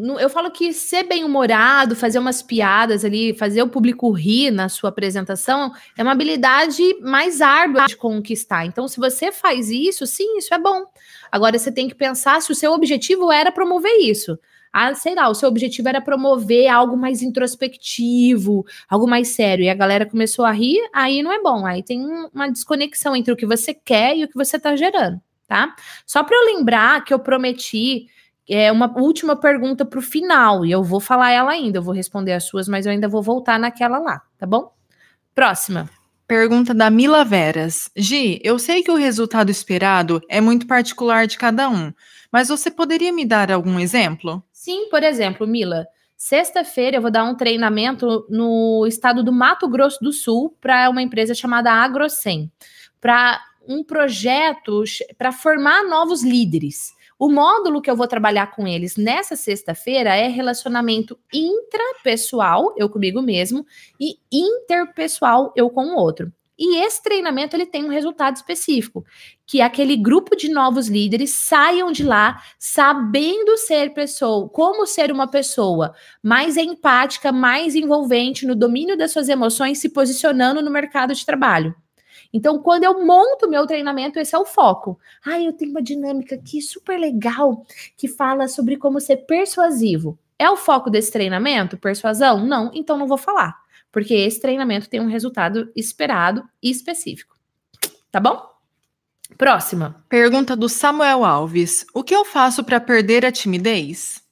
[0.01, 4.69] não, eu falo que ser bem-humorado, fazer umas piadas ali, fazer o público rir na
[4.69, 8.65] sua apresentação, é uma habilidade mais árdua de conquistar.
[8.65, 10.85] Então, se você faz isso, sim, isso é bom.
[11.33, 14.39] Agora, você tem que pensar se o seu objetivo era promover isso.
[14.73, 19.69] Ah, sei lá, o seu objetivo era promover algo mais introspectivo, algo mais sério, e
[19.69, 21.67] a galera começou a rir, aí não é bom.
[21.67, 25.21] Aí tem uma desconexão entre o que você quer e o que você está gerando
[25.53, 25.77] tá?
[26.07, 28.07] Só para eu lembrar que eu prometi
[28.49, 31.95] é uma última pergunta para o final, e eu vou falar ela ainda, eu vou
[31.95, 34.73] responder as suas, mas eu ainda vou voltar naquela lá, tá bom?
[35.35, 35.89] Próxima.
[36.27, 37.91] Pergunta da Mila Veras.
[37.95, 41.93] Gi, eu sei que o resultado esperado é muito particular de cada um,
[42.33, 44.43] mas você poderia me dar algum exemplo?
[44.53, 49.99] Sim, por exemplo, Mila, sexta-feira eu vou dar um treinamento no estado do Mato Grosso
[50.03, 52.51] do Sul para uma empresa chamada AgroSem,
[53.01, 54.83] para um projeto
[55.17, 56.93] para formar novos líderes.
[57.19, 63.23] O módulo que eu vou trabalhar com eles nessa sexta-feira é relacionamento intrapessoal, eu comigo
[63.23, 63.65] mesmo,
[64.01, 66.33] e interpessoal, eu com o outro.
[66.59, 69.05] E esse treinamento ele tem um resultado específico,
[69.47, 75.11] que é aquele grupo de novos líderes saiam de lá sabendo ser pessoa, como ser
[75.11, 81.15] uma pessoa mais empática, mais envolvente no domínio das suas emoções, se posicionando no mercado
[81.15, 81.75] de trabalho.
[82.33, 84.99] Então, quando eu monto meu treinamento, esse é o foco.
[85.25, 87.65] Ah, eu tenho uma dinâmica aqui super legal
[87.97, 90.19] que fala sobre como ser persuasivo.
[90.39, 91.77] É o foco desse treinamento?
[91.77, 92.45] Persuasão?
[92.45, 93.61] Não, então não vou falar.
[93.93, 97.37] Porque esse treinamento tem um resultado esperado e específico.
[98.11, 98.51] Tá bom?
[99.37, 100.05] Próxima.
[100.09, 104.23] Pergunta do Samuel Alves: O que eu faço para perder a timidez?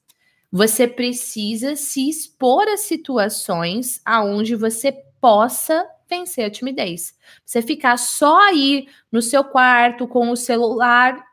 [0.52, 7.14] Você precisa se expor a situações aonde você possa vencer a timidez.
[7.44, 11.24] Você ficar só aí no seu quarto com o celular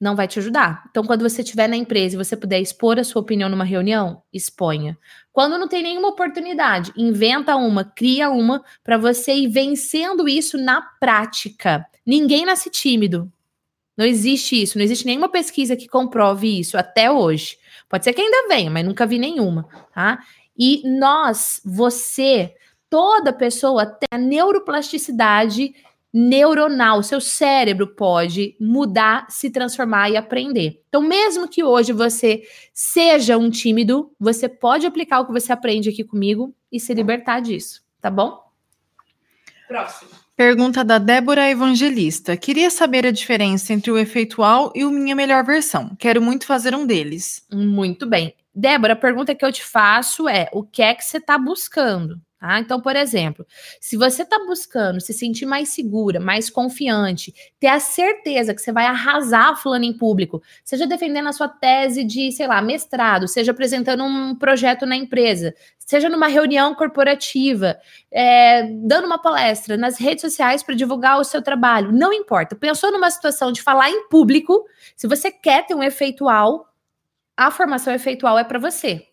[0.00, 0.84] não vai te ajudar.
[0.90, 4.22] Então, quando você estiver na empresa e você puder expor a sua opinião numa reunião,
[4.32, 4.96] exponha.
[5.32, 10.82] Quando não tem nenhuma oportunidade, inventa uma, cria uma para você ir vencendo isso na
[11.00, 11.84] prática.
[12.06, 13.30] Ninguém nasce tímido.
[13.96, 17.58] Não existe isso, não existe nenhuma pesquisa que comprove isso até hoje.
[17.88, 20.20] Pode ser que ainda venha, mas nunca vi nenhuma, tá?
[20.56, 22.54] E nós, você,
[22.90, 25.74] toda pessoa tem a neuroplasticidade
[26.12, 27.02] neuronal.
[27.02, 30.82] Seu cérebro pode mudar, se transformar e aprender.
[30.88, 32.42] Então, mesmo que hoje você
[32.72, 37.40] seja um tímido, você pode aplicar o que você aprende aqui comigo e se libertar
[37.40, 38.42] disso, tá bom?
[39.66, 40.10] Próximo.
[40.34, 42.36] Pergunta da Débora Evangelista.
[42.36, 45.96] Queria saber a diferença entre o efeitual e o minha melhor versão.
[45.98, 47.44] Quero muito fazer um deles.
[47.52, 48.34] Muito bem.
[48.54, 52.20] Débora, a pergunta que eu te faço é: o que é que você está buscando?
[52.38, 52.60] Tá?
[52.60, 53.44] Então, por exemplo,
[53.80, 58.70] se você está buscando se sentir mais segura, mais confiante, ter a certeza que você
[58.70, 63.50] vai arrasar fulano em público, seja defendendo a sua tese de, sei lá, mestrado, seja
[63.50, 67.76] apresentando um projeto na empresa, seja numa reunião corporativa,
[68.08, 72.54] é, dando uma palestra nas redes sociais para divulgar o seu trabalho, não importa.
[72.54, 76.68] Pensou numa situação de falar em público, se você quer ter um efeitual,
[77.36, 79.08] a formação efeitual é para você.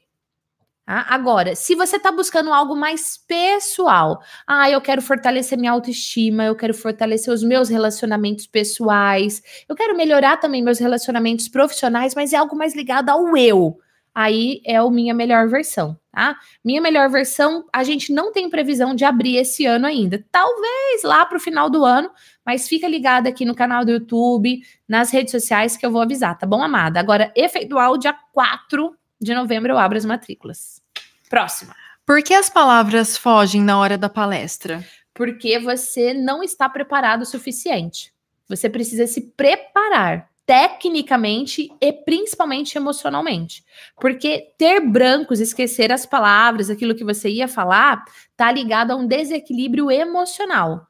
[0.86, 1.04] Tá?
[1.10, 6.56] Agora, se você está buscando algo mais pessoal, ah, eu quero fortalecer minha autoestima, eu
[6.56, 12.38] quero fortalecer os meus relacionamentos pessoais, eu quero melhorar também meus relacionamentos profissionais, mas é
[12.38, 13.80] algo mais ligado ao eu.
[14.14, 16.38] Aí é o minha melhor versão, tá?
[16.64, 20.24] Minha melhor versão, a gente não tem previsão de abrir esse ano ainda.
[20.32, 22.10] Talvez lá para o final do ano,
[22.46, 26.38] mas fica ligado aqui no canal do YouTube, nas redes sociais que eu vou avisar,
[26.38, 27.00] tá bom, amada?
[27.00, 30.82] Agora, efeitual dia 4 de novembro eu abro as matrículas.
[31.30, 31.76] Próxima.
[32.06, 34.86] Por que as palavras fogem na hora da palestra?
[35.14, 38.14] Porque você não está preparado o suficiente.
[38.48, 43.66] Você precisa se preparar tecnicamente e principalmente emocionalmente.
[44.00, 48.06] Porque ter brancos, esquecer as palavras, aquilo que você ia falar,
[48.38, 50.88] tá ligado a um desequilíbrio emocional.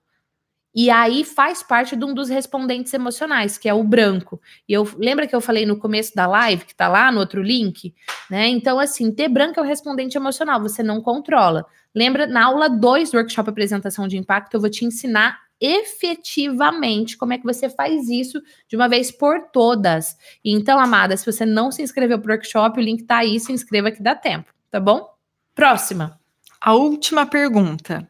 [0.76, 4.42] E aí faz parte de um dos respondentes emocionais, que é o branco.
[4.68, 7.42] E eu lembra que eu falei no começo da live, que tá lá no outro
[7.42, 7.96] link,
[8.30, 8.50] né?
[8.50, 11.66] Então, assim, ter branco é o respondente emocional, você não controla.
[11.96, 17.32] Lembra, na aula 2 do workshop Apresentação de Impacto, eu vou te ensinar efetivamente como
[17.32, 20.18] é que você faz isso de uma vez por todas.
[20.44, 23.92] Então, amada, se você não se inscreveu pro workshop, o link tá aí, se inscreva
[23.92, 25.10] que dá tempo, tá bom?
[25.54, 26.20] Próxima.
[26.60, 28.10] A última pergunta.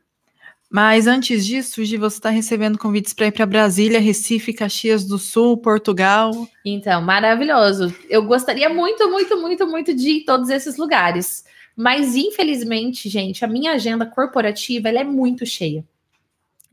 [0.76, 5.18] Mas antes disso, Gi, você está recebendo convites para ir para Brasília, Recife, Caxias do
[5.18, 6.50] Sul, Portugal.
[6.66, 7.96] Então, maravilhoso.
[8.10, 11.46] Eu gostaria muito, muito, muito, muito de ir em todos esses lugares.
[11.78, 15.82] Mas, infelizmente, gente, a minha agenda corporativa é muito cheia.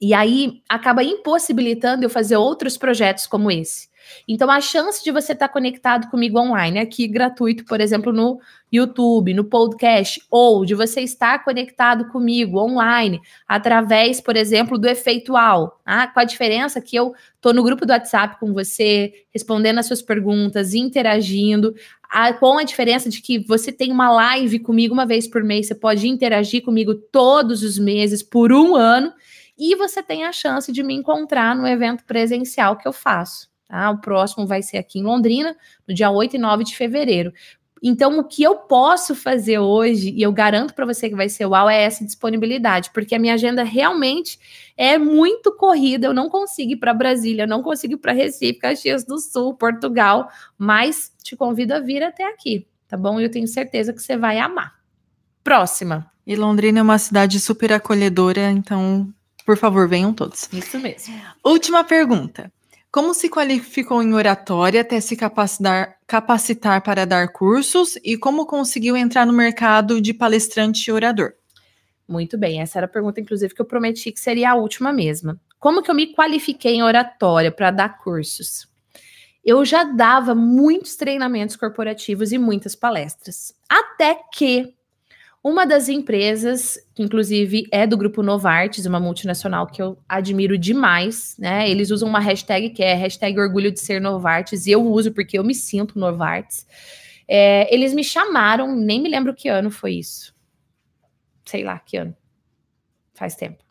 [0.01, 3.89] E aí acaba impossibilitando eu fazer outros projetos como esse.
[4.27, 8.41] Então, a chance de você estar tá conectado comigo online, aqui gratuito, por exemplo, no
[8.73, 15.79] YouTube, no podcast, ou de você estar conectado comigo online, através, por exemplo, do Efeitual,
[15.85, 16.07] tá?
[16.07, 20.01] com a diferença que eu estou no grupo do WhatsApp com você, respondendo as suas
[20.01, 21.75] perguntas, interagindo,
[22.09, 25.67] a, com a diferença de que você tem uma live comigo uma vez por mês,
[25.67, 29.13] você pode interagir comigo todos os meses por um ano,
[29.59, 33.52] e você tem a chance de me encontrar no evento presencial que eu faço.
[33.73, 33.91] Tá?
[33.91, 35.57] O próximo vai ser aqui em Londrina,
[35.89, 37.33] no dia 8 e 9 de fevereiro.
[37.83, 41.47] Então, o que eu posso fazer hoje, e eu garanto para você que vai ser
[41.47, 44.39] uau, é essa disponibilidade, porque a minha agenda realmente
[44.77, 46.07] é muito corrida.
[46.07, 49.55] Eu não consigo ir para Brasília, eu não consigo ir para Recife, Caxias do Sul,
[49.55, 50.29] Portugal,
[50.59, 53.19] mas te convido a vir até aqui, tá bom?
[53.19, 54.75] Eu tenho certeza que você vai amar.
[55.43, 56.13] Próxima.
[56.27, 59.09] E Londrina é uma cidade super acolhedora, então,
[59.47, 60.47] por favor, venham todos.
[60.53, 61.15] Isso mesmo.
[61.43, 62.53] Última pergunta.
[62.93, 68.95] Como se qualificou em oratória até se capacitar, capacitar para dar cursos e como conseguiu
[68.95, 71.33] entrar no mercado de palestrante e orador?
[72.07, 75.41] Muito bem, essa era a pergunta, inclusive, que eu prometi que seria a última mesma.
[75.59, 78.69] Como que eu me qualifiquei em oratória para dar cursos?
[79.43, 83.55] Eu já dava muitos treinamentos corporativos e muitas palestras.
[83.71, 84.75] Até que
[85.45, 91.37] uma das empresas, que inclusive é do grupo Novartis, uma multinacional que eu admiro demais,
[91.37, 91.69] né?
[91.69, 95.37] Eles usam uma hashtag que é hashtag orgulho de ser Novartis, e eu uso porque
[95.37, 96.65] eu me sinto Novartis.
[97.27, 100.33] É, eles me chamaram, nem me lembro que ano foi isso.
[101.45, 102.17] Sei lá que ano.
[103.13, 103.65] Faz tempo.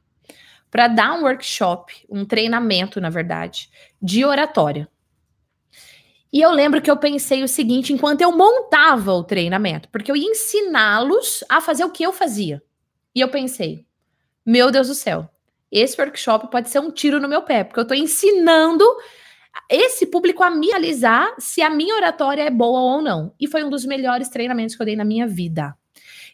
[0.70, 3.70] Para dar um workshop, um treinamento, na verdade,
[4.02, 4.90] de oratória.
[6.32, 10.16] E eu lembro que eu pensei o seguinte enquanto eu montava o treinamento, porque eu
[10.16, 12.64] ia ensiná-los a fazer o que eu fazia.
[13.14, 13.86] E eu pensei,
[14.46, 15.30] meu Deus do céu,
[15.70, 18.86] esse workshop pode ser um tiro no meu pé, porque eu estou ensinando
[19.70, 23.34] esse público a me realizar se a minha oratória é boa ou não.
[23.40, 25.76] E foi um dos melhores treinamentos que eu dei na minha vida.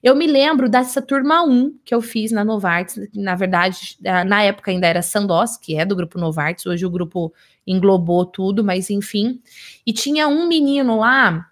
[0.03, 4.71] Eu me lembro dessa turma 1 que eu fiz na Novartis, na verdade, na época
[4.71, 7.33] ainda era Sandoz, que é do grupo Novartis, hoje o grupo
[7.65, 9.41] englobou tudo, mas enfim.
[9.85, 11.47] E tinha um menino lá,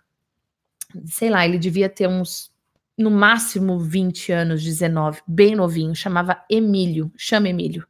[1.05, 2.51] sei lá, ele devia ter uns,
[2.97, 7.85] no máximo 20 anos, 19, bem novinho, chamava Emílio, chama Emílio.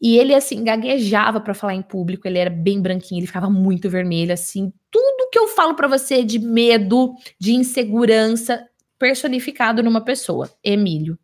[0.00, 3.88] E ele, assim, gaguejava para falar em público, ele era bem branquinho, ele ficava muito
[3.88, 4.70] vermelho, assim.
[4.90, 8.68] Tudo que eu falo para você de medo, de insegurança,
[9.04, 11.18] personificado numa pessoa, Emílio.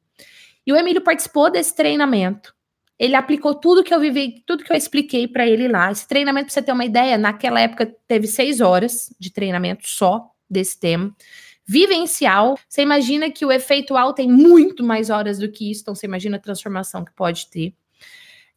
[0.67, 2.55] E o Emílio participou desse treinamento.
[2.99, 5.91] Ele aplicou tudo que eu vivi, tudo que eu expliquei para ele lá.
[5.91, 10.31] Esse treinamento, para você ter uma ideia, naquela época teve seis horas de treinamento só
[10.49, 11.17] desse tema.
[11.67, 16.05] Vivencial, você imagina que o efeitual tem muito mais horas do que isso, então você
[16.05, 17.73] imagina a transformação que pode ter.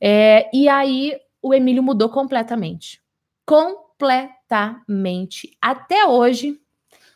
[0.01, 3.01] É, e aí o Emílio mudou completamente.
[3.45, 5.55] Completamente.
[5.61, 6.59] Até hoje,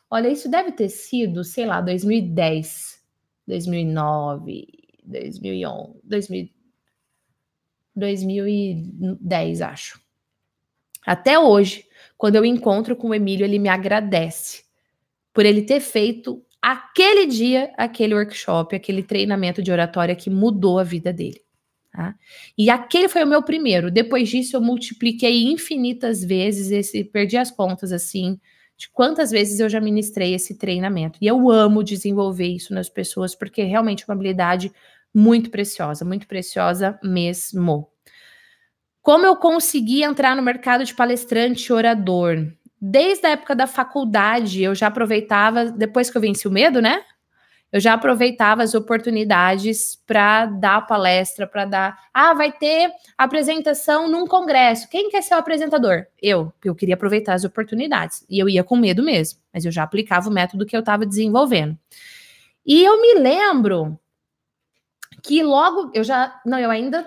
[0.09, 3.01] Olha, isso deve ter sido, sei lá, 2010,
[3.47, 4.67] 2009,
[5.03, 6.49] 2011, 2000,
[7.95, 10.01] 2010, acho.
[11.05, 11.85] Até hoje,
[12.17, 14.63] quando eu encontro com o Emílio, ele me agradece
[15.33, 20.83] por ele ter feito aquele dia, aquele workshop, aquele treinamento de oratória que mudou a
[20.83, 21.41] vida dele.
[21.91, 22.15] Tá?
[22.57, 23.89] E aquele foi o meu primeiro.
[23.89, 28.39] Depois disso, eu multipliquei infinitas vezes esse, perdi as contas assim,
[28.77, 31.17] de quantas vezes eu já ministrei esse treinamento.
[31.19, 34.71] E eu amo desenvolver isso nas pessoas, porque é realmente uma habilidade
[35.13, 37.89] muito preciosa, muito preciosa mesmo.
[39.01, 42.45] Como eu consegui entrar no mercado de palestrante orador?
[42.79, 47.03] Desde a época da faculdade, eu já aproveitava, depois que eu venci o medo, né?
[47.71, 51.99] Eu já aproveitava as oportunidades para dar palestra, para dar.
[52.13, 54.89] Ah, vai ter apresentação num congresso.
[54.89, 56.05] Quem quer ser o apresentador?
[56.21, 56.53] Eu.
[56.63, 58.25] Eu queria aproveitar as oportunidades.
[58.29, 61.05] E eu ia com medo mesmo, mas eu já aplicava o método que eu estava
[61.05, 61.77] desenvolvendo.
[62.65, 63.99] E eu me lembro
[65.21, 66.39] que logo eu já.
[66.45, 67.05] Não, eu ainda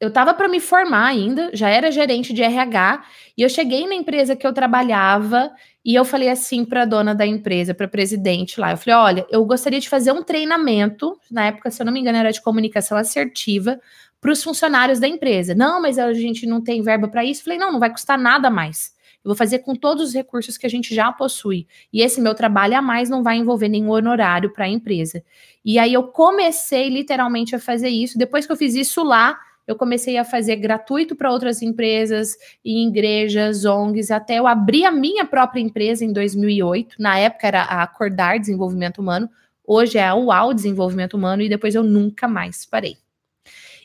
[0.00, 3.04] eu estava para me formar ainda, já era gerente de RH,
[3.36, 5.50] e eu cheguei na empresa que eu trabalhava
[5.84, 9.26] e eu falei assim para a dona da empresa, para presidente lá, eu falei: "Olha,
[9.30, 12.40] eu gostaria de fazer um treinamento, na época, se eu não me engano, era de
[12.42, 13.78] comunicação assertiva
[14.20, 15.54] para os funcionários da empresa.
[15.54, 17.40] Não, mas a gente não tem verba para isso".
[17.40, 18.92] Eu falei: "Não, não vai custar nada mais.
[19.24, 21.66] Eu vou fazer com todos os recursos que a gente já possui.
[21.92, 25.22] E esse meu trabalho a mais não vai envolver nenhum honorário para a empresa".
[25.64, 28.16] E aí eu comecei literalmente a fazer isso.
[28.18, 29.38] Depois que eu fiz isso lá,
[29.70, 34.90] eu comecei a fazer gratuito para outras empresas e igrejas, ONGs, até eu abrir a
[34.90, 36.96] minha própria empresa em 2008.
[36.98, 39.30] Na época era a Acordar Desenvolvimento Humano,
[39.64, 42.96] hoje é a UAU Desenvolvimento Humano e depois eu nunca mais parei.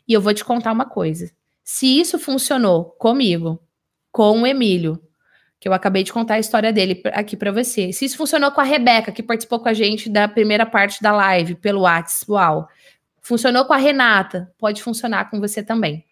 [0.08, 1.32] E eu vou te contar uma coisa.
[1.64, 3.60] Se isso funcionou comigo,
[4.12, 5.02] com o Emílio,
[5.60, 7.92] que eu acabei de contar a história dele aqui para você.
[7.92, 11.12] Se isso funcionou com a Rebeca, que participou com a gente da primeira parte da
[11.12, 12.68] live pelo WhatsApp, uau.
[13.26, 16.06] Funcionou com a Renata, pode funcionar com você também.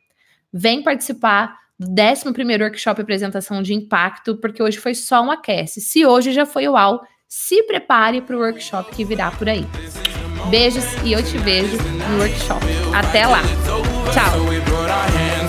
[0.52, 2.24] Vem participar do 11
[2.60, 5.80] Workshop Apresentação de Impacto, porque hoje foi só um aquece.
[5.80, 9.64] Se hoje já foi o UAU, se prepare para o workshop que virá por aí.
[10.50, 11.78] Beijos e eu te vejo
[12.10, 12.66] no workshop.
[12.96, 13.44] Até lá.
[14.12, 15.43] Tchau.